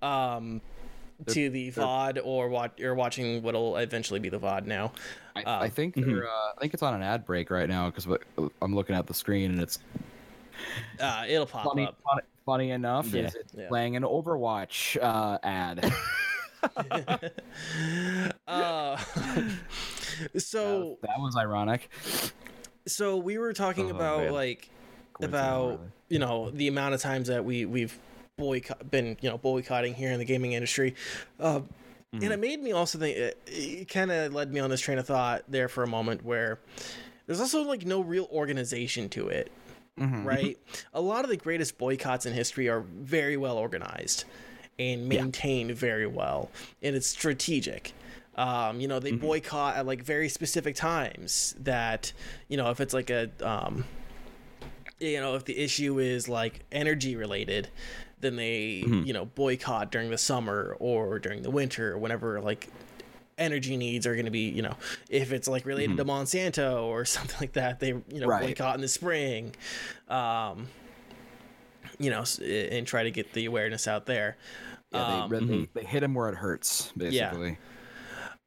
[0.00, 0.60] um,
[1.26, 4.92] to the VOD or watch or watching what'll eventually be the VOD now.
[5.36, 6.22] I, Uh, I think mhm.
[6.22, 8.06] uh, I think it's on an ad break right now because
[8.60, 9.78] I'm looking at the screen and it's
[11.00, 11.96] Uh, it'll pop funny, up.
[12.04, 13.26] funny, funny enough Yeah.
[13.26, 13.68] is it's Yeah.
[13.68, 15.92] playing an Overwatch uh, ad.
[18.46, 18.96] uh,
[20.38, 21.88] so that was ironic.
[22.86, 24.32] So we were talking Oh, about man.
[24.32, 24.68] like
[25.20, 27.96] about you know the amount of times that we we've
[28.38, 30.94] boycott been you know boycotting here in the gaming industry.
[31.38, 31.60] Uh,
[32.14, 34.98] and it made me also think it, it kind of led me on this train
[34.98, 36.58] of thought there for a moment where
[37.26, 39.50] there's also like no real organization to it
[39.98, 40.24] Mhm.
[40.24, 40.58] right?
[40.94, 44.24] A lot of the greatest boycotts in history are very well organized
[44.78, 46.50] and maintained very well
[46.82, 47.92] and it's strategic
[48.36, 52.12] um, you know they boycott at like very specific times that
[52.48, 53.84] you know if it's like a um,
[55.00, 57.68] you know if the issue is like energy related
[58.20, 62.68] then they you know boycott during the summer or during the winter or whenever like
[63.38, 64.76] energy needs are going to be you know
[65.10, 68.42] if it's like related to monsanto or something like that they you know Right.
[68.42, 69.54] boycott in the spring
[70.08, 70.68] um
[71.98, 74.36] you know and try to get the awareness out there.
[74.92, 77.58] Yeah, Um, they, they, they hit him where it hurts, basically.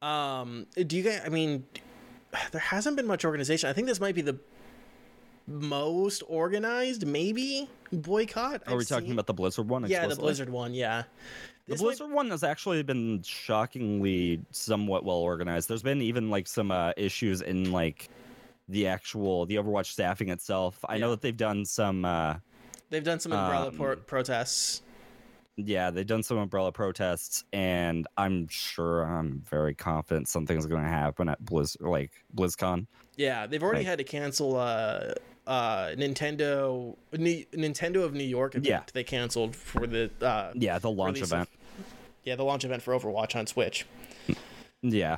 [0.01, 1.22] Um, do you guys?
[1.26, 1.65] I mean,
[2.51, 3.69] there hasn't been much organization.
[3.69, 4.38] I think this might be the
[5.47, 8.63] most organized, maybe boycott.
[8.67, 9.13] Are we I've talking seen.
[9.13, 9.85] about the Blizzard one?
[9.88, 10.15] Yeah, the?
[10.15, 10.73] Blizzard one.
[10.73, 11.03] Yeah,
[11.67, 15.69] The This might- Blizzard one has actually been shockingly somewhat well organized.
[15.69, 18.09] There's been even like some uh, issues in like
[18.69, 20.80] the actual the Overwatch staffing itself.
[20.89, 22.03] I know that they've done some.
[22.05, 22.35] uh
[22.89, 24.81] they've done some umbrella Um, pro- protests.
[25.57, 30.90] Yeah, they've done some umbrella protests, and I'm sure I'm very confident something's going to
[30.90, 32.88] happen at Blizz like BlizzCon.
[33.15, 35.14] Yeah, they've already like- had to cancel uh
[35.48, 38.68] uh Nintendo New, Nintendo of New York event.
[38.68, 38.82] Yeah.
[38.94, 41.49] They canceled for the uh Yeah, the launch release of- event.
[42.23, 43.86] yeah the launch event for Overwatch on Switch.
[44.82, 45.18] Yeah,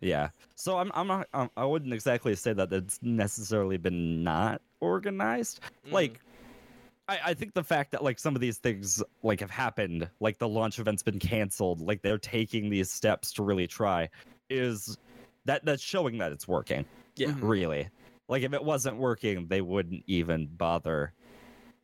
[0.00, 0.28] yeah.
[0.54, 5.60] So I'm I'm not um, I wouldn't exactly say that it's necessarily been not organized.
[5.86, 5.92] Mm.
[5.92, 6.20] Like,
[7.08, 10.38] I I think the fact that like some of these things like have happened, like
[10.38, 14.08] the launch event's been canceled, like they're taking these steps to really try,
[14.50, 14.96] is
[15.44, 16.84] that that's showing that it's working.
[17.16, 17.28] Yeah.
[17.28, 17.38] Mhm.
[17.42, 17.88] Really.
[18.28, 21.14] Like if it wasn't working, they wouldn't even bother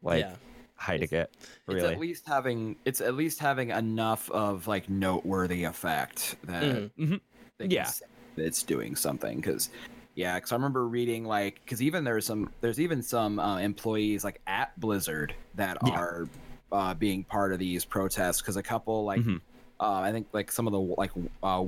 [0.03, 0.37] like yeah,
[0.77, 1.35] hiding it.
[1.67, 6.63] Really, It's at least having it's at least having enough of like noteworthy effect that
[6.63, 6.91] Mhm.
[6.99, 7.21] Mhm.
[7.59, 7.85] they can Yeah.
[7.85, 8.05] say
[8.37, 9.71] that it's doing something because
[10.15, 14.25] yeah because i remember reading like because even there's some there's even some uh, employees
[14.25, 15.93] like at blizzard that Yeah.
[15.99, 16.29] are
[16.73, 19.41] uh, being part of these protests because a couple like Mhm.
[19.81, 21.11] uh, i think like some of the like
[21.43, 21.65] uh,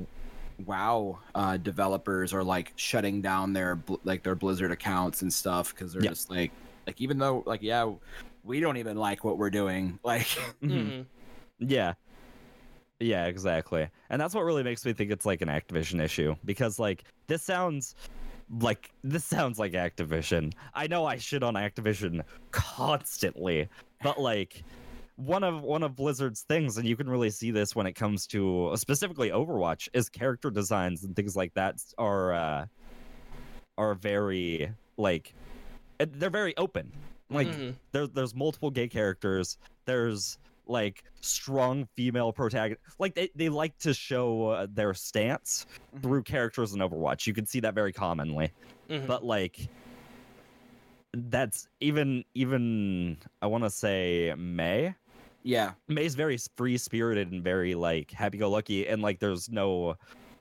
[0.65, 5.93] WoW uh, developers are like shutting down their like their blizzard accounts and stuff because
[5.93, 6.11] they're Yeah.
[6.11, 6.51] just like
[6.87, 7.93] like even though like yeah
[8.43, 10.27] we don't even like what we're doing like
[10.63, 10.71] Mhm.
[10.71, 11.07] Mhm.
[11.59, 11.95] Yeah.
[12.99, 13.87] Yeah, exactly.
[14.09, 17.43] And that's what really makes me think it's like an Activision issue because like this
[17.43, 17.95] sounds
[18.61, 20.53] like this sounds like Activision.
[20.75, 23.69] I know I shit on Activision constantly,
[24.03, 24.63] but like
[25.17, 28.27] one of one of Blizzard's things and you can really see this when it comes
[28.29, 32.67] to specifically Overwatch is character designs and things like that are uh
[33.79, 35.35] are very like
[35.99, 36.93] they're very open.
[37.31, 37.75] Like Mhm.
[37.93, 39.59] there's there's multiple gay characters.
[39.87, 42.83] There's like strong female protagonist.
[42.99, 45.67] Like they, they like to show uh, their stance
[45.97, 46.03] Mhm.
[46.03, 47.27] through characters in Overwatch.
[47.27, 48.53] You can see that very commonly.
[48.91, 49.07] Mhm.
[49.07, 49.69] But like
[51.15, 54.95] that's even even I want to say Mei.
[55.45, 59.97] yeah Mei's very free spirited and very like happy go lucky and like there's no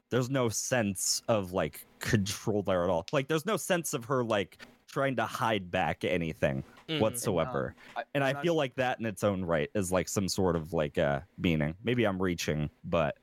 [0.10, 3.06] there's no sense of like control there at all.
[3.12, 7.00] Like there's no sense of her like trying to hide back anything Mhm.
[7.00, 7.76] whatsoever.
[7.96, 10.56] I- and I I'm feel like that in its own right is like some sort
[10.56, 11.76] of like uh meaning.
[11.84, 13.18] Maybe I'm reaching, but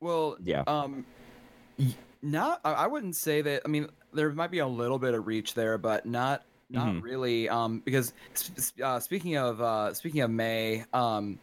[0.00, 0.64] Well, yeah.
[0.66, 1.04] um,
[2.22, 2.60] not.
[2.64, 3.62] I I wouldn't say that.
[3.64, 7.02] I mean, there might be a little bit of reach there, but not not Mhm.
[7.02, 7.48] really.
[7.48, 11.38] Um, because sp- sp- uh, speaking of uh, speaking of Mei, um,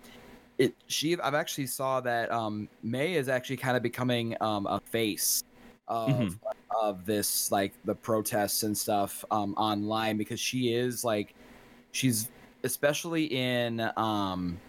[0.58, 4.80] it she I've actually saw that um Mei is actually kind of becoming um a
[4.80, 5.44] face
[5.88, 6.40] of Mhm.
[6.82, 11.34] of this like the protests and stuff um online because she is like
[11.98, 12.30] she's
[12.64, 14.60] especially in um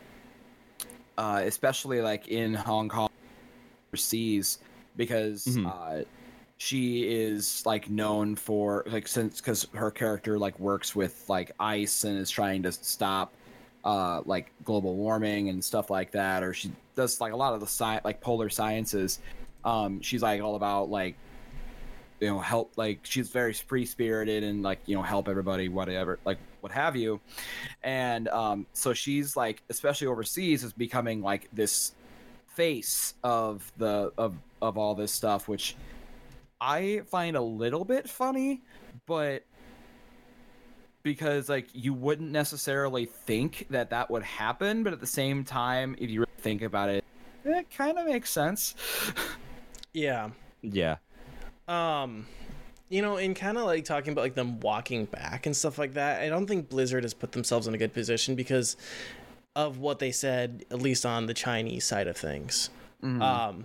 [1.18, 3.09] uh especially like in Hong Kong
[3.90, 4.59] overseas
[4.96, 5.66] because Mhm.
[5.66, 6.05] uh
[6.56, 12.05] she is like known for like since because her character like works with like ice
[12.05, 13.32] and is trying to stop
[13.84, 17.60] uh like global warming and stuff like that or she does like a lot of
[17.60, 19.20] the sci- like polar sciences
[19.64, 21.14] um she's like all about like
[22.20, 26.19] you know help like she's very free spirited and like you know help everybody whatever
[26.24, 27.20] like what have you
[27.82, 31.93] and um so she's like especially overseas is becoming like this
[32.55, 35.77] face of the of of all this stuff which
[36.61, 38.61] i find a little bit funny
[39.07, 39.45] but
[41.05, 45.95] because like you wouldn't necessarily think that that would happen but at the same time
[45.99, 47.05] if you think about it
[47.45, 48.74] it kind of makes sense
[49.93, 50.31] Yeah.
[50.62, 50.97] Yeah.
[51.69, 52.27] Um,
[52.89, 55.93] you know, and kind of like talking about like them walking back and stuff like
[55.95, 56.23] that.
[56.23, 58.77] I don't think Blizzard has put themselves in a good position because
[59.55, 62.70] of what they said, at least on the Chinese side of things.
[63.03, 63.65] Um,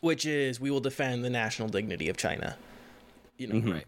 [0.00, 2.56] which is we will defend the national dignity of China.
[3.36, 3.72] You know, Mhm.
[3.74, 3.84] Right.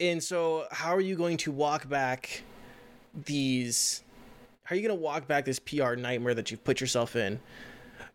[0.00, 2.42] And so, how are you going to walk back
[3.26, 4.02] these?
[4.64, 7.40] How are you going to walk back this PR nightmare that you've put yourself in,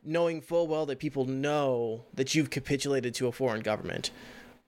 [0.05, 4.11] knowing full well that people know that you've capitulated to a foreign government,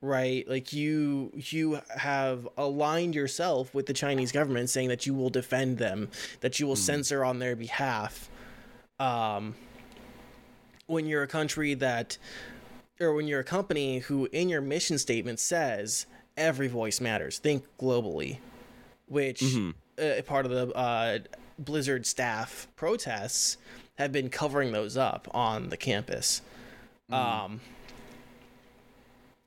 [0.02, 0.48] right?
[0.48, 5.78] Like you, you have aligned yourself with the Chinese government, saying that you will defend
[5.78, 6.10] them,
[6.42, 8.30] that you will censor on their behalf.
[9.00, 9.56] Um,
[10.88, 12.18] when you're a country that
[13.00, 17.64] or when you're a company who in your mission statement says every voice matters think
[17.80, 18.40] globally
[19.08, 19.44] which
[20.02, 21.20] uh, part of the uh,
[21.60, 23.58] blizzard staff protests
[23.98, 26.42] have been covering those up on the campus.
[27.12, 27.16] Mm.
[27.16, 27.62] Um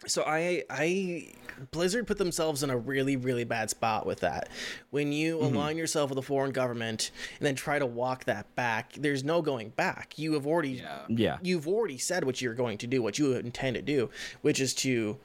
[0.07, 1.29] so i i
[1.73, 4.49] blizzard put themselves in a really really bad spot with that.
[4.91, 5.55] When you mm-hmm.
[5.55, 9.43] align yourself with a foreign government and then try to walk that back there's no
[9.43, 10.19] going back.
[10.19, 11.01] You have already yeah.
[11.09, 11.39] Yeah.
[11.43, 14.11] you've already said what you're going to do, what you intend to do,
[14.41, 15.19] which is to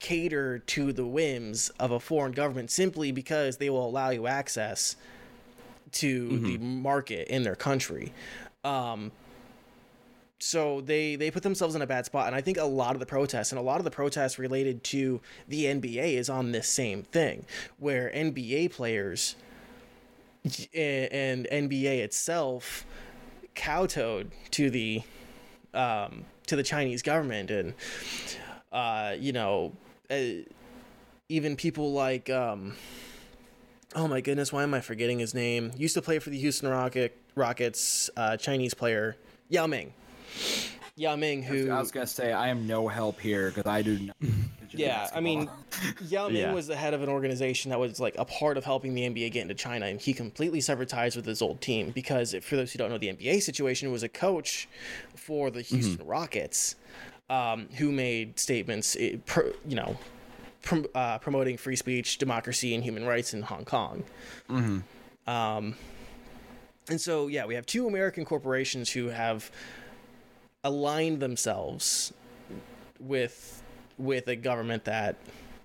[0.00, 4.96] cater to the whims of a foreign government simply because they will allow you access
[5.92, 6.44] to mm-hmm.
[6.44, 8.12] the market in their country.
[8.64, 9.12] Um,
[10.38, 13.00] so they they put themselves in a bad spot, and I think a lot of
[13.00, 16.68] the protests and a lot of the protests related to the NBA is on this
[16.68, 17.46] same thing,
[17.78, 19.36] where NBA players
[20.44, 22.84] and NBA itself
[23.54, 25.02] kowtowed to the
[25.72, 27.74] um, to the Chinese government, and
[28.70, 29.72] uh, you know,
[30.10, 30.44] uh,
[31.28, 32.74] even people like um,
[33.94, 35.72] oh my goodness, why am I forgetting his name?
[35.76, 39.16] Used to play for the Houston Rocket Rockets, uh, Chinese player
[39.48, 39.92] Yao Ming.
[40.96, 43.98] Yao Ming, who I was gonna say I am no help here because I do
[43.98, 44.16] not.
[44.70, 45.50] yeah, I mean,
[46.08, 46.52] Yao Ming Yeah.
[46.52, 49.32] was the head of an organization that was like a part of helping the NBA
[49.32, 52.72] get into China, and he completely severed ties with his old team because, for those
[52.72, 54.68] who don't know the NBA situation, was a coach
[55.16, 56.76] for the Houston Rockets,
[57.28, 59.96] um, who made statements, eh, pro, you know,
[60.62, 64.04] prom- uh, promoting free speech, democracy, and human rights in Hong Kong.
[65.26, 65.74] Um,
[66.88, 69.50] and so, yeah, we have two American corporations who have
[70.62, 72.12] aligned themselves
[72.98, 73.62] with
[73.96, 75.16] with a government that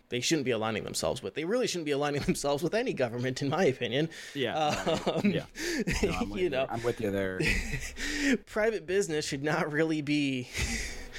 [0.09, 1.35] they shouldn't be aligning themselves with.
[1.35, 4.09] They really shouldn't be aligning themselves with any government, in my opinion.
[4.33, 4.55] Yeah.
[4.55, 5.45] Um, yeah.
[6.03, 7.39] No, you know, I'm with you there.
[8.45, 10.47] private business should not really be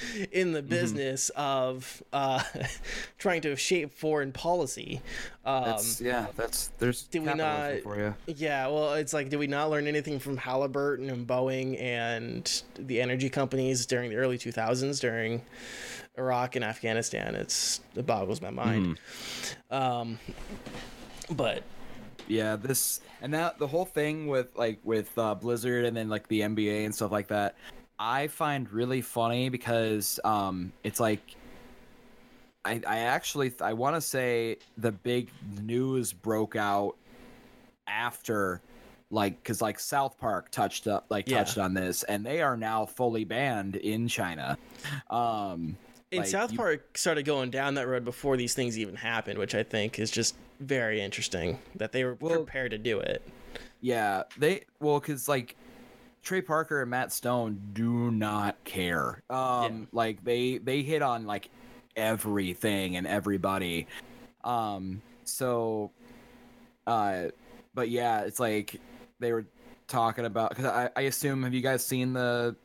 [0.31, 2.43] in the business of uh,
[3.17, 5.01] trying to shape foreign policy.
[5.45, 6.27] Um, That's yeah.
[6.35, 8.13] That's there's did we not- for you.
[8.27, 13.01] Yeah, well, it's like, did we not learn anything from Halliburton and Boeing and the
[13.01, 15.41] energy companies during the early 2000s during
[16.17, 17.35] Iraq and Afghanistan?
[17.35, 18.99] It's it boggles my mind.
[19.69, 20.19] Um,
[21.29, 21.63] but
[22.27, 26.27] Yeah, this and that the whole thing with like with uh, Blizzard and then like
[26.27, 27.55] the NBA and stuff like that,
[28.03, 31.21] I find really funny because um it's like
[32.65, 35.29] I I actually I want to say the big
[35.61, 36.95] news broke out
[37.85, 38.59] after
[39.11, 41.37] like cuz like South Park touched up like Yeah.
[41.43, 44.57] touched on this and they are now fully banned in China.
[45.11, 45.77] Um
[46.11, 49.37] and like, South you- Park started going down that road before these things even happened,
[49.37, 53.21] which I think is just very interesting that they were Well- prepared to do it.
[53.79, 55.55] Yeah, they well because like
[56.23, 59.23] Trey Parker and Matt Stone do not care.
[59.29, 61.49] Um, like they they hit on like
[61.95, 63.87] everything and everybody.
[64.43, 65.91] Um, so
[66.87, 67.25] uh,
[67.73, 68.79] but yeah, it's like
[69.19, 69.45] they were
[69.87, 72.55] talking about because I, I assume have you guys seen the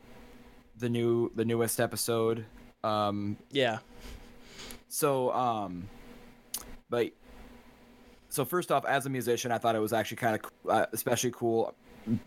[0.78, 2.44] the new the newest episode?
[2.84, 3.78] Um, Yeah.
[4.88, 5.88] so um,
[6.90, 7.10] but
[8.28, 11.30] so first off, as a musician, I thought it was actually kind of uh, especially
[11.32, 11.74] cool.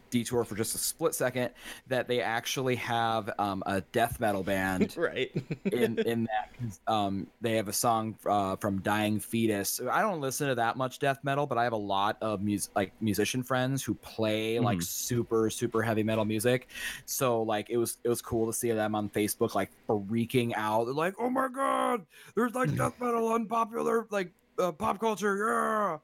[0.10, 1.52] Detour for just a split second
[1.88, 5.32] that they actually have um, a death metal band Right.
[5.72, 9.80] in in that um they have a song uh, from Dying Fetus.
[9.90, 12.70] I don't listen to that much death metal, but I have a lot of mus-
[12.76, 14.84] like musician friends who play like Mhm.
[14.84, 16.68] super super heavy metal music.
[17.06, 20.86] So like it was it was cool to see them on Facebook like freaking out.
[20.86, 25.98] They're like, "Oh my god, there's like death metal unpopular like uh, pop culture, yeah!"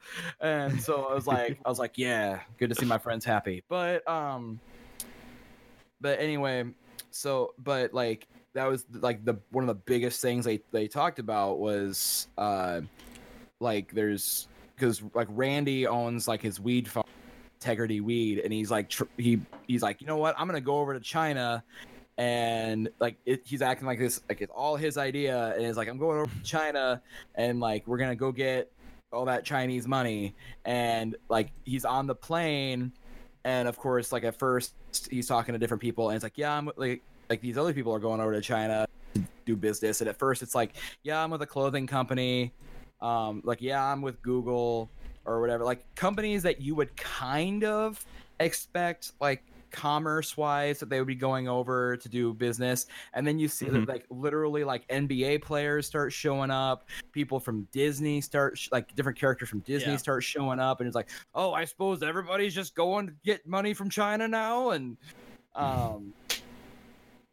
[0.47, 3.63] And so I was like, I was like, "Yeah, good to see my friends happy."
[3.67, 4.59] But um,
[6.01, 6.65] but anyway,
[7.11, 11.19] so but like that was like the one of the biggest things they they talked
[11.19, 12.81] about was uh
[13.59, 17.05] like there's because like Randy owns like his weed farm
[17.65, 20.77] Tegridy weed and he's like tr- he he's like you know what i'm gonna go
[20.77, 21.63] over to china
[22.17, 25.89] and like it, he's acting like this like it's all his idea and it's like
[25.89, 27.01] i'm going over to china
[27.35, 28.71] and like we're gonna go get
[29.11, 30.33] all that chinese money
[30.63, 32.91] and like he's on the plane
[33.43, 34.73] and of course like at first
[35.09, 37.93] he's talking to different people and it's like yeah i'm like like these other people
[37.93, 41.29] are going over to china to do business and at first it's like yeah i'm
[41.29, 42.53] with a clothing company
[43.01, 44.89] um like yeah i'm with google
[45.25, 48.05] or whatever like companies that you would kind of
[48.39, 53.37] expect like commerce wise that they would be going over to do business and then
[53.39, 53.87] you see that Mhm.
[53.87, 59.17] like literally like nba players start showing up people from disney start sh- like different
[59.17, 59.97] characters from disney Yeah.
[59.97, 63.73] start showing up and it's like oh i suppose everybody's just going to get money
[63.73, 64.97] from china now and
[65.55, 66.13] um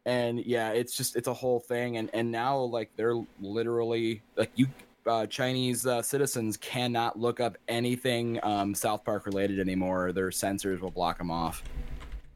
[0.05, 4.51] and yeah it's just it's a whole thing and and now like they're literally like
[4.55, 4.67] you
[5.05, 10.13] uh, Chinese uh, citizens cannot look up anything um, South Park related anymore.
[10.13, 11.61] Their censors will block them off,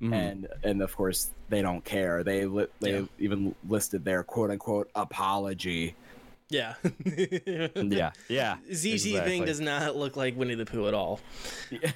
[0.01, 0.13] Mhm.
[0.13, 2.23] and and of course they don't care.
[2.23, 3.05] They li- they Yeah.
[3.19, 5.95] even listed their quote unquote apology.
[6.49, 6.75] Yeah.
[7.75, 8.55] yeah, yeah.
[8.73, 11.19] ZZ thing does not look like Winnie the Pooh at all.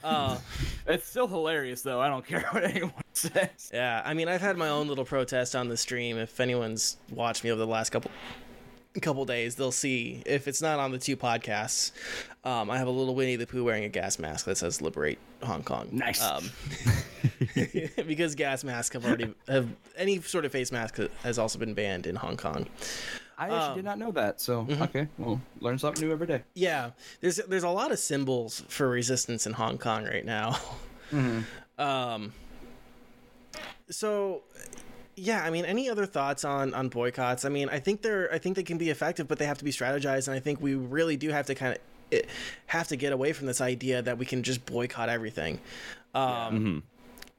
[0.04, 0.38] Uh,
[0.88, 2.02] it's still hilarious though.
[2.02, 3.72] I don't care what anyone says.
[3.74, 6.18] yeah, I mean, I've had my own little protest on the stream.
[6.18, 8.12] If anyone's watched me over the last couple
[9.00, 10.22] couple days, they'll see.
[10.26, 11.92] If it's not on the two podcasts,
[12.44, 15.20] um, I have a little Winnie the Pooh wearing a gas mask that says "Liberate
[15.44, 16.22] Hong Kong." Nice.
[16.22, 16.50] Um,
[18.08, 22.06] because gas masks have already have any sort of face mask has also been banned
[22.08, 22.68] in Hong Kong.
[23.38, 24.40] I actually Um, did not know that.
[24.42, 26.44] So okay, well, learn something new every day.
[26.54, 26.92] Yeah,
[27.22, 30.58] there's there's a lot of symbols for resistance in Hong Kong right now.
[31.78, 32.32] Um.
[33.90, 34.44] So,
[35.16, 37.46] yeah, I mean, any other thoughts on on boycotts?
[37.46, 39.66] I mean, I think they're I think they can be effective, but they have to
[39.66, 41.78] be strategized, and I think we really do have to kind
[42.14, 42.22] of
[42.68, 45.60] have to get away from this idea that we can just boycott everything.
[46.14, 46.82] Um, Mhm.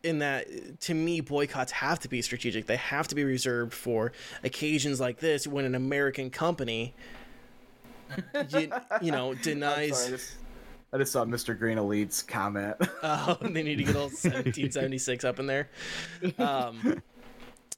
[0.02, 0.46] in that
[0.80, 4.10] to me boycotts have to be strategic they have to be reserved for
[4.42, 6.92] occasions like this when an american company
[8.48, 10.34] you, you know denies Sorry, I just,
[10.94, 11.56] I just saw Mr.
[11.58, 12.76] Green Elite's comment.
[13.02, 15.68] Oh, they need to get all 1776 up in there.
[16.38, 17.00] Um,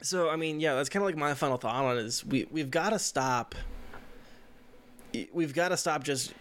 [0.05, 2.47] so I mean, yeah, that's kind of like my final thought on it is we
[2.51, 3.55] we've got to stop.
[5.33, 6.35] We've got to stop just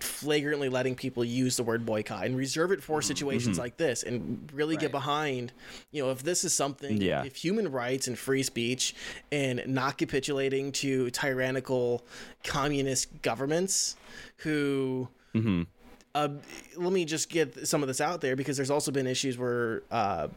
[0.00, 4.48] flagrantly letting people use the word boycott and reserve it for situations like this and
[4.54, 5.50] really get behind
[5.90, 7.24] you know if this is something Yeah.
[7.24, 8.94] if human rights and free speech
[9.32, 12.04] and not capitulating to tyrannical
[12.44, 13.96] communist governments
[14.36, 15.66] who Mhm.
[16.14, 16.28] uh,
[16.76, 19.82] let me just get some of this out there because there's also been issues where
[19.90, 20.28] uh,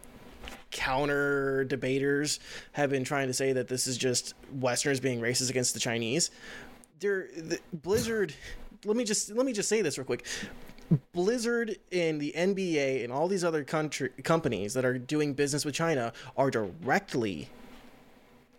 [0.72, 2.40] counter debaters
[2.74, 6.32] have been trying to say that this is just Westerners being racist against the Chinese.
[7.00, 8.34] There, the, Blizzard.
[8.86, 10.26] Let me just let me just say this real quick.
[11.14, 15.74] Blizzard and the NBA and all these other country companies that are doing business with
[15.74, 17.50] China are directly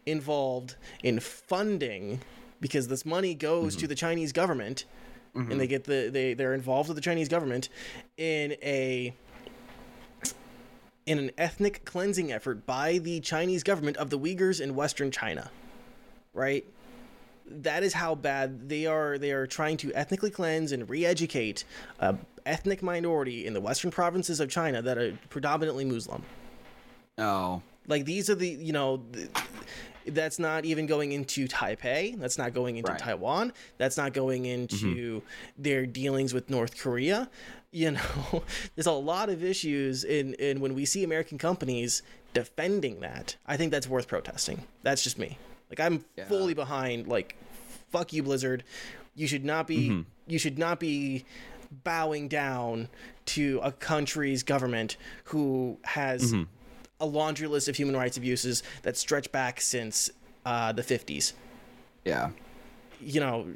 [0.07, 2.21] involved in funding
[2.61, 3.81] because this money goes mm-hmm.
[3.83, 4.87] to the Chinese government
[5.35, 5.67] and they mm-hmm.
[5.67, 7.69] get the they they're involved with the Chinese government
[8.17, 9.15] in a
[11.07, 15.51] in an ethnic cleansing effort by the Chinese government of the Uyghurs in western China.
[16.35, 16.65] Right?
[17.47, 21.65] That is how bad they are they are trying to ethnically cleanse and re-educate
[21.99, 22.17] a
[22.47, 26.23] ethnic minority in the western provinces of China that are predominantly Muslim
[27.19, 29.03] oh, like these are the you know
[30.07, 33.01] that's not even going into taipei that's not going into Right.
[33.01, 35.23] taiwan that's not going into
[35.59, 37.31] their dealings with north korea
[37.71, 38.43] you know
[38.75, 42.03] there's a lot of issues in in when we see american companies
[42.35, 45.39] defending that i think that's worth protesting that's just me
[45.71, 46.25] like i'm Yeah.
[46.27, 47.37] fully behind like
[47.91, 48.65] fuck you blizzard
[49.15, 51.25] you should not be you should not be
[51.85, 52.89] bowing down
[53.25, 56.43] to a country's government who has Mm-hmm.
[57.03, 60.11] A laundry list of human rights abuses that stretch back since
[60.47, 61.35] uh, the 50s.
[62.05, 62.31] Yeah.
[63.01, 63.47] You know,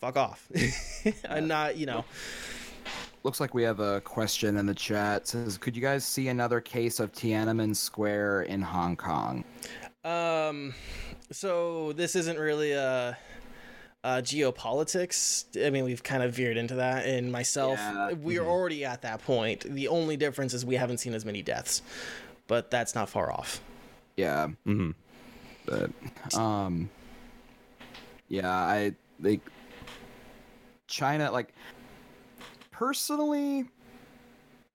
[0.00, 0.48] fuck off.
[1.28, 2.04] I'm not, you know.
[3.24, 5.22] Looks like we have a question in the chat.
[5.22, 9.44] It says, could you guys see another case of Tiananmen Square in Hong Kong?
[10.04, 10.72] Um,
[11.32, 13.18] so this isn't really a,
[14.04, 15.44] geopolitics.
[15.66, 17.04] I mean, we've kind of veered into that.
[17.04, 19.60] And myself, Yeah, we are already at that point.
[19.68, 21.82] The only difference is we haven't seen as many deaths,
[22.48, 23.60] but that's not far off.
[24.16, 24.48] Yeah.
[24.66, 24.94] Mhm.
[25.64, 25.90] But
[26.34, 26.90] um
[28.28, 29.40] yeah, I like
[30.88, 31.54] China like
[32.72, 33.66] personally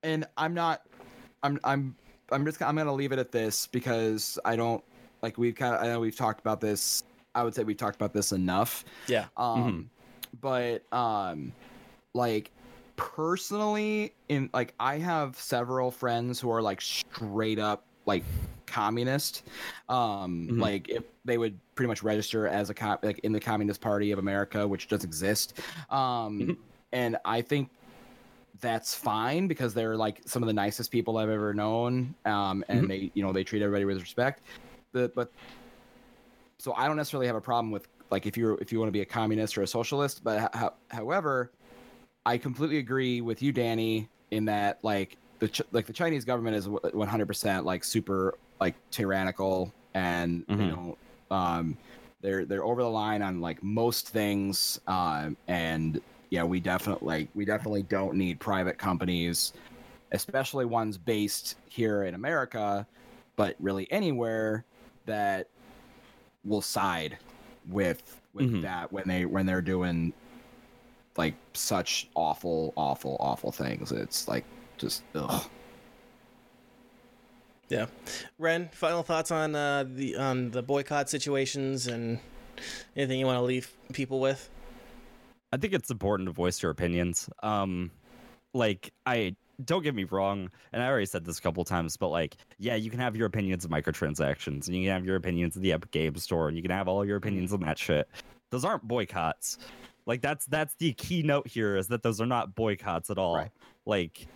[0.04, 0.82] and I'm not
[1.44, 1.96] I'm I'm
[2.32, 4.84] I'm just I'm going to leave it at this because I don't
[5.22, 7.04] like we've kind of I know we've talked about this
[7.36, 8.86] I would say we've talked about this enough.
[9.08, 9.26] Yeah.
[9.38, 9.90] Um
[10.42, 11.52] but um
[12.14, 12.52] like
[12.96, 18.24] personally in like I have several friends who are like straight up like
[18.66, 19.44] communist
[19.88, 20.60] um Mhm.
[20.60, 24.12] like if they would pretty much register as a cop like in the communist party
[24.12, 25.60] of america which does exist
[25.90, 26.58] um Mhm.
[26.92, 27.70] and i think
[28.60, 32.86] that's fine because they're like some of the nicest people i've ever known um and
[32.86, 32.88] Mhm.
[32.90, 34.42] they you know they treat everybody with respect
[34.92, 35.32] the, but
[36.58, 38.94] so i don't necessarily have a problem with like if you're if you want to
[38.94, 41.52] be a communist or a socialist but ho- however
[42.26, 46.56] i completely agree with you danny in that like the Ch- like the chinese government
[46.56, 50.70] is 100% like super like tyrannical and you Mhm.
[50.70, 50.98] know
[51.32, 51.78] um
[52.22, 57.30] they're they're over the line on like most things um and yeah we definitely like
[57.36, 59.54] we definitely don't need private companies
[60.14, 62.88] especially ones based here in america
[63.36, 64.64] but really anywhere
[65.06, 65.48] that
[66.46, 67.18] will side
[67.70, 68.62] with with Mhm.
[68.62, 70.14] that when they when they're doing
[71.18, 74.46] like such awful awful awful things it's like
[74.78, 75.50] just ugh.
[77.70, 77.88] Yeah.
[78.38, 82.20] Ren, final thoughts on uh, the on the boycott situations and
[82.96, 84.50] anything you want to leave people with?
[85.52, 87.30] I think it's important to voice your opinions.
[87.42, 87.92] Um,
[88.54, 92.10] like I don't get me wrong, and I already said this a couple times, but
[92.10, 95.56] like, yeah, you can have your opinions of microtransactions, and you can have your opinions
[95.56, 98.08] of the Epic Game Store, and you can have all your opinions on that shit.
[98.50, 99.58] Those aren't boycotts.
[100.06, 103.36] Like that's that's the key note here is that those are not boycotts at all.
[103.36, 103.52] Right.
[103.86, 104.28] Like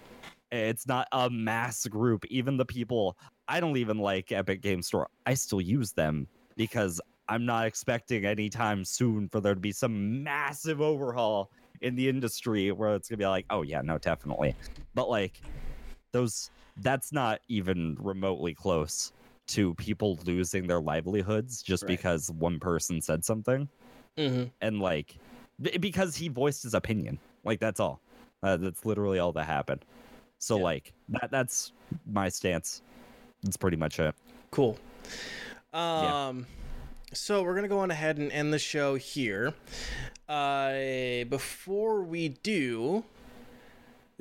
[0.52, 2.26] it's not a mass group.
[2.28, 3.18] Even the people
[3.48, 5.08] I don't even like Epic Game Store.
[5.26, 10.24] I still use them because I'm not expecting anytime soon for there to be some
[10.24, 14.56] massive overhaul in the industry where it's gonna be like, oh yeah, no, definitely.
[14.96, 15.42] But like
[16.14, 19.12] those that's not even remotely close
[19.48, 21.88] to people losing their livelihoods just Right.
[21.90, 23.68] because one person said something
[24.18, 24.46] Mm-hmm.
[24.62, 25.18] and like
[25.62, 27.20] b- because he voiced his opinion.
[27.44, 28.02] Like that's all.
[28.44, 29.84] Uh, that's literally all that happened.
[30.40, 30.64] So Yeah.
[30.64, 31.72] like that that's
[32.06, 32.82] my stance.
[33.44, 34.14] That's pretty much it.
[34.52, 34.78] Cool.
[35.74, 36.46] Um,
[37.14, 39.54] so we're gonna go on ahead and end the show here.
[40.28, 43.04] Uh, before we do,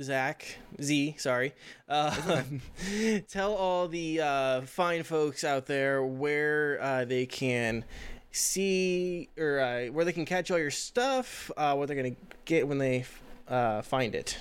[0.00, 1.52] Zach Z, sorry,
[1.88, 2.42] uh,
[3.28, 7.84] tell all the uh, fine folks out there where uh, they can
[8.32, 12.66] see or uh, where they can catch all your stuff, uh, what they're gonna get
[12.66, 13.04] when they
[13.48, 14.38] uh, find it.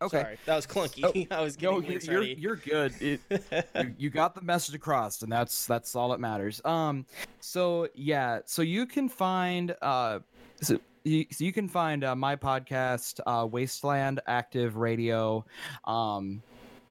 [0.00, 1.26] okay Sorry, that was clunky.
[1.30, 2.36] I was getting you're, you're, ready.
[2.38, 2.94] you're good.
[3.00, 3.20] It,
[3.74, 6.60] you, you got the message across, and that's that's all that matters.
[6.64, 7.06] Um,
[7.40, 10.20] so yeah, so you can find uh,
[10.60, 15.44] so you, so you can find uh, my podcast, uh, Wasteland Active Radio,
[15.84, 16.42] um,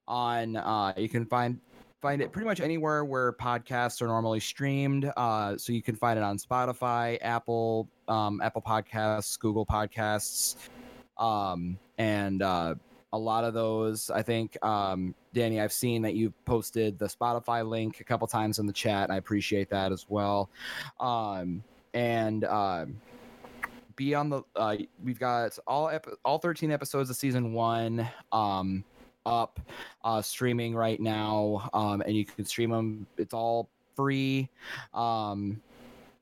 [0.08, 1.60] on uh, you can find
[2.02, 5.12] find it pretty much anywhere where podcasts are normally streamed.
[5.18, 10.56] Uh, so you can find it on Spotify, Apple, um, Apple Podcasts, Google Podcasts,
[11.18, 12.76] um, and uh,
[13.14, 14.10] a lot of those.
[14.12, 18.60] I think, um, Danny, I've seen that you've posted the Spotify link a couple times
[18.60, 20.50] in the chat, and I appreciate that as well.
[21.00, 21.64] Um,
[21.94, 23.02] and um,
[23.96, 24.44] be on the.
[24.56, 28.08] Uh, we've got all ep- all thirteen episodes of season one.
[29.28, 29.60] Up
[30.04, 34.50] uh streaming right now um and you can stream them it's all free
[34.94, 35.62] um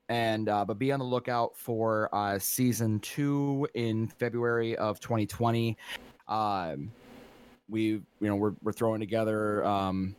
[0.08, 5.76] and uh, but be on the lookout for uh, season two in February of 2020.
[6.28, 6.92] Um,
[7.68, 10.14] we you know we're we're throwing together um,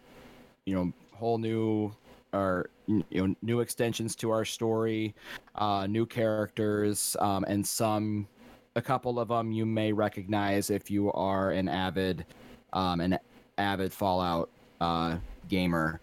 [0.66, 1.94] you know whole new
[2.34, 5.16] or you know new extensions to our story,
[5.56, 8.28] uh, new characters, um, and some
[8.76, 12.26] a couple of them you may recognize if you are an avid
[12.74, 13.20] um, an
[13.58, 14.50] avid Fallout
[14.82, 15.18] uh,
[15.48, 16.00] gamer.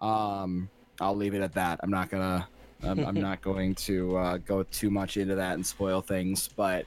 [0.00, 0.68] Um,
[1.00, 1.80] I'll leave it at that.
[1.82, 2.48] I'm not gonna.
[2.82, 6.86] I'm, I'm not going to uh, go too much into that and spoil things, but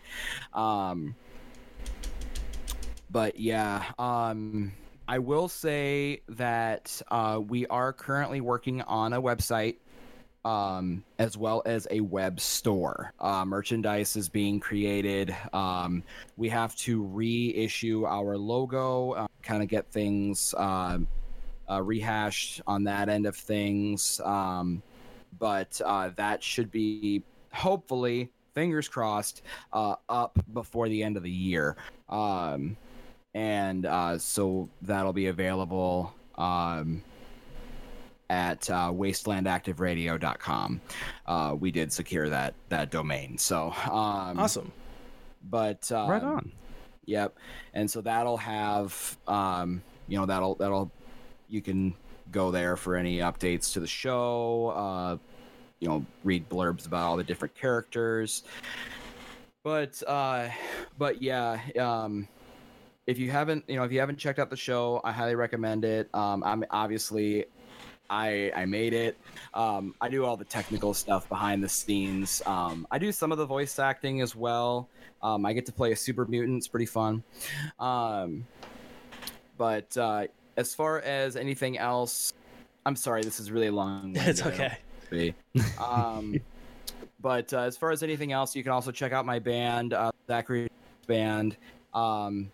[0.53, 1.15] um,
[3.09, 4.71] but yeah, um,
[5.07, 9.77] I will say that uh, we are currently working on a website
[10.45, 13.13] um, as well as a web store.
[13.19, 15.35] Uh, merchandise is being created.
[15.53, 16.03] Um,
[16.37, 20.99] we have to reissue our logo, uh, kind of get things uh,
[21.69, 24.19] uh, rehashed on that end of things.
[24.23, 24.81] Um,
[25.39, 27.23] but uh, that should be
[27.53, 29.43] hopefully, fingers crossed,
[29.73, 31.77] uh, up before the end of the year.
[32.09, 32.75] Um,
[33.33, 36.13] and uh, so that'll be available.
[36.35, 37.03] Um,
[38.31, 40.81] at uh, wastelandactiveradio.com.
[41.25, 43.37] Uh, we did secure that that domain.
[43.37, 44.71] So um, Awesome.
[45.49, 46.51] But um, right on.
[47.05, 47.37] Yep.
[47.73, 50.89] And so that'll have um, you know that'll that'll
[51.49, 51.93] you can
[52.31, 54.69] go there for any updates to the show.
[54.69, 55.17] Uh,
[55.81, 58.43] you know, read blurbs about all the different characters.
[59.63, 60.47] But uh,
[60.97, 61.59] but yeah.
[61.77, 62.27] Um,
[63.07, 65.83] if you haven't, you know, if you haven't checked out the show, I highly recommend
[65.83, 66.07] it.
[66.13, 67.45] Um, I'm obviously
[68.11, 69.17] I I made it.
[69.53, 72.41] Um, I do all the technical stuff behind the scenes.
[72.45, 74.89] Um, I do some of the voice acting as well.
[75.23, 76.57] Um, I get to play a super mutant.
[76.57, 77.23] It's pretty fun.
[77.79, 78.45] Um,
[79.57, 80.27] but uh,
[80.57, 82.33] as far as anything else,
[82.85, 83.23] I'm sorry.
[83.23, 84.15] This is really long.
[84.19, 84.77] It's okay.
[85.77, 86.39] Um,
[87.19, 90.11] but uh, as far as anything else, you can also check out my band, uh,
[90.27, 90.69] Zachary
[91.05, 91.57] band.
[91.93, 92.49] Um,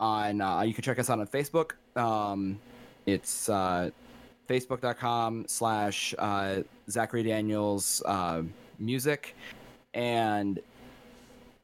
[0.00, 1.72] on uh, you can check us out on Facebook.
[1.94, 2.58] Um,
[3.06, 3.90] it's uh,
[4.50, 8.42] facebook.com slash uh, Zachary Daniels uh,
[8.80, 9.36] music,
[9.94, 10.58] and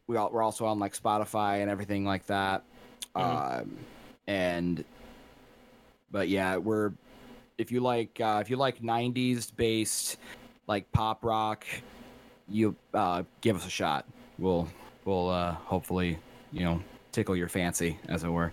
[0.06, 2.62] we all, we're also on like Spotify and everything like that.
[3.16, 3.60] Mhm.
[3.60, 3.76] Um,
[4.28, 4.84] and
[6.12, 6.92] but yeah, we're
[7.58, 10.18] if you like uh, if you like '90s based
[10.68, 11.66] like pop rock,
[12.48, 14.06] you uh, give us a shot.
[14.38, 14.68] We'll
[15.04, 16.18] we'll uh, hopefully
[16.52, 16.80] you know
[17.16, 18.52] tickle your fancy as it were.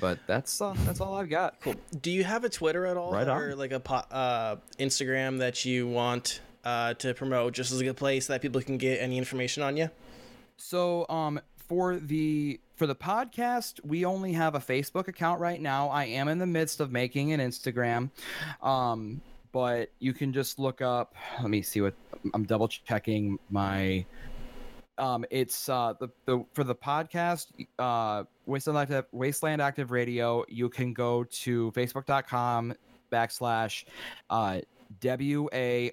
[0.00, 1.58] But that's uh, that's all I've got.
[1.62, 1.74] Cool.
[2.02, 5.64] Do you have a Twitter at all, Right or like a po- uh, Instagram that
[5.64, 9.16] you want uh, to promote, just as a good place that people can get any
[9.16, 9.88] information on you?
[10.58, 15.88] So um for the for the podcast, we only have a Facebook account right now.
[15.88, 18.10] I am in the midst of making an Instagram.
[18.62, 21.94] Um but you can just look up let me see what
[22.34, 24.04] I'm double checking my
[24.98, 27.48] um it's uh the, the for the podcast
[27.78, 32.74] uh wasteland active wasteland active radio you can go to facebook.com
[33.12, 33.84] backslash
[34.30, 34.60] uh
[35.00, 35.92] w-a-r-r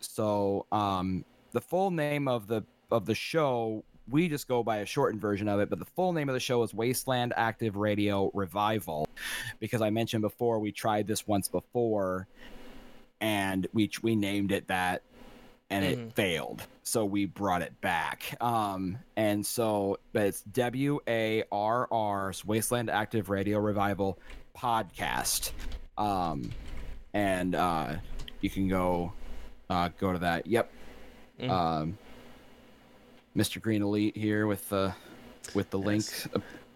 [0.00, 4.86] so um the full name of the of the show we just go by a
[4.86, 8.30] shortened version of it but the full name of the show is wasteland active radio
[8.34, 9.08] revival
[9.58, 12.28] because i mentioned before we tried this once before
[13.20, 15.02] and we we named it that
[15.70, 15.88] and Mhm.
[16.08, 16.62] it failed.
[16.82, 18.36] So we brought it back.
[18.40, 24.18] Um and so but it's w-a-r-r wasteland active radio revival
[24.56, 25.52] podcast.
[25.98, 26.50] Um
[27.14, 27.96] and uh
[28.40, 29.12] you can go
[29.70, 30.46] uh go to that.
[30.46, 30.70] Yep.
[31.40, 31.50] Mhm.
[31.50, 31.98] um
[33.36, 34.94] mr Greenleaf here with the
[35.54, 36.28] with the link Yes.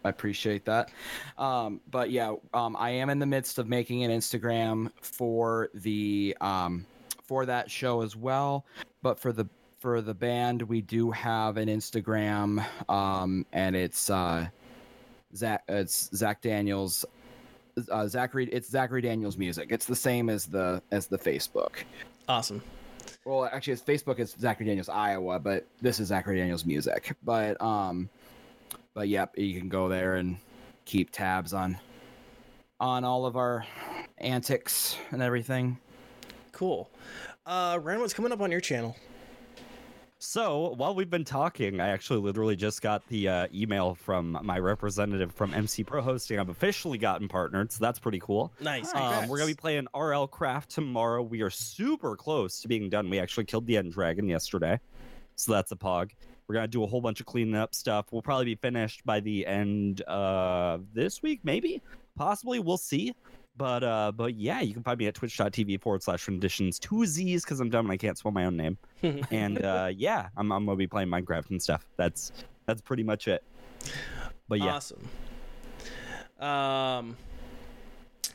[0.05, 0.91] i appreciate that.
[1.39, 6.37] Um but yeah um i am in the midst of making an instagram for the
[6.41, 6.87] um
[7.31, 8.67] for that show as well.
[9.03, 9.47] But for the
[9.79, 14.47] for the band we do have an instagram um and it's uh
[15.35, 17.07] zach it's zach daniels
[17.91, 19.69] uh, zachary it's zachary daniels music.
[19.71, 21.77] It's the same as the as the facebook.
[22.29, 22.61] Awesome.
[23.25, 27.17] well actually it's facebook is zachary daniels iowa but this is zachary daniels music.
[27.23, 28.11] But um
[28.93, 30.37] but yep you can go there and
[30.85, 31.79] keep tabs on
[32.81, 33.65] on all of our
[34.19, 35.79] antics and everything
[36.61, 36.91] Cool.
[37.47, 38.95] Uh, Ren, what's coming up on your channel?
[40.19, 44.59] So while we've been talking, I actually literally just got the uh, email from my
[44.59, 46.39] representative from MC Pro Hosting.
[46.39, 48.53] I've officially gotten partnered, so that's pretty cool.
[48.61, 48.95] Nice.
[48.95, 51.23] Um, we're gonna be playing RL Craft tomorrow.
[51.23, 53.09] We are super close to being done.
[53.09, 54.79] We actually killed the End Dragon yesterday,
[55.37, 56.11] so that's a pog.
[56.47, 58.13] We're gonna do a whole bunch of cleaning up stuff.
[58.13, 61.81] We'll probably be finished by the end of this week, maybe,
[62.19, 62.59] possibly.
[62.59, 63.15] We'll see.
[63.61, 67.45] But uh, but yeah, you can find me at twitch.tv forward slash renditions two Z's
[67.45, 68.79] because I'm dumb and I can't spell my own name.
[69.31, 71.87] and uh, yeah, I'm, I'm gonna be playing Minecraft and stuff.
[71.99, 72.33] That's
[72.65, 73.45] that's pretty much it.
[74.49, 75.09] But yeah, Awesome.
[76.41, 77.19] Um,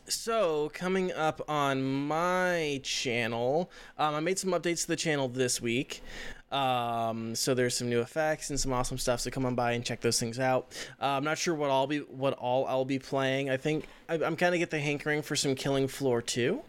[0.07, 5.59] so coming up on my channel, um, I made some updates to the channel this
[5.59, 6.03] week.
[6.51, 9.19] Um, so there's some new effects and some awesome stuff.
[9.19, 10.67] So come on by and check those things out.
[11.01, 13.49] Uh, I'm not sure what I'll be what all I'll be playing.
[13.49, 16.61] I think I, I'm kind of get the hankering for some Killing Floor 2.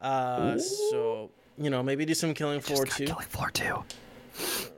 [0.00, 3.06] Uh, so you know maybe do some Killing Floor 2.
[3.06, 3.84] Killing Floor two.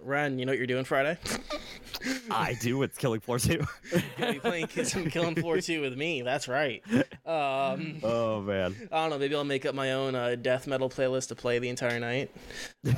[0.05, 1.19] Ren, you know what you're doing Friday?
[2.31, 2.83] I do.
[2.83, 3.59] It's Killing Floor 2.
[4.19, 6.23] Gonna be playing some Killing Floor 2 with me.
[6.23, 6.83] That's right.
[7.27, 8.75] Um, oh, man.
[8.93, 9.19] I don't know.
[9.19, 12.31] Maybe I'll make up my own uh, death metal playlist to play the entire night.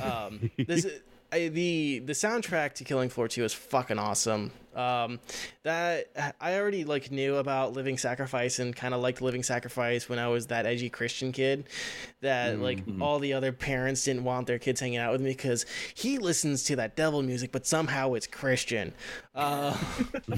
[0.01, 0.85] Um, this
[1.31, 4.51] I, the the soundtrack to Killing Floor 2 is fucking awesome.
[4.75, 5.19] Um,
[5.63, 10.19] that I already like knew about Living Sacrifice and kind of liked Living Sacrifice when
[10.19, 11.65] I was that edgy Christian kid.
[12.21, 15.65] That like all the other parents didn't want their kids hanging out with me because
[15.93, 18.93] he listens to that devil music, but somehow it's Christian.
[19.35, 19.77] Uh,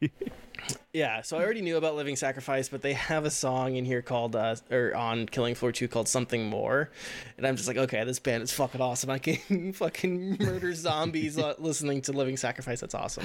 [0.92, 4.02] yeah, so I already knew about Living Sacrifice, but they have a song in here
[4.02, 6.90] called, uh, or on Killing Floor 2 called Something More.
[7.36, 9.10] And I'm just like, okay, this band is fucking awesome.
[9.10, 12.80] I can fucking murder zombies uh, listening to Living Sacrifice.
[12.80, 13.24] That's awesome.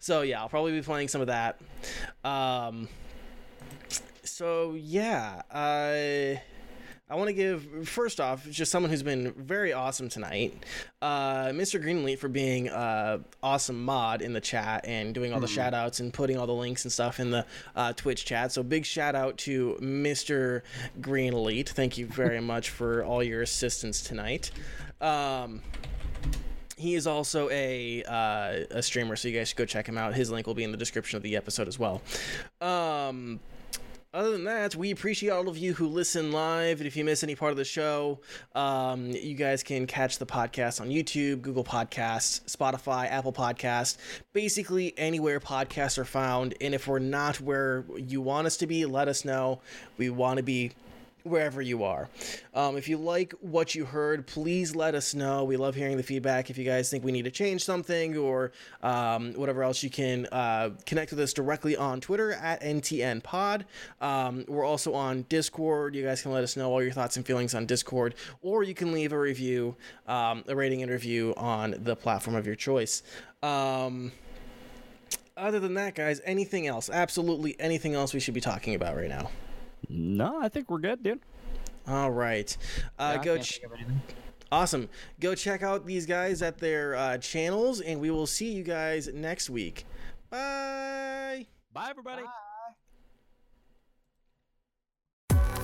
[0.00, 1.60] So yeah, I'll probably be playing some of that.
[2.24, 2.88] Um,
[4.22, 6.42] so yeah, I.
[7.10, 10.62] I want to give first off just someone who's been very awesome tonight,
[11.00, 11.80] uh, Mr.
[11.80, 16.00] Greenleaf for being uh, awesome mod in the chat and doing all the shout outs
[16.00, 18.52] and putting all the links and stuff in the uh, Twitch chat.
[18.52, 20.60] So big shout out to Mr.
[21.00, 21.68] Greenleaf.
[21.68, 24.50] Thank you very much for all your assistance tonight.
[25.00, 25.62] Um,
[26.76, 30.14] he is also a uh, a streamer, so you guys should go check him out.
[30.14, 32.02] His link will be in the description of the episode as well.
[32.60, 33.40] Um,
[34.14, 36.80] other than that, we appreciate all of you who listen live.
[36.80, 38.20] And if you miss any part of the show,
[38.54, 43.98] um, you guys can catch the podcast on YouTube, Google Podcasts, Spotify, Apple Podcasts,
[44.32, 46.54] basically anywhere podcasts are found.
[46.60, 49.60] And if we're not where you want us to be, let us know.
[49.98, 50.72] We want to be
[51.28, 52.08] wherever you are.
[52.54, 55.44] Um, if you like what you heard, please let us know.
[55.44, 56.50] We love hearing the feedback.
[56.50, 58.52] If you guys think we need to change something or
[58.82, 63.64] um, whatever else, you can uh, connect with us directly on Twitter at NTN Pod.
[64.00, 65.94] Um, we're also on Discord.
[65.94, 68.74] You guys can let us know all your thoughts and feelings on Discord, or you
[68.74, 69.76] can leave a review,
[70.06, 73.02] um, a rating and review on the platform of your choice.
[73.42, 74.12] Um,
[75.38, 76.90] other than that, guys, anything else?
[76.90, 79.30] Absolutely anything else we should be talking about right now?
[79.88, 81.20] No, I think we're good, dude.
[81.86, 82.56] All right.
[82.98, 83.38] Uh, Yeah, go.
[83.38, 84.00] Ch- think of anything.
[84.52, 84.88] awesome.
[85.20, 89.08] Go check out these guys at their uh, channels, and we will see you guys
[89.12, 89.86] next week.
[90.30, 91.46] Bye.
[91.72, 92.22] Bye, everybody.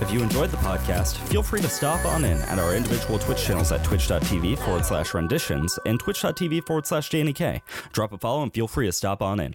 [0.01, 3.43] If you enjoyed the podcast, feel free to stop on in at our individual Twitch
[3.45, 7.61] channels at twitch.tv forward slash renditions and twitch.tv forward slash JNK.
[7.93, 9.55] Drop a follow and feel free to stop on in.